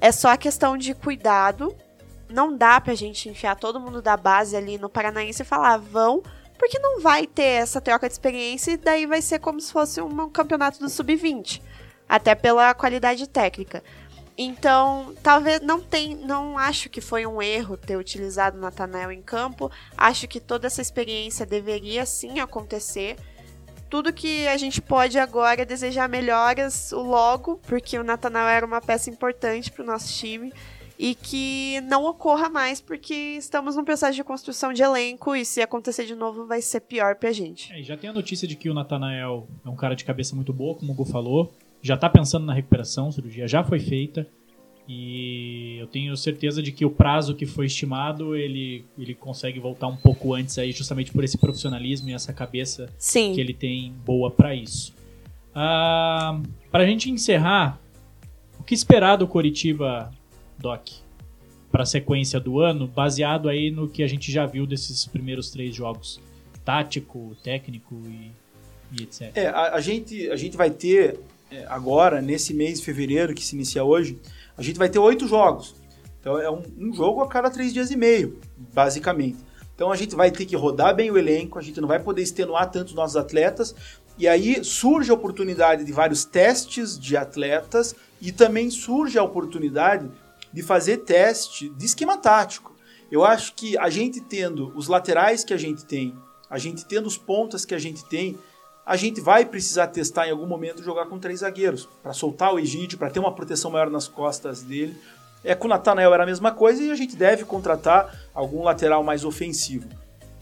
É 0.00 0.12
só 0.12 0.28
a 0.30 0.36
questão 0.36 0.76
de 0.76 0.94
cuidado. 0.94 1.74
Não 2.28 2.56
dá 2.56 2.80
pra 2.80 2.94
gente 2.94 3.28
enfiar 3.28 3.56
todo 3.56 3.80
mundo 3.80 4.02
da 4.02 4.16
base 4.16 4.56
ali 4.56 4.78
no 4.78 4.88
Paranaense 4.88 5.42
e 5.42 5.44
falar, 5.44 5.76
vão, 5.78 6.22
porque 6.58 6.78
não 6.78 7.00
vai 7.00 7.26
ter 7.26 7.42
essa 7.42 7.80
troca 7.80 8.08
de 8.08 8.12
experiência 8.12 8.72
e 8.72 8.76
daí 8.76 9.06
vai 9.06 9.22
ser 9.22 9.38
como 9.38 9.60
se 9.60 9.72
fosse 9.72 10.00
um 10.00 10.28
campeonato 10.28 10.80
do 10.80 10.88
sub-20. 10.88 11.62
Até 12.08 12.34
pela 12.34 12.74
qualidade 12.74 13.28
técnica. 13.28 13.82
Então, 14.38 15.14
talvez 15.22 15.60
não 15.62 15.80
tem, 15.80 16.14
não 16.14 16.58
acho 16.58 16.90
que 16.90 17.00
foi 17.00 17.26
um 17.26 17.40
erro 17.40 17.76
ter 17.76 17.96
utilizado 17.96 18.58
o 18.58 18.60
Nathanael 18.60 19.10
em 19.10 19.22
campo. 19.22 19.70
Acho 19.96 20.28
que 20.28 20.38
toda 20.38 20.66
essa 20.66 20.82
experiência 20.82 21.46
deveria 21.46 22.04
sim 22.04 22.38
acontecer 22.38 23.16
tudo 23.88 24.12
que 24.12 24.46
a 24.48 24.56
gente 24.56 24.82
pode 24.82 25.18
agora 25.18 25.62
é 25.62 25.64
desejar 25.64 26.08
melhoras 26.08 26.90
logo, 26.92 27.60
porque 27.66 27.98
o 27.98 28.04
Natanael 28.04 28.48
era 28.48 28.66
uma 28.66 28.80
peça 28.80 29.10
importante 29.10 29.70
para 29.70 29.82
o 29.82 29.86
nosso 29.86 30.12
time 30.12 30.52
e 30.98 31.14
que 31.14 31.80
não 31.82 32.04
ocorra 32.06 32.48
mais, 32.48 32.80
porque 32.80 33.14
estamos 33.14 33.76
num 33.76 33.84
processo 33.84 34.14
de 34.14 34.24
construção 34.24 34.72
de 34.72 34.82
elenco 34.82 35.36
e 35.36 35.44
se 35.44 35.60
acontecer 35.60 36.06
de 36.06 36.14
novo 36.14 36.46
vai 36.46 36.62
ser 36.62 36.80
pior 36.80 37.16
para 37.16 37.28
a 37.28 37.32
gente. 37.32 37.72
É, 37.72 37.82
já 37.82 37.96
tem 37.96 38.08
a 38.08 38.12
notícia 38.12 38.48
de 38.48 38.56
que 38.56 38.70
o 38.70 38.74
Natanael 38.74 39.46
é 39.64 39.68
um 39.68 39.76
cara 39.76 39.94
de 39.94 40.04
cabeça 40.04 40.34
muito 40.34 40.52
boa, 40.52 40.74
como 40.74 40.92
o 40.92 40.94
Gu 40.94 41.04
falou, 41.04 41.52
já 41.82 41.94
está 41.94 42.08
pensando 42.08 42.46
na 42.46 42.54
recuperação, 42.54 43.12
cirurgia 43.12 43.46
já 43.46 43.62
foi 43.62 43.78
feita. 43.78 44.26
E 44.88 45.78
eu 45.78 45.86
tenho 45.88 46.16
certeza 46.16 46.62
de 46.62 46.70
que 46.70 46.84
o 46.84 46.90
prazo 46.90 47.34
que 47.34 47.44
foi 47.44 47.66
estimado, 47.66 48.36
ele, 48.36 48.84
ele 48.96 49.14
consegue 49.14 49.58
voltar 49.58 49.88
um 49.88 49.96
pouco 49.96 50.32
antes 50.32 50.56
aí, 50.58 50.70
justamente 50.70 51.10
por 51.10 51.24
esse 51.24 51.36
profissionalismo 51.36 52.08
e 52.08 52.12
essa 52.12 52.32
cabeça 52.32 52.88
Sim. 52.96 53.34
que 53.34 53.40
ele 53.40 53.52
tem 53.52 53.92
boa 54.04 54.30
para 54.30 54.54
isso. 54.54 54.94
Ah, 55.52 56.40
para 56.70 56.84
a 56.84 56.86
gente 56.86 57.10
encerrar, 57.10 57.80
o 58.60 58.62
que 58.62 58.74
esperar 58.74 59.16
do 59.16 59.26
Coritiba, 59.26 60.12
Doc, 60.56 60.88
para 61.72 61.82
a 61.82 61.86
sequência 61.86 62.38
do 62.38 62.60
ano, 62.60 62.86
baseado 62.86 63.48
aí 63.48 63.70
no 63.72 63.88
que 63.88 64.04
a 64.04 64.06
gente 64.06 64.30
já 64.30 64.46
viu 64.46 64.66
desses 64.66 65.04
primeiros 65.04 65.50
três 65.50 65.74
jogos? 65.74 66.20
Tático, 66.64 67.36
técnico 67.42 67.94
e, 68.06 68.30
e 68.92 69.02
etc. 69.02 69.32
É, 69.34 69.46
a, 69.48 69.74
a, 69.74 69.80
gente, 69.80 70.30
a 70.30 70.36
gente 70.36 70.56
vai 70.56 70.70
ter 70.70 71.18
é, 71.50 71.64
agora, 71.68 72.20
nesse 72.20 72.52
mês 72.52 72.78
de 72.78 72.84
fevereiro, 72.84 73.34
que 73.34 73.44
se 73.44 73.54
inicia 73.54 73.84
hoje, 73.84 74.18
a 74.56 74.62
gente 74.62 74.78
vai 74.78 74.88
ter 74.88 74.98
oito 74.98 75.26
jogos. 75.26 75.74
Então 76.20 76.38
é 76.38 76.50
um, 76.50 76.62
um, 76.78 76.92
jogo 76.92 77.20
a 77.20 77.28
cada 77.28 77.50
três 77.50 77.72
dias 77.72 77.90
e 77.90 77.96
meio, 77.96 78.40
basicamente. 78.74 79.38
Então 79.74 79.92
a 79.92 79.96
gente 79.96 80.16
vai 80.16 80.30
ter 80.30 80.46
que 80.46 80.56
rodar 80.56 80.94
bem 80.94 81.10
o 81.10 81.18
elenco, 81.18 81.58
a 81.58 81.62
gente 81.62 81.80
não 81.80 81.88
vai 81.88 82.00
poder 82.00 82.22
extenuar 82.22 82.70
tanto 82.70 82.88
os 82.88 82.94
nossos 82.94 83.16
atletas. 83.16 83.74
E 84.18 84.26
aí 84.26 84.64
surge 84.64 85.10
a 85.10 85.14
oportunidade 85.14 85.84
de 85.84 85.92
vários 85.92 86.24
testes 86.24 86.98
de 86.98 87.16
atletas 87.16 87.94
e 88.20 88.32
também 88.32 88.70
surge 88.70 89.18
a 89.18 89.22
oportunidade 89.22 90.10
de 90.52 90.62
fazer 90.62 90.98
teste 90.98 91.68
de 91.68 91.84
esquema 91.84 92.16
tático. 92.16 92.74
Eu 93.12 93.24
acho 93.24 93.54
que 93.54 93.76
a 93.78 93.90
gente 93.90 94.20
tendo 94.20 94.72
os 94.74 94.88
laterais 94.88 95.44
que 95.44 95.52
a 95.52 95.58
gente 95.58 95.84
tem, 95.84 96.14
a 96.48 96.58
gente 96.58 96.84
tendo 96.84 97.06
os 97.06 97.18
pontas 97.18 97.64
que 97.64 97.74
a 97.74 97.78
gente 97.78 98.04
tem, 98.06 98.36
a 98.86 98.96
gente 98.96 99.20
vai 99.20 99.44
precisar 99.44 99.88
testar 99.88 100.28
em 100.28 100.30
algum 100.30 100.46
momento 100.46 100.80
jogar 100.80 101.06
com 101.06 101.18
três 101.18 101.40
zagueiros, 101.40 101.88
para 102.00 102.12
soltar 102.12 102.54
o 102.54 102.58
Egídio, 102.60 102.96
para 102.96 103.10
ter 103.10 103.18
uma 103.18 103.34
proteção 103.34 103.68
maior 103.68 103.90
nas 103.90 104.06
costas 104.06 104.62
dele. 104.62 104.96
É, 105.42 105.56
com 105.56 105.66
o 105.66 105.70
Natanael 105.70 106.14
era 106.14 106.22
a 106.22 106.26
mesma 106.26 106.52
coisa 106.52 106.80
e 106.80 106.92
a 106.92 106.94
gente 106.94 107.16
deve 107.16 107.44
contratar 107.44 108.16
algum 108.32 108.62
lateral 108.62 109.02
mais 109.02 109.24
ofensivo. 109.24 109.88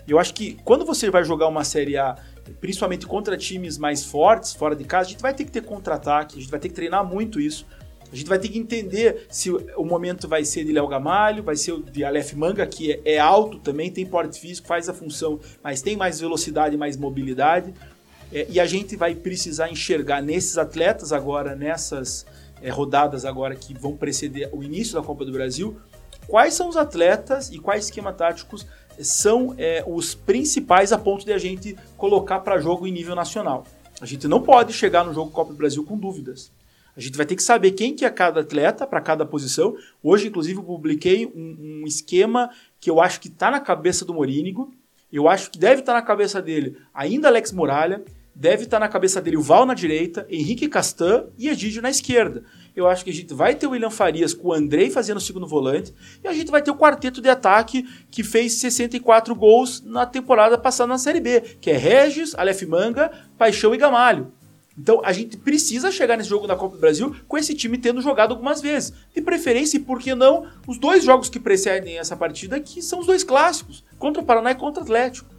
Eu 0.07 0.19
acho 0.19 0.35
que 0.35 0.59
quando 0.63 0.85
você 0.85 1.09
vai 1.11 1.25
jogar 1.25 1.49
uma 1.49 1.65
Série 1.65 1.97
A, 1.97 2.19
principalmente 2.61 3.07
contra 3.07 3.35
times 3.39 3.79
mais 3.79 4.05
fortes, 4.05 4.53
fora 4.53 4.77
de 4.77 4.85
casa, 4.85 5.09
a 5.09 5.11
gente 5.13 5.23
vai 5.23 5.33
ter 5.33 5.45
que 5.47 5.51
ter 5.51 5.63
contra-ataque, 5.63 6.37
a 6.37 6.41
gente 6.41 6.51
vai 6.51 6.61
ter 6.61 6.69
que 6.69 6.75
treinar 6.75 7.03
muito 7.03 7.41
isso. 7.41 7.67
A 8.13 8.15
gente 8.15 8.29
vai 8.29 8.39
ter 8.39 8.49
que 8.49 8.59
entender 8.59 9.27
se 9.31 9.51
o 9.51 9.85
momento 9.85 10.29
vai 10.29 10.45
ser 10.45 10.65
de 10.65 10.73
Léo 10.73 10.87
Gamalho, 10.87 11.43
vai 11.43 11.57
ser 11.57 11.81
de 11.81 12.05
Aleph 12.05 12.35
Manga, 12.35 12.67
que 12.67 12.93
é, 12.93 13.15
é 13.15 13.19
alto 13.19 13.59
também, 13.59 13.91
tem 13.91 14.05
porte 14.05 14.39
físico, 14.39 14.69
faz 14.69 14.89
a 14.89 14.95
função, 14.95 15.41
mas 15.63 15.81
tem 15.81 15.97
mais 15.97 16.21
velocidade, 16.21 16.77
mais 16.77 16.97
mobilidade. 16.97 17.75
É, 18.35 18.49
e 18.51 18.59
a 18.59 18.67
gente 18.67 18.97
vai 18.97 19.15
precisar 19.15 19.71
enxergar 19.71 20.21
nesses 20.21 20.59
atletas 20.59 21.13
agora, 21.13 21.55
nessas 21.55 22.27
é, 22.61 22.69
rodadas 22.69 23.25
agora 23.25 23.55
que 23.55 23.73
vão 23.73 23.97
preceder 23.97 24.51
o 24.53 24.61
início 24.61 24.95
da 24.95 25.03
Copa 25.07 25.25
do 25.25 25.31
Brasil, 25.31 25.81
quais 26.27 26.55
são 26.55 26.69
os 26.69 26.77
atletas 26.77 27.49
e 27.51 27.61
quais 27.61 27.85
esquemas 27.85 28.17
táticos 28.17 28.67
são 28.99 29.55
é, 29.57 29.85
os 29.87 30.17
principais 30.17 30.93
a 30.93 30.99
ponto 30.99 31.25
de 31.25 31.33
a 31.33 31.39
gente 31.39 31.77
colocar 31.97 32.41
para 32.41 32.59
jogo 32.59 32.89
em 32.89 32.93
nível 32.93 33.15
nacional. 33.15 33.65
A 34.01 34.07
gente 34.07 34.27
não 34.27 34.43
pode 34.43 34.73
chegar 34.73 35.05
no 35.05 35.15
jogo 35.15 35.31
Copa 35.31 35.53
do 35.53 35.57
Brasil 35.57 35.85
com 35.85 35.97
dúvidas. 35.97 36.51
A 36.97 37.01
gente 37.01 37.17
vai 37.17 37.27
ter 37.27 37.37
que 37.37 37.43
saber 37.43 37.73
quem 37.73 37.95
que 37.95 38.05
é 38.05 38.11
cada 38.11 38.41
atleta 38.41 38.85
para 38.85 39.01
cada 39.01 39.25
posição. 39.25 39.77
Hoje, 40.03 40.29
inclusive, 40.29 40.59
eu 40.59 40.65
publiquei 40.65 41.27
um, 41.27 41.83
um 41.83 41.87
esquema 41.87 42.51
que 42.81 42.91
eu 42.91 43.01
acho 43.01 43.21
que 43.21 43.29
está 43.29 43.51
na 43.51 43.61
cabeça 43.61 44.05
do 44.05 44.15
Morínigo. 44.15 44.73
Eu 45.13 45.29
acho 45.29 45.51
que 45.51 45.59
deve 45.59 45.81
estar 45.81 45.93
tá 45.93 46.01
na 46.01 46.05
cabeça 46.05 46.43
dele 46.43 46.77
ainda 46.93 47.29
Alex 47.29 47.53
Muralha 47.53 48.05
deve 48.35 48.65
estar 48.65 48.79
na 48.79 48.89
cabeça 48.89 49.21
dele 49.21 49.37
o 49.37 49.43
Val 49.43 49.65
na 49.65 49.75
direita, 49.75 50.27
Henrique 50.29 50.69
Castan 50.69 51.27
e 51.39 51.49
Egídio 51.49 51.81
na 51.81 51.91
esquerda. 51.91 52.45
Eu 52.75 52.89
acho 52.89 53.05
que 53.05 53.11
a 53.11 53.15
gente 53.15 53.33
vai 53.33 53.55
ter 53.55 53.67
o 53.67 53.71
William 53.71 53.91
Farias 53.91 54.35
com 54.35 54.49
o 54.49 54.53
Andrei 54.53 54.91
fazendo 54.91 55.19
o 55.19 55.21
segundo 55.21 55.47
volante 55.47 55.95
e 56.23 56.27
a 56.27 56.33
gente 56.33 56.51
vai 56.51 56.61
ter 56.61 56.73
o 56.73 56.77
quarteto 56.77 57.21
de 57.21 57.29
ataque 57.29 57.87
que 58.11 58.25
fez 58.25 58.55
64 58.55 59.35
gols 59.35 59.81
na 59.85 60.05
temporada 60.05 60.59
passada 60.59 60.89
na 60.89 60.99
Série 60.99 61.21
B, 61.21 61.41
que 61.61 61.71
é 61.71 61.77
Regis, 61.77 62.35
Aleph 62.35 62.63
Manga, 62.63 63.11
Paixão 63.39 63.75
e 63.75 63.79
Gamalho. 63.79 64.33
Então 64.77 65.01
a 65.05 65.13
gente 65.13 65.37
precisa 65.37 65.93
chegar 65.93 66.17
nesse 66.17 66.29
jogo 66.29 66.49
da 66.49 66.57
Copa 66.57 66.75
do 66.75 66.81
Brasil 66.81 67.15
com 67.29 67.39
esse 67.39 67.55
time 67.55 67.79
tendo 67.79 68.01
jogado 68.01 68.33
algumas 68.33 68.61
vezes. 68.61 68.93
De 69.15 69.23
preferência, 69.23 69.77
e 69.77 69.81
por 69.81 70.01
que 70.01 70.15
não, 70.15 70.49
os 70.67 70.79
dois 70.79 71.05
jogos 71.05 71.29
que 71.29 71.39
precedem 71.39 71.99
essa 71.99 72.17
partida, 72.17 72.59
que 72.59 72.83
são 72.83 72.99
os 72.99 73.07
dois 73.07 73.23
clássicos, 73.23 73.85
contra 73.99 74.21
o 74.21 74.27
Paraná 74.27 74.51
e 74.51 74.57
contra 74.57 74.81
o 74.81 74.85
Atlético. 74.85 75.34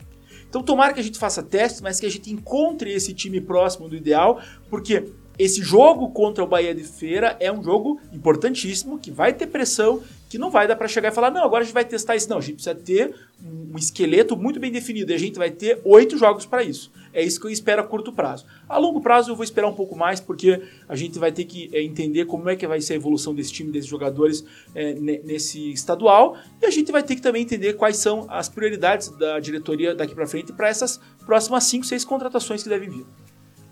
Então 0.55 0.63
tomara 0.63 0.93
que 0.93 1.01
a 1.01 1.03
gente 1.03 1.19
faça 1.19 1.43
testes, 1.43 1.81
mas 1.81 1.99
que 1.99 2.05
a 2.05 2.09
gente 2.09 2.31
encontre 2.31 2.89
esse 2.89 3.13
time 3.13 3.41
próximo 3.41 3.89
do 3.89 3.95
ideal, 3.97 4.39
porque 4.69 5.03
esse 5.37 5.61
jogo 5.61 6.11
contra 6.11 6.45
o 6.45 6.47
Bahia 6.47 6.73
de 6.73 6.85
Feira 6.85 7.35
é 7.41 7.51
um 7.51 7.61
jogo 7.61 7.99
importantíssimo, 8.13 8.97
que 8.97 9.11
vai 9.11 9.33
ter 9.33 9.47
pressão, 9.47 10.01
que 10.35 10.39
não 10.39 10.51
vai 10.51 10.67
dar 10.67 10.75
para 10.75 10.87
chegar 10.87 11.11
e 11.11 11.15
falar, 11.15 11.31
não, 11.31 11.45
agora 11.45 11.61
a 11.61 11.65
gente 11.65 11.73
vai 11.73 11.85
testar 11.85 12.13
isso. 12.15 12.29
Não, 12.29 12.37
a 12.37 12.41
gente 12.41 12.55
precisa 12.55 12.75
ter 12.75 13.15
um 13.41 13.77
esqueleto 13.77 14.35
muito 14.35 14.59
bem 14.59 14.69
definido 14.69 15.13
e 15.13 15.15
a 15.15 15.17
gente 15.17 15.37
vai 15.37 15.49
ter 15.49 15.79
oito 15.85 16.17
jogos 16.17 16.45
para 16.45 16.61
isso. 16.61 16.91
É 17.13 17.23
isso 17.23 17.39
que 17.39 17.47
eu 17.47 17.51
espero 17.51 17.81
a 17.81 17.85
curto 17.85 18.11
prazo. 18.11 18.45
A 18.67 18.77
longo 18.77 18.99
prazo 18.99 19.31
eu 19.31 19.35
vou 19.35 19.45
esperar 19.45 19.69
um 19.69 19.73
pouco 19.73 19.95
mais, 19.95 20.19
porque 20.19 20.61
a 20.89 20.95
gente 20.95 21.17
vai 21.17 21.31
ter 21.31 21.45
que 21.45 21.69
é, 21.71 21.81
entender 21.81 22.25
como 22.25 22.49
é 22.49 22.55
que 22.57 22.67
vai 22.67 22.81
ser 22.81 22.93
a 22.93 22.95
evolução 22.97 23.33
desse 23.33 23.53
time, 23.53 23.71
desses 23.71 23.89
jogadores 23.89 24.43
é, 24.75 24.93
nesse 24.93 25.71
estadual, 25.71 26.35
e 26.61 26.65
a 26.65 26.69
gente 26.69 26.91
vai 26.91 27.01
ter 27.01 27.15
que 27.15 27.21
também 27.21 27.43
entender 27.43 27.73
quais 27.73 27.95
são 27.95 28.27
as 28.29 28.49
prioridades 28.49 29.07
da 29.17 29.39
diretoria 29.39 29.95
daqui 29.95 30.13
para 30.13 30.27
frente 30.27 30.51
para 30.51 30.67
essas 30.67 30.99
próximas 31.25 31.63
cinco, 31.63 31.85
seis 31.85 32.03
contratações 32.03 32.61
que 32.61 32.67
devem 32.67 32.89
vir. 32.89 33.05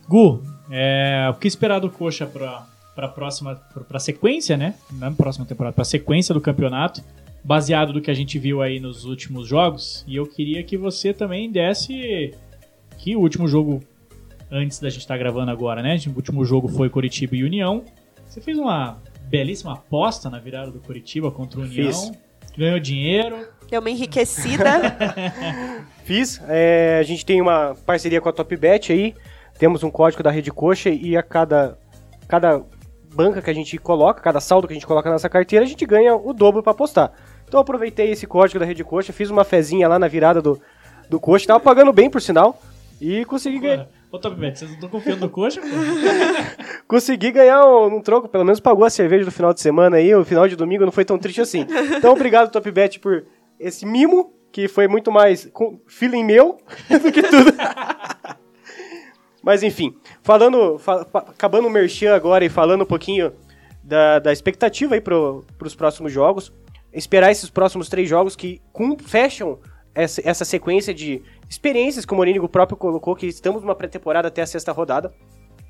Gu, 0.08 0.42
é, 0.72 1.30
o 1.30 1.38
que 1.38 1.48
esperar 1.48 1.80
do 1.80 1.90
Coxa 1.90 2.26
para 2.26 2.73
para 2.96 3.08
próxima 3.08 3.56
para 3.88 4.00
sequência, 4.00 4.56
né? 4.56 4.76
Na 4.92 5.12
próxima 5.12 5.46
temporada, 5.46 5.74
para 5.74 5.84
sequência 5.84 6.34
do 6.34 6.42
campeonato, 6.42 7.04
baseado 7.44 7.92
do 7.94 8.02
que 8.02 8.12
a 8.12 8.14
gente 8.14 8.40
viu 8.40 8.62
aí 8.62 8.80
nos 8.80 9.06
últimos 9.06 9.48
jogos. 9.48 10.04
E 10.08 10.16
eu 10.16 10.26
queria 10.26 10.64
que 10.64 10.78
você 10.78 11.14
também 11.14 11.52
desse 11.52 12.34
que 12.98 13.16
o 13.16 13.20
último 13.20 13.48
jogo 13.48 13.84
antes 14.50 14.80
da 14.80 14.90
gente 14.90 15.02
estar 15.02 15.16
tá 15.16 15.18
gravando 15.18 15.52
agora, 15.52 15.82
né? 15.82 15.98
O 16.08 16.16
último 16.16 16.46
jogo 16.46 16.68
foi 16.68 16.90
Coritiba 16.90 17.36
e 17.36 17.44
União. 17.44 17.84
Você 18.28 18.40
fez 18.40 18.58
uma 18.58 18.98
belíssima 19.24 19.74
aposta 19.74 20.30
na 20.30 20.40
virada 20.40 20.72
do 20.72 20.80
Coritiba 20.80 21.32
contra 21.32 21.60
o 21.60 21.64
União. 21.64 21.92
Fiz. 21.92 22.12
Ganhou 22.56 22.80
dinheiro. 22.80 23.48
Deu 23.70 23.80
uma 23.80 23.90
enriquecida. 23.90 24.96
Fiz. 26.06 26.40
É, 26.48 26.98
a 27.00 27.04
gente 27.04 27.26
tem 27.26 27.42
uma 27.42 27.76
parceria 27.86 28.22
com 28.22 28.30
a 28.30 28.32
TopBet 28.32 28.94
aí. 28.94 29.16
Temos 29.58 29.84
um 29.84 29.90
código 29.90 30.22
da 30.22 30.30
Rede 30.30 30.52
Coxa 30.52 30.90
e 30.90 31.18
a 31.18 31.24
cada, 31.24 31.78
cada 32.28 32.64
banca 33.14 33.42
que 33.42 33.50
a 33.50 33.54
gente 33.54 33.78
coloca, 33.78 34.22
cada 34.22 34.40
saldo 34.40 34.68
que 34.68 34.74
a 34.74 34.76
gente 34.76 34.88
coloca 34.88 35.10
na 35.10 35.16
nossa 35.16 35.30
carteira, 35.30 35.64
a 35.64 35.68
gente 35.68 35.86
ganha 35.86 36.16
o 36.16 36.34
dobro 36.34 36.64
para 36.64 36.72
apostar. 36.72 37.12
Então 37.48 37.60
eu 37.60 37.62
aproveitei 37.62 38.12
esse 38.12 38.26
código 38.26 38.60
da 38.60 38.66
Rede 38.66 38.84
Coxa, 38.84 39.14
fiz 39.14 39.30
uma 39.30 39.44
fezinha 39.44 39.88
lá 39.88 40.00
na 40.00 40.08
virada 40.08 40.42
do, 40.42 40.60
do 41.10 41.20
Coxa, 41.20 41.48
tava 41.48 41.60
pagando 41.60 41.94
bem 41.94 42.10
por 42.10 42.22
sinal, 42.22 42.60
e 43.00 43.26
consegui 43.26 43.60
ganhar. 43.60 43.88
Ô, 44.12 44.18
Top 44.18 44.36
Bet, 44.36 44.58
vocês 44.58 44.70
não 44.70 44.76
estão 44.76 44.90
confiando 44.90 45.22
no 45.22 45.30
Coxa? 45.30 45.60
consegui 46.88 47.32
ganhar 47.32 47.66
um, 47.66 47.98
um, 47.98 48.02
troco, 48.02 48.30
pelo 48.30 48.46
menos 48.46 48.60
pagou 48.60 48.86
a 48.86 48.90
cerveja 48.90 49.26
do 49.26 49.32
final 49.32 49.54
de 49.54 49.62
semana 49.62 49.98
aí, 49.98 50.14
o 50.16 50.24
final 50.24 50.48
de 50.48 50.56
domingo 50.56 50.86
não 50.86 50.92
foi 50.92 51.04
tão 51.04 51.18
triste 51.18 51.42
assim. 51.42 51.66
Então 51.98 52.14
obrigado, 52.14 52.52
Top 52.52 52.70
Bet, 52.72 53.00
por 53.00 53.26
esse 53.60 53.86
mimo, 53.86 54.34
que 54.52 54.68
foi 54.68 54.88
muito 54.88 55.12
mais 55.12 55.50
com 55.52 55.80
feeling 55.88 56.24
meu 56.24 56.60
do 56.90 57.12
que 57.12 57.24
tudo. 57.24 57.54
Mas 59.44 59.62
enfim, 59.62 59.94
falando, 60.22 60.80
fa 60.80 61.02
acabando 61.02 61.68
o 61.68 61.70
merchan 61.70 62.16
agora 62.16 62.46
e 62.46 62.50
falando 62.50 62.84
um 62.84 62.88
pouquinho 62.88 63.34
da, 63.84 64.20
da 64.20 64.32
expectativa 64.32 64.96
aí 64.96 65.02
para 65.02 65.16
os 65.16 65.76
próximos 65.76 66.14
jogos, 66.14 66.54
esperar 66.94 67.30
esses 67.30 67.50
próximos 67.50 67.90
três 67.90 68.08
jogos 68.08 68.36
que 68.36 68.62
fecham 69.06 69.60
essa, 69.94 70.22
essa 70.24 70.46
sequência 70.46 70.94
de 70.94 71.22
experiências 71.50 72.06
que 72.06 72.14
o 72.14 72.16
Morínigo 72.16 72.48
próprio 72.48 72.78
colocou, 72.78 73.16
que 73.16 73.28
estamos 73.28 73.62
numa 73.62 73.76
pré-temporada 73.76 74.30
até 74.30 74.42
a 74.42 74.48
sexta 74.48 74.72
rodada. 74.72 75.14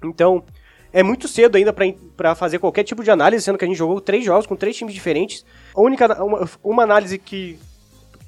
Então, 0.04 0.44
é 0.92 1.02
muito 1.02 1.28
cedo 1.28 1.56
ainda 1.56 1.74
para 2.16 2.36
fazer 2.36 2.60
qualquer 2.60 2.84
tipo 2.84 3.04
de 3.04 3.10
análise, 3.10 3.44
sendo 3.44 3.58
que 3.58 3.66
a 3.66 3.68
gente 3.68 3.78
jogou 3.78 4.00
três 4.00 4.24
jogos 4.24 4.46
com 4.46 4.56
três 4.56 4.78
times 4.78 4.94
diferentes. 4.94 5.44
A 5.76 5.82
única 5.82 6.24
uma, 6.24 6.48
uma 6.64 6.84
análise 6.84 7.18
que 7.18 7.58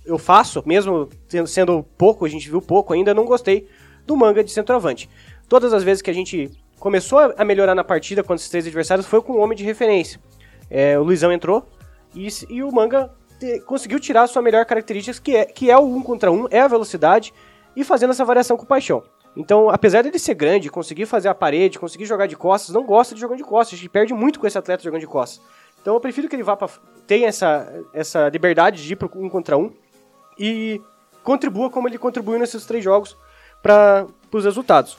eu 0.03 0.17
faço, 0.17 0.63
mesmo 0.65 1.07
sendo 1.45 1.83
pouco, 1.97 2.25
a 2.25 2.29
gente 2.29 2.49
viu 2.49 2.61
pouco 2.61 2.93
ainda, 2.93 3.13
não 3.13 3.25
gostei 3.25 3.67
do 4.05 4.15
manga 4.15 4.43
de 4.43 4.51
centroavante. 4.51 5.09
Todas 5.47 5.73
as 5.73 5.83
vezes 5.83 6.01
que 6.01 6.09
a 6.09 6.13
gente 6.13 6.51
começou 6.79 7.33
a 7.37 7.45
melhorar 7.45 7.75
na 7.75 7.83
partida 7.83 8.21
contra 8.21 8.35
esses 8.35 8.49
três 8.49 8.65
adversários 8.65 9.07
foi 9.07 9.21
com 9.21 9.33
um 9.33 9.39
homem 9.39 9.57
de 9.57 9.63
referência. 9.63 10.19
É, 10.69 10.97
o 10.99 11.03
Luizão 11.03 11.31
entrou 11.31 11.67
e, 12.13 12.27
e 12.49 12.63
o 12.63 12.71
Manga 12.71 13.11
te, 13.39 13.59
conseguiu 13.61 13.99
tirar 13.99 14.23
a 14.23 14.27
sua 14.27 14.41
melhor 14.41 14.65
característica, 14.65 15.19
que 15.23 15.35
é, 15.35 15.45
que 15.45 15.71
é 15.71 15.77
o 15.77 15.85
um 15.85 16.01
contra 16.01 16.31
um, 16.31 16.47
é 16.49 16.59
a 16.59 16.67
velocidade, 16.67 17.33
e 17.75 17.83
fazendo 17.83 18.11
essa 18.11 18.25
variação 18.25 18.57
com 18.57 18.65
paixão. 18.65 19.03
Então, 19.35 19.69
apesar 19.69 20.01
dele 20.01 20.17
ser 20.17 20.33
grande, 20.33 20.69
conseguir 20.69 21.05
fazer 21.05 21.27
a 21.27 21.35
parede, 21.35 21.77
conseguir 21.77 22.05
jogar 22.05 22.25
de 22.25 22.37
costas, 22.37 22.73
não 22.73 22.83
gosta 22.83 23.13
de 23.13 23.21
jogar 23.21 23.35
de 23.35 23.43
costas, 23.43 23.77
a 23.77 23.81
gente 23.81 23.89
perde 23.89 24.13
muito 24.13 24.39
com 24.39 24.47
esse 24.47 24.57
atleta 24.57 24.83
jogando 24.83 25.01
de 25.01 25.07
costas. 25.07 25.45
Então 25.81 25.93
eu 25.93 25.99
prefiro 25.99 26.27
que 26.27 26.35
ele 26.35 26.41
vá 26.41 26.55
para 26.55 26.69
tenha 27.05 27.27
essa, 27.27 27.71
essa 27.93 28.27
liberdade 28.29 28.83
de 28.83 28.93
ir 28.93 28.95
para 28.95 29.07
um 29.15 29.29
contra 29.29 29.55
um 29.55 29.71
e 30.39 30.81
contribua 31.23 31.69
como 31.69 31.87
ele 31.87 31.99
contribuiu 31.99 32.39
nesses 32.39 32.65
três 32.65 32.83
jogos 32.83 33.15
para 33.61 34.07
os 34.31 34.45
resultados. 34.45 34.97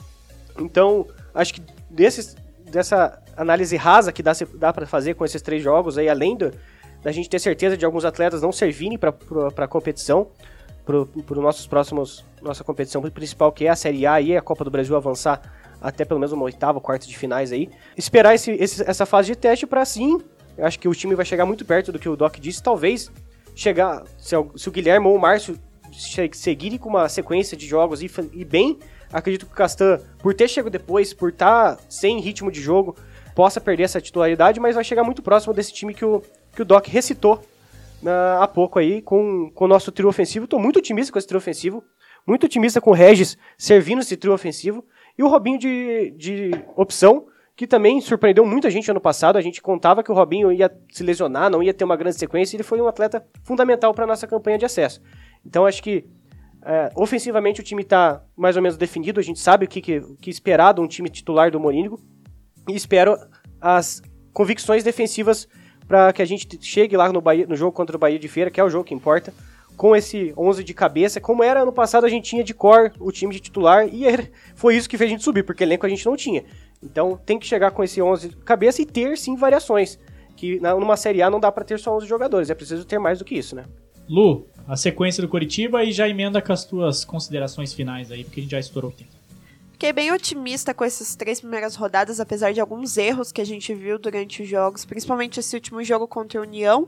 Então, 0.59 1.07
acho 1.33 1.53
que 1.53 1.61
desses, 1.89 2.35
dessa 2.69 3.21
análise 3.35 3.75
rasa 3.75 4.11
que 4.11 4.23
dá, 4.23 4.33
dá 4.55 4.73
para 4.73 4.85
fazer 4.85 5.13
com 5.13 5.23
esses 5.23 5.41
três 5.41 5.63
jogos, 5.63 5.97
aí, 5.97 6.09
além 6.09 6.35
do, 6.35 6.51
da 7.03 7.11
gente 7.11 7.29
ter 7.29 7.39
certeza 7.39 7.77
de 7.77 7.85
alguns 7.85 8.05
atletas 8.05 8.41
não 8.41 8.51
servirem 8.51 8.97
para 8.97 9.13
a 9.57 9.67
competição, 9.67 10.27
para 10.85 11.41
nossos 11.41 11.67
próximos 11.67 12.25
nossa 12.41 12.63
competição 12.63 13.01
principal, 13.01 13.51
que 13.51 13.65
é 13.65 13.69
a 13.69 13.75
Série 13.75 14.05
A 14.05 14.21
e 14.21 14.37
a 14.37 14.41
Copa 14.41 14.63
do 14.63 14.71
Brasil 14.71 14.95
avançar 14.95 15.41
até 15.81 16.05
pelo 16.05 16.19
menos 16.19 16.31
uma 16.31 16.43
oitava, 16.43 16.79
quarta 16.81 17.05
de 17.05 17.17
finais 17.17 17.51
aí. 17.51 17.69
Esperar 17.95 18.33
esse, 18.33 18.51
esse, 18.51 18.89
essa 18.89 19.05
fase 19.05 19.27
de 19.27 19.35
teste 19.35 19.67
para 19.67 19.85
sim, 19.85 20.19
eu 20.57 20.65
acho 20.65 20.79
que 20.79 20.87
o 20.87 20.95
time 20.95 21.13
vai 21.13 21.25
chegar 21.25 21.45
muito 21.45 21.65
perto 21.65 21.91
do 21.91 21.99
que 21.99 22.09
o 22.09 22.15
Doc 22.15 22.37
disse, 22.37 22.63
talvez 22.63 23.11
chegar, 23.53 24.03
se, 24.17 24.35
se 24.55 24.69
o 24.69 24.71
Guilherme 24.71 25.07
ou 25.07 25.15
o 25.15 25.19
Márcio 25.19 25.57
seguirem 26.33 26.77
com 26.77 26.89
uma 26.89 27.07
sequência 27.09 27.55
de 27.55 27.67
jogos 27.67 28.01
e, 28.01 28.09
e 28.33 28.43
bem, 28.43 28.79
Acredito 29.11 29.45
que 29.45 29.53
o 29.53 29.55
Castan, 29.55 29.99
por 30.19 30.33
ter 30.33 30.47
chegado 30.47 30.71
depois, 30.71 31.13
por 31.13 31.29
estar 31.29 31.75
tá 31.75 31.83
sem 31.89 32.19
ritmo 32.19 32.51
de 32.51 32.61
jogo, 32.61 32.95
possa 33.35 33.61
perder 33.61 33.83
essa 33.83 34.01
titularidade, 34.01 34.59
mas 34.59 34.75
vai 34.75 34.83
chegar 34.83 35.03
muito 35.03 35.21
próximo 35.21 35.53
desse 35.53 35.73
time 35.73 35.93
que 35.93 36.03
o, 36.03 36.21
que 36.53 36.61
o 36.61 36.65
Doc 36.65 36.87
recitou 36.87 37.41
na, 38.01 38.43
há 38.43 38.47
pouco 38.47 38.79
aí 38.79 39.01
com, 39.01 39.51
com 39.53 39.65
o 39.65 39.67
nosso 39.67 39.91
trio 39.91 40.09
ofensivo. 40.09 40.45
Estou 40.45 40.59
muito 40.59 40.79
otimista 40.79 41.11
com 41.11 41.19
esse 41.19 41.27
trio 41.27 41.37
ofensivo, 41.37 41.83
muito 42.25 42.45
otimista 42.45 42.81
com 42.81 42.91
o 42.91 42.93
Regis 42.93 43.37
servindo 43.57 44.01
esse 44.01 44.17
trio 44.17 44.33
ofensivo 44.33 44.83
e 45.17 45.23
o 45.23 45.27
Robinho 45.27 45.57
de, 45.57 46.11
de 46.17 46.51
opção, 46.75 47.27
que 47.55 47.65
também 47.65 47.99
surpreendeu 48.01 48.45
muita 48.45 48.69
gente 48.69 48.89
ano 48.91 49.01
passado. 49.01 49.37
A 49.37 49.41
gente 49.41 49.61
contava 49.61 50.03
que 50.03 50.11
o 50.11 50.15
Robinho 50.15 50.51
ia 50.51 50.71
se 50.91 51.03
lesionar, 51.03 51.49
não 51.49 51.63
ia 51.63 51.73
ter 51.73 51.83
uma 51.83 51.95
grande 51.95 52.17
sequência, 52.17 52.55
e 52.55 52.57
ele 52.57 52.63
foi 52.63 52.79
um 52.79 52.87
atleta 52.87 53.25
fundamental 53.43 53.93
para 53.93 54.03
a 54.03 54.07
nossa 54.07 54.27
campanha 54.27 54.57
de 54.57 54.65
acesso. 54.65 55.01
Então 55.45 55.65
acho 55.65 55.81
que 55.81 56.05
é, 56.67 56.91
ofensivamente 56.95 57.61
o 57.61 57.63
time 57.63 57.81
está 57.81 58.21
mais 58.35 58.57
ou 58.57 58.61
menos 58.61 58.77
definido, 58.77 59.21
a 59.21 59.23
gente 59.23 59.39
sabe 59.39 59.65
o 59.65 59.69
que, 59.69 59.79
que, 59.79 60.01
que 60.19 60.29
esperar 60.29 60.73
de 60.73 60.81
um 60.81 60.87
time 60.87 61.09
titular 61.09 61.49
do 61.49 61.59
Morínigo. 61.59 61.97
E 62.67 62.75
espero 62.75 63.17
as 63.61 64.01
convicções 64.33 64.83
defensivas 64.83 65.47
para 65.87 66.11
que 66.11 66.21
a 66.21 66.25
gente 66.25 66.59
chegue 66.61 66.97
lá 66.97 67.09
no, 67.09 67.21
Bahia, 67.21 67.47
no 67.47 67.55
jogo 67.55 67.71
contra 67.71 67.95
o 67.95 67.99
Bahia 67.99 68.19
de 68.19 68.27
Feira, 68.27 68.51
que 68.51 68.59
é 68.59 68.63
o 68.63 68.69
jogo 68.69 68.83
que 68.83 68.93
importa, 68.93 69.33
com 69.77 69.95
esse 69.95 70.33
11 70.37 70.61
de 70.61 70.73
cabeça. 70.73 71.21
Como 71.21 71.41
era 71.41 71.61
ano 71.61 71.71
passado, 71.71 72.05
a 72.05 72.09
gente 72.09 72.29
tinha 72.29 72.43
de 72.43 72.53
cor 72.53 72.91
o 72.99 73.13
time 73.13 73.33
de 73.33 73.39
titular 73.39 73.87
e 73.87 74.03
foi 74.53 74.75
isso 74.75 74.89
que 74.89 74.97
fez 74.97 75.09
a 75.09 75.11
gente 75.11 75.23
subir, 75.23 75.43
porque 75.43 75.63
elenco 75.63 75.85
a 75.85 75.89
gente 75.89 76.05
não 76.05 76.17
tinha. 76.17 76.43
Então 76.83 77.17
tem 77.25 77.39
que 77.39 77.47
chegar 77.47 77.71
com 77.71 77.81
esse 77.81 78.01
11 78.01 78.27
de 78.27 78.35
cabeça 78.37 78.81
e 78.81 78.85
ter 78.85 79.17
sim 79.17 79.37
variações. 79.37 79.97
Que 80.35 80.59
numa 80.59 80.97
Série 80.97 81.21
A 81.21 81.29
não 81.29 81.39
dá 81.39 81.49
para 81.49 81.63
ter 81.63 81.79
só 81.79 81.95
11 81.95 82.05
jogadores, 82.05 82.49
é 82.49 82.55
preciso 82.55 82.85
ter 82.85 82.99
mais 82.99 83.19
do 83.19 83.25
que 83.25 83.35
isso, 83.35 83.55
né? 83.55 83.63
Lu, 84.09 84.45
a 84.67 84.75
sequência 84.75 85.21
do 85.21 85.29
Coritiba 85.29 85.83
e 85.83 85.91
já 85.93 86.09
emenda 86.09 86.41
com 86.41 86.51
as 86.51 86.65
tuas 86.65 87.05
considerações 87.05 87.73
finais 87.73 88.11
aí, 88.11 88.25
porque 88.25 88.41
a 88.41 88.43
gente 88.43 88.51
já 88.51 88.59
estourou 88.59 88.91
o 88.91 88.93
tempo. 88.93 89.11
Fiquei 89.71 89.93
bem 89.93 90.11
otimista 90.11 90.73
com 90.73 90.83
essas 90.83 91.15
três 91.15 91.39
primeiras 91.39 91.75
rodadas, 91.75 92.19
apesar 92.19 92.51
de 92.51 92.59
alguns 92.59 92.97
erros 92.97 93.31
que 93.31 93.39
a 93.39 93.45
gente 93.45 93.73
viu 93.73 93.97
durante 93.97 94.41
os 94.41 94.49
jogos, 94.49 94.83
principalmente 94.83 95.39
esse 95.39 95.55
último 95.55 95.83
jogo 95.83 96.07
contra 96.07 96.39
a 96.39 96.43
União. 96.43 96.87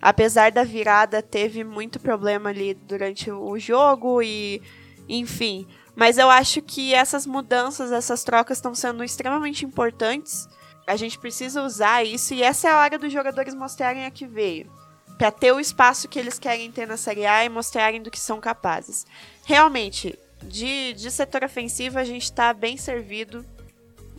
Apesar 0.00 0.52
da 0.52 0.62
virada, 0.62 1.20
teve 1.20 1.64
muito 1.64 1.98
problema 1.98 2.50
ali 2.50 2.74
durante 2.74 3.30
o 3.30 3.58
jogo 3.58 4.22
e, 4.22 4.62
enfim. 5.08 5.66
Mas 5.96 6.16
eu 6.16 6.30
acho 6.30 6.62
que 6.62 6.94
essas 6.94 7.26
mudanças, 7.26 7.90
essas 7.90 8.22
trocas 8.22 8.58
estão 8.58 8.72
sendo 8.72 9.02
extremamente 9.02 9.64
importantes. 9.66 10.48
A 10.86 10.94
gente 10.94 11.18
precisa 11.18 11.62
usar 11.62 12.04
isso 12.04 12.32
e 12.32 12.42
essa 12.42 12.68
é 12.68 12.70
a 12.70 12.78
hora 12.78 12.98
dos 12.98 13.12
jogadores 13.12 13.52
mostrarem 13.52 14.06
a 14.06 14.10
que 14.10 14.26
veio 14.26 14.77
para 15.18 15.32
ter 15.32 15.52
o 15.52 15.58
espaço 15.58 16.08
que 16.08 16.18
eles 16.18 16.38
querem 16.38 16.70
ter 16.70 16.86
na 16.86 16.96
Série 16.96 17.26
A 17.26 17.44
e 17.44 17.48
mostrarem 17.48 18.00
do 18.00 18.10
que 18.10 18.20
são 18.20 18.40
capazes. 18.40 19.04
Realmente, 19.44 20.16
de, 20.42 20.92
de 20.92 21.10
setor 21.10 21.42
ofensivo 21.42 21.98
a 21.98 22.04
gente 22.04 22.22
está 22.22 22.52
bem 22.54 22.76
servido, 22.76 23.44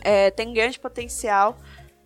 é, 0.02 0.30
tem 0.30 0.52
grande 0.52 0.78
potencial. 0.78 1.56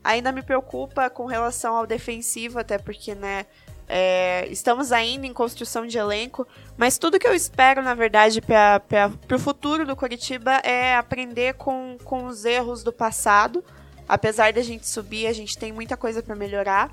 Ainda 0.02 0.30
me 0.30 0.42
preocupa 0.42 1.10
com 1.10 1.26
relação 1.26 1.74
ao 1.74 1.86
defensivo, 1.86 2.58
até 2.58 2.78
porque, 2.78 3.14
né, 3.14 3.46
é, 3.88 4.46
estamos 4.48 4.92
ainda 4.92 5.26
em 5.26 5.32
construção 5.32 5.86
de 5.86 5.98
elenco, 5.98 6.46
mas 6.76 6.96
tudo 6.96 7.18
que 7.18 7.26
eu 7.26 7.34
espero, 7.34 7.82
na 7.82 7.94
verdade, 7.94 8.40
para 8.40 9.10
o 9.34 9.38
futuro 9.38 9.84
do 9.84 9.96
Curitiba 9.96 10.52
é 10.62 10.94
aprender 10.96 11.54
com, 11.54 11.98
com 12.04 12.26
os 12.26 12.44
erros 12.44 12.82
do 12.82 12.92
passado. 12.92 13.64
Apesar 14.08 14.52
da 14.52 14.62
gente 14.62 14.86
subir, 14.86 15.26
a 15.26 15.32
gente 15.32 15.58
tem 15.58 15.72
muita 15.72 15.96
coisa 15.96 16.22
para 16.22 16.36
melhorar. 16.36 16.92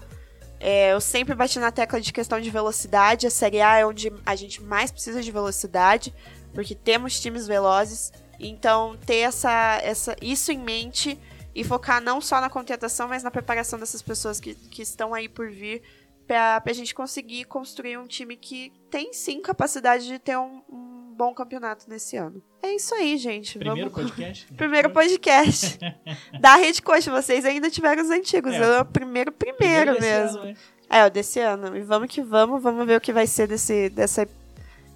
É, 0.63 0.93
eu 0.93 1.01
sempre 1.01 1.33
bati 1.33 1.57
na 1.57 1.71
tecla 1.71 1.99
de 1.99 2.13
questão 2.13 2.39
de 2.39 2.51
velocidade. 2.51 3.25
A 3.25 3.31
Série 3.31 3.61
A 3.61 3.79
é 3.79 3.85
onde 3.85 4.13
a 4.23 4.35
gente 4.35 4.61
mais 4.61 4.91
precisa 4.91 5.19
de 5.19 5.31
velocidade, 5.31 6.13
porque 6.53 6.75
temos 6.75 7.19
times 7.19 7.47
velozes. 7.47 8.13
Então, 8.39 8.95
ter 9.03 9.17
essa, 9.17 9.79
essa, 9.81 10.15
isso 10.21 10.51
em 10.51 10.59
mente 10.59 11.19
e 11.55 11.63
focar 11.63 11.99
não 11.99 12.21
só 12.21 12.39
na 12.39 12.49
contratação, 12.49 13.07
mas 13.07 13.23
na 13.23 13.31
preparação 13.31 13.79
dessas 13.79 14.03
pessoas 14.03 14.39
que, 14.39 14.53
que 14.53 14.83
estão 14.83 15.15
aí 15.15 15.27
por 15.27 15.49
vir 15.49 15.81
pra, 16.27 16.61
pra 16.61 16.73
gente 16.73 16.93
conseguir 16.93 17.45
construir 17.45 17.97
um 17.97 18.05
time 18.05 18.37
que 18.37 18.71
tem 18.91 19.13
sim 19.13 19.41
capacidade 19.41 20.05
de 20.05 20.19
ter 20.19 20.37
um, 20.37 20.61
um 20.69 21.00
bom 21.11 21.33
campeonato 21.33 21.89
nesse 21.89 22.17
ano. 22.17 22.41
É 22.63 22.73
isso 22.73 22.95
aí, 22.95 23.17
gente. 23.17 23.59
Primeiro 23.59 23.89
Vamos... 23.89 24.09
podcast? 24.11 24.53
Primeiro 24.53 24.89
podcast 24.89 25.79
da 26.39 26.55
Rede 26.55 26.81
Coxa. 26.81 27.11
Vocês 27.11 27.45
ainda 27.45 27.69
tiveram 27.69 28.01
os 28.01 28.09
antigos. 28.09 28.53
É. 28.53 28.59
Eu 28.59 28.73
é 28.73 28.81
o 28.81 28.85
primeiro, 28.85 29.31
primeiro, 29.31 29.93
desse 29.93 30.01
mesmo. 30.01 30.37
ano, 30.39 30.47
né? 30.47 30.55
É, 30.89 31.05
o 31.05 31.09
desse 31.09 31.39
ano. 31.39 31.75
E 31.75 31.81
vamos 31.81 32.09
que 32.09 32.21
vamos. 32.21 32.61
Vamos 32.61 32.85
ver 32.85 32.97
o 32.97 33.01
que 33.01 33.13
vai 33.13 33.27
ser 33.27 33.47
desse, 33.47 33.89
dessa 33.89 34.27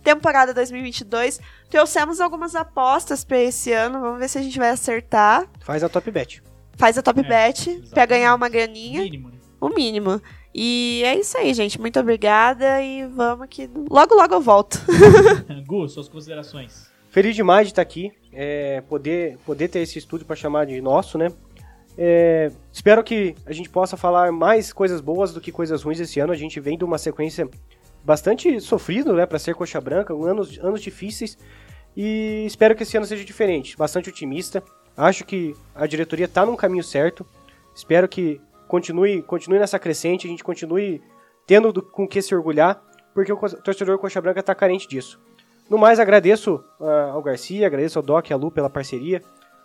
temporada 0.04 0.54
2022. 0.54 1.40
Trouxemos 1.70 2.22
algumas 2.22 2.56
apostas 2.56 3.24
pra 3.24 3.40
esse 3.40 3.72
ano. 3.72 4.00
Vamos 4.00 4.20
ver 4.20 4.30
se 4.30 4.38
a 4.38 4.42
gente 4.42 4.58
vai 4.58 4.70
acertar. 4.70 5.48
Faz 5.62 5.84
a 5.84 5.90
top 5.90 6.12
bet. 6.12 6.42
Faz 6.78 6.98
a 6.98 7.02
top 7.02 7.22
É, 7.22 7.24
bet 7.24 7.64
pra 7.64 7.74
exatamente. 7.74 8.08
ganhar 8.10 8.36
uma 8.36 8.50
graninha. 8.50 9.02
Mínimo, 9.02 9.30
né? 9.30 9.38
O 9.60 9.70
mínimo. 9.70 10.22
E 10.58 11.02
é 11.04 11.20
isso 11.20 11.38
aí, 11.38 11.54
gente. 11.54 11.82
Muito 11.82 12.00
obrigada. 12.00 12.82
E 12.82 13.06
vamos 13.08 13.48
que. 13.50 13.70
Logo, 13.90 14.16
logo 14.16 14.36
eu 14.36 14.40
volto. 14.40 14.80
Gu, 15.68 15.90
suas 15.90 16.08
considerações. 16.08 16.90
Feliz 17.10 17.36
demais 17.36 17.68
de 17.68 17.74
estar 17.74 17.82
aqui, 17.82 18.12
é, 18.32 18.82
poder, 18.90 19.38
poder 19.46 19.68
ter 19.68 19.80
esse 19.80 20.00
estúdio 20.00 20.26
para 20.26 20.36
chamar 20.36 20.66
de 20.66 20.80
nosso, 20.82 21.18
né? 21.18 21.28
É, 21.98 22.52
espero 22.72 23.04
que 23.04 23.36
a 23.46 23.52
gente 23.52 23.70
possa 23.70 23.98
falar 23.98 24.32
mais 24.32 24.72
coisas 24.72 25.02
boas 25.02 25.34
do 25.34 25.42
que 25.42 25.52
coisas 25.52 25.84
ruins 25.84 26.00
esse 26.00 26.22
ano. 26.22 26.32
A 26.32 26.38
gente 26.38 26.58
vem 26.62 26.78
de 26.78 26.86
uma 26.86 26.98
sequência 26.98 27.50
bastante 28.04 28.62
sofrida, 28.62 29.12
né, 29.12 29.26
para 29.26 29.40
ser 29.40 29.56
coxa 29.56 29.82
branca, 29.82 30.14
anos, 30.14 30.58
anos 30.60 30.82
difíceis. 30.82 31.38
E 31.98 32.46
espero 32.46 32.76
que 32.76 32.84
esse 32.84 32.96
ano 32.96 33.06
seja 33.06 33.26
diferente, 33.26 33.76
bastante 33.76 34.10
otimista. 34.10 34.64
Acho 34.96 35.26
que 35.26 35.54
a 35.74 35.86
diretoria 35.86 36.26
está 36.26 36.46
num 36.46 36.56
caminho 36.56 36.84
certo. 36.84 37.26
Espero 37.74 38.08
que 38.08 38.40
continue, 38.68 39.22
continue 39.22 39.60
nessa 39.60 39.80
crescente, 39.80 40.28
a 40.28 40.30
gente 40.30 40.44
continue 40.44 41.02
tendo 41.46 41.72
do, 41.72 41.82
com 41.82 42.08
que 42.08 42.22
se 42.22 42.34
orgulhar, 42.34 42.82
porque 43.14 43.32
o 43.32 43.38
torcedor 43.38 43.98
coxa 43.98 44.22
branca 44.22 44.40
está 44.40 44.54
carente 44.54 44.88
disso. 44.88 45.20
No 45.70 45.78
mais, 45.78 46.00
agradeço 46.00 46.64
ah, 46.80 47.12
ao 47.14 47.22
Garcia, 47.22 47.66
agradeço 47.66 47.98
ao 47.98 48.04
Doc 48.04 48.30
e 48.30 48.34
à 48.34 48.36
Lu 48.36 48.52
pela 48.52 48.70
parceria, 48.70 49.22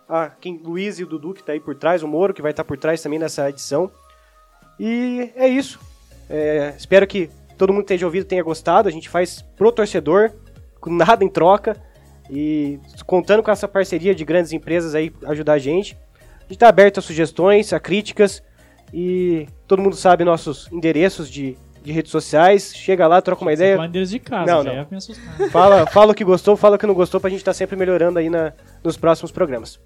a 0.07 0.29
quem, 0.29 0.57
Luiz 0.57 0.99
e 0.99 1.03
o 1.03 1.07
Dudu 1.07 1.33
que 1.33 1.43
tá 1.43 1.53
aí 1.53 1.59
por 1.59 1.75
trás, 1.75 2.03
o 2.03 2.07
Moro 2.07 2.33
que 2.33 2.41
vai 2.41 2.51
estar 2.51 2.63
por 2.63 2.77
trás 2.77 3.01
também 3.01 3.19
nessa 3.19 3.49
edição. 3.49 3.91
E 4.79 5.31
é 5.35 5.47
isso. 5.47 5.79
É, 6.29 6.73
espero 6.77 7.05
que 7.05 7.29
todo 7.57 7.71
mundo 7.71 7.83
que 7.83 7.93
esteja 7.93 8.05
ouvido 8.05 8.25
tenha 8.25 8.43
gostado. 8.43 8.89
A 8.89 8.91
gente 8.91 9.07
faz 9.07 9.41
pro 9.55 9.71
torcedor, 9.71 10.31
com 10.79 10.91
nada 10.91 11.23
em 11.23 11.29
troca. 11.29 11.77
E 12.29 12.79
contando 13.05 13.43
com 13.43 13.51
essa 13.51 13.67
parceria 13.67 14.15
de 14.15 14.23
grandes 14.23 14.51
empresas 14.53 14.95
aí 14.95 15.13
ajudar 15.25 15.53
a 15.53 15.57
gente. 15.59 15.97
A 16.39 16.43
gente 16.43 16.57
tá 16.57 16.67
aberto 16.67 16.99
a 16.99 17.01
sugestões, 17.01 17.71
a 17.73 17.79
críticas. 17.79 18.41
E 18.93 19.47
todo 19.67 19.81
mundo 19.81 19.95
sabe 19.95 20.23
nossos 20.23 20.69
endereços 20.71 21.29
de, 21.29 21.57
de 21.83 21.91
redes 21.91 22.11
sociais. 22.11 22.73
Chega 22.75 23.07
lá, 23.07 23.21
troca 23.21 23.41
uma 23.41 23.53
ideia. 23.53 23.75
fala 23.75 23.87
endereço 23.87 24.11
de 24.11 24.19
casa, 24.19 24.51
Não, 24.51 24.63
já 24.63 24.73
não. 24.89 24.97
assustar. 24.97 25.37
Fala, 25.51 25.85
fala 25.87 26.11
o 26.11 26.15
que 26.15 26.23
gostou, 26.23 26.55
fala 26.57 26.75
o 26.75 26.79
que 26.79 26.85
não 26.87 26.93
gostou 26.93 27.19
pra 27.19 27.29
gente 27.29 27.39
estar 27.39 27.53
sempre 27.53 27.75
melhorando 27.75 28.19
aí 28.19 28.29
na, 28.29 28.53
nos 28.83 28.97
próximos 28.97 29.31
programas. 29.31 29.79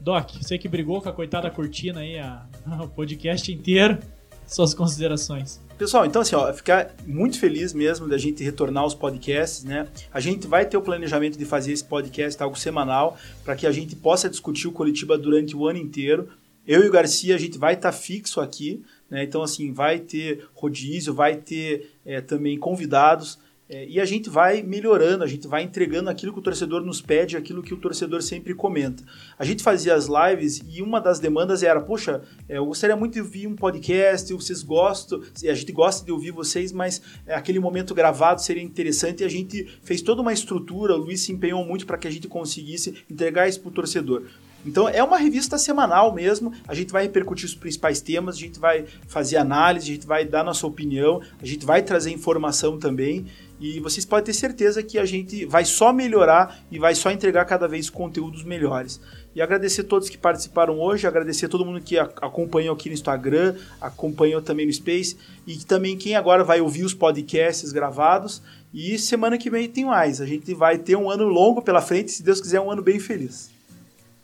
Doc, 0.00 0.30
você 0.40 0.56
que 0.58 0.68
brigou 0.68 1.00
com 1.02 1.08
a 1.08 1.12
coitada 1.12 1.50
cortina 1.50 2.00
aí 2.00 2.18
a, 2.18 2.42
o 2.82 2.88
podcast 2.88 3.52
inteiro, 3.52 3.98
suas 4.46 4.72
considerações. 4.74 5.60
Pessoal, 5.78 6.04
então 6.04 6.20
assim, 6.20 6.34
ó, 6.34 6.52
ficar 6.52 6.90
muito 7.06 7.38
feliz 7.38 7.72
mesmo 7.72 8.06
da 8.06 8.18
gente 8.18 8.42
retornar 8.44 8.82
aos 8.82 8.94
podcasts, 8.94 9.64
né? 9.64 9.86
A 10.12 10.20
gente 10.20 10.46
vai 10.46 10.66
ter 10.66 10.76
o 10.76 10.82
planejamento 10.82 11.38
de 11.38 11.44
fazer 11.46 11.72
esse 11.72 11.84
podcast 11.84 12.42
algo 12.42 12.58
semanal 12.58 13.16
para 13.44 13.56
que 13.56 13.66
a 13.66 13.72
gente 13.72 13.96
possa 13.96 14.28
discutir 14.28 14.68
o 14.68 14.72
Curitiba 14.72 15.16
durante 15.16 15.56
o 15.56 15.66
ano 15.66 15.78
inteiro. 15.78 16.28
Eu 16.66 16.84
e 16.84 16.88
o 16.88 16.92
Garcia, 16.92 17.34
a 17.34 17.38
gente 17.38 17.58
vai 17.58 17.74
estar 17.74 17.92
fixo 17.92 18.40
aqui, 18.40 18.82
né? 19.10 19.24
Então, 19.24 19.42
assim, 19.42 19.72
vai 19.72 19.98
ter 19.98 20.46
rodízio, 20.54 21.12
vai 21.12 21.36
ter 21.36 21.90
é, 22.04 22.20
também 22.20 22.58
convidados. 22.58 23.38
é, 23.70 23.86
e 23.88 24.00
a 24.00 24.04
gente 24.04 24.28
vai 24.28 24.62
melhorando, 24.62 25.22
a 25.22 25.28
gente 25.28 25.46
vai 25.46 25.62
entregando 25.62 26.10
aquilo 26.10 26.32
que 26.32 26.40
o 26.40 26.42
torcedor 26.42 26.82
nos 26.82 27.00
pede, 27.00 27.36
aquilo 27.36 27.62
que 27.62 27.72
o 27.72 27.76
torcedor 27.76 28.20
sempre 28.20 28.52
comenta. 28.52 29.04
A 29.38 29.44
gente 29.44 29.62
fazia 29.62 29.94
as 29.94 30.08
lives 30.08 30.60
e 30.68 30.82
uma 30.82 31.00
das 31.00 31.20
demandas 31.20 31.62
era, 31.62 31.80
poxa, 31.80 32.20
é, 32.48 32.58
eu 32.58 32.66
gostaria 32.66 32.96
muito 32.96 33.14
de 33.14 33.20
ouvir 33.20 33.46
um 33.46 33.54
podcast, 33.54 34.34
vocês 34.34 34.64
gostam, 34.64 35.22
a 35.48 35.54
gente 35.54 35.70
gosta 35.70 36.04
de 36.04 36.10
ouvir 36.10 36.32
vocês, 36.32 36.72
mas 36.72 37.00
é, 37.24 37.32
aquele 37.32 37.60
momento 37.60 37.94
gravado 37.94 38.42
seria 38.42 38.62
interessante 38.62 39.22
e 39.22 39.24
a 39.24 39.28
gente 39.28 39.68
fez 39.84 40.02
toda 40.02 40.20
uma 40.20 40.32
estrutura, 40.32 40.94
o 40.94 40.98
Luiz 40.98 41.20
se 41.20 41.30
empenhou 41.30 41.64
muito 41.64 41.86
para 41.86 41.96
que 41.96 42.08
a 42.08 42.10
gente 42.10 42.26
conseguisse 42.26 43.04
entregar 43.08 43.48
isso 43.48 43.60
para 43.60 43.68
o 43.68 43.72
torcedor. 43.72 44.24
Então 44.64 44.88
é 44.88 45.02
uma 45.02 45.16
revista 45.16 45.56
semanal 45.56 46.14
mesmo, 46.14 46.52
a 46.68 46.74
gente 46.74 46.92
vai 46.92 47.04
repercutir 47.04 47.46
os 47.46 47.54
principais 47.54 48.00
temas, 48.00 48.36
a 48.36 48.38
gente 48.38 48.58
vai 48.58 48.84
fazer 49.06 49.36
análise, 49.36 49.90
a 49.90 49.94
gente 49.94 50.06
vai 50.06 50.24
dar 50.24 50.44
nossa 50.44 50.66
opinião, 50.66 51.20
a 51.40 51.46
gente 51.46 51.64
vai 51.64 51.82
trazer 51.82 52.10
informação 52.10 52.78
também. 52.78 53.26
E 53.60 53.78
vocês 53.78 54.06
podem 54.06 54.24
ter 54.24 54.32
certeza 54.32 54.82
que 54.82 54.98
a 54.98 55.04
gente 55.04 55.44
vai 55.44 55.66
só 55.66 55.92
melhorar 55.92 56.60
e 56.70 56.78
vai 56.78 56.94
só 56.94 57.10
entregar 57.10 57.44
cada 57.44 57.68
vez 57.68 57.90
conteúdos 57.90 58.42
melhores. 58.42 58.98
E 59.34 59.42
agradecer 59.42 59.82
a 59.82 59.84
todos 59.84 60.08
que 60.08 60.16
participaram 60.16 60.80
hoje, 60.80 61.06
agradecer 61.06 61.44
a 61.44 61.48
todo 61.48 61.64
mundo 61.64 61.80
que 61.82 61.98
acompanhou 61.98 62.74
aqui 62.74 62.88
no 62.88 62.94
Instagram, 62.94 63.54
acompanhou 63.78 64.40
também 64.40 64.64
no 64.64 64.72
Space 64.72 65.14
e 65.46 65.58
também 65.58 65.94
quem 65.96 66.16
agora 66.16 66.42
vai 66.42 66.62
ouvir 66.62 66.84
os 66.84 66.94
podcasts 66.94 67.70
gravados. 67.70 68.42
E 68.72 68.98
semana 68.98 69.36
que 69.36 69.50
vem 69.50 69.68
tem 69.68 69.84
mais. 69.84 70.22
A 70.22 70.26
gente 70.26 70.54
vai 70.54 70.78
ter 70.78 70.96
um 70.96 71.10
ano 71.10 71.28
longo 71.28 71.60
pela 71.60 71.82
frente, 71.82 72.10
se 72.12 72.22
Deus 72.22 72.40
quiser, 72.40 72.60
um 72.60 72.70
ano 72.70 72.82
bem 72.82 72.98
feliz. 72.98 73.59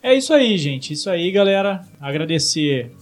É 0.03 0.14
isso 0.14 0.32
aí, 0.32 0.57
gente. 0.57 0.92
Isso 0.92 1.11
aí, 1.11 1.30
galera. 1.30 1.80
Agradecer, 2.01 2.92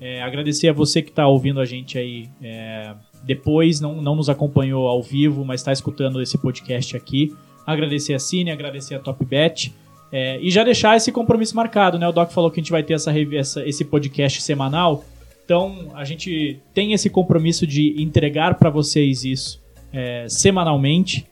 é, 0.00 0.22
agradecer 0.22 0.68
a 0.68 0.72
você 0.72 1.02
que 1.02 1.10
está 1.10 1.26
ouvindo 1.26 1.60
a 1.60 1.64
gente 1.64 1.98
aí 1.98 2.28
é, 2.42 2.94
depois, 3.24 3.80
não, 3.80 4.00
não 4.00 4.14
nos 4.16 4.28
acompanhou 4.28 4.86
ao 4.86 5.02
vivo, 5.02 5.44
mas 5.44 5.60
está 5.60 5.72
escutando 5.72 6.20
esse 6.22 6.38
podcast 6.38 6.96
aqui. 6.96 7.34
Agradecer 7.66 8.14
a 8.14 8.18
Cine, 8.18 8.50
agradecer 8.50 8.94
a 8.94 8.98
TopBet. 8.98 9.72
É, 10.12 10.38
e 10.40 10.50
já 10.50 10.62
deixar 10.62 10.96
esse 10.96 11.10
compromisso 11.10 11.56
marcado, 11.56 11.98
né? 11.98 12.06
O 12.06 12.12
Doc 12.12 12.30
falou 12.30 12.50
que 12.50 12.60
a 12.60 12.62
gente 12.62 12.70
vai 12.72 12.82
ter 12.82 12.94
essa, 12.94 13.12
essa- 13.34 13.66
esse 13.66 13.84
podcast 13.84 14.42
semanal. 14.42 15.04
Então, 15.44 15.88
a 15.94 16.04
gente 16.04 16.60
tem 16.74 16.92
esse 16.92 17.08
compromisso 17.10 17.66
de 17.66 18.00
entregar 18.00 18.54
para 18.56 18.68
vocês 18.70 19.24
isso 19.24 19.60
é, 19.92 20.26
semanalmente. 20.28 21.26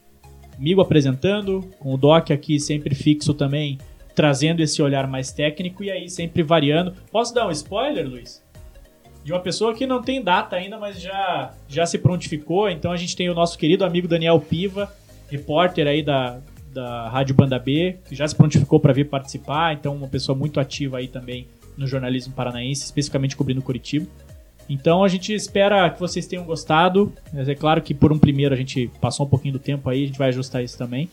Comigo 0.55 0.81
apresentando, 0.81 1.61
com 1.79 1.93
o 1.93 1.97
Doc 1.97 2.31
aqui 2.31 2.59
sempre 2.59 2.93
fixo 2.95 3.33
também, 3.33 3.77
trazendo 4.15 4.61
esse 4.61 4.81
olhar 4.81 5.07
mais 5.07 5.31
técnico 5.31 5.83
e 5.83 5.91
aí 5.91 6.09
sempre 6.09 6.43
variando. 6.43 6.93
Posso 7.11 7.33
dar 7.33 7.47
um 7.47 7.51
spoiler, 7.51 8.07
Luiz? 8.07 8.43
De 9.23 9.31
uma 9.31 9.39
pessoa 9.39 9.73
que 9.73 9.85
não 9.85 10.01
tem 10.01 10.23
data 10.23 10.55
ainda, 10.55 10.77
mas 10.77 10.99
já, 10.99 11.53
já 11.67 11.85
se 11.85 11.97
prontificou. 11.97 12.69
Então 12.69 12.91
a 12.91 12.97
gente 12.97 13.15
tem 13.15 13.29
o 13.29 13.35
nosso 13.35 13.57
querido 13.57 13.85
amigo 13.85 14.07
Daniel 14.07 14.39
Piva, 14.39 14.91
repórter 15.29 15.87
aí 15.87 16.01
da, 16.01 16.39
da 16.73 17.09
Rádio 17.09 17.35
Banda 17.35 17.59
B, 17.59 17.97
que 18.07 18.15
já 18.15 18.27
se 18.27 18.35
prontificou 18.35 18.79
para 18.79 18.93
vir 18.93 19.07
participar. 19.07 19.73
Então 19.73 19.95
uma 19.95 20.07
pessoa 20.07 20.37
muito 20.37 20.59
ativa 20.59 20.97
aí 20.97 21.07
também 21.07 21.47
no 21.77 21.87
jornalismo 21.87 22.33
paranaense, 22.33 22.83
especificamente 22.83 23.35
cobrindo 23.35 23.61
Curitiba. 23.61 24.07
Então 24.67 25.03
a 25.03 25.07
gente 25.07 25.33
espera 25.33 25.89
que 25.89 25.99
vocês 25.99 26.25
tenham 26.25 26.43
gostado. 26.43 27.13
Mas 27.33 27.47
É 27.47 27.55
claro 27.55 27.81
que 27.81 27.93
por 27.93 28.11
um 28.11 28.17
primeiro 28.17 28.55
a 28.55 28.57
gente 28.57 28.89
passou 28.99 29.25
um 29.25 29.29
pouquinho 29.29 29.53
do 29.53 29.59
tempo 29.59 29.89
aí, 29.89 30.03
a 30.03 30.07
gente 30.07 30.17
vai 30.17 30.29
ajustar 30.29 30.63
isso 30.63 30.77
também. 30.77 31.09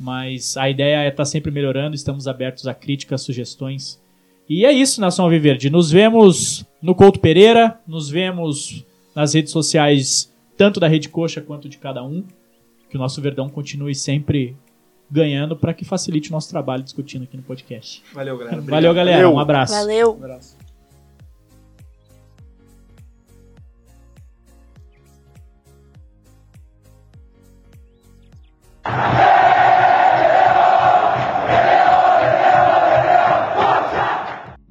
Mas 0.00 0.56
a 0.56 0.70
ideia 0.70 1.04
é 1.04 1.08
estar 1.08 1.26
sempre 1.26 1.50
melhorando, 1.50 1.94
estamos 1.94 2.26
abertos 2.26 2.66
a 2.66 2.72
críticas, 2.72 3.20
sugestões. 3.20 4.00
E 4.48 4.64
é 4.64 4.72
isso, 4.72 4.98
Nação 4.98 5.26
Alviverde. 5.26 5.68
Nos 5.68 5.90
vemos 5.90 6.64
no 6.80 6.94
Couto 6.94 7.20
Pereira, 7.20 7.78
nos 7.86 8.08
vemos 8.08 8.82
nas 9.14 9.34
redes 9.34 9.52
sociais, 9.52 10.34
tanto 10.56 10.80
da 10.80 10.88
Rede 10.88 11.10
Coxa 11.10 11.42
quanto 11.42 11.68
de 11.68 11.76
cada 11.76 12.02
um. 12.02 12.24
Que 12.88 12.96
o 12.96 12.98
nosso 12.98 13.20
Verdão 13.20 13.48
continue 13.50 13.94
sempre 13.94 14.56
ganhando 15.10 15.54
para 15.54 15.74
que 15.74 15.84
facilite 15.84 16.30
o 16.30 16.32
nosso 16.32 16.48
trabalho 16.48 16.82
discutindo 16.82 17.24
aqui 17.24 17.36
no 17.36 17.42
podcast. 17.42 18.02
Valeu, 18.14 18.38
galera. 18.38 18.60
Valeu, 18.62 18.94
galera. 18.94 19.16
Valeu. 19.18 19.34
Um 19.34 19.38
abraço. 19.38 19.74
Valeu. 19.74 20.12
Um 20.12 20.24
abraço. 20.24 20.56
Valeu! 28.82 29.29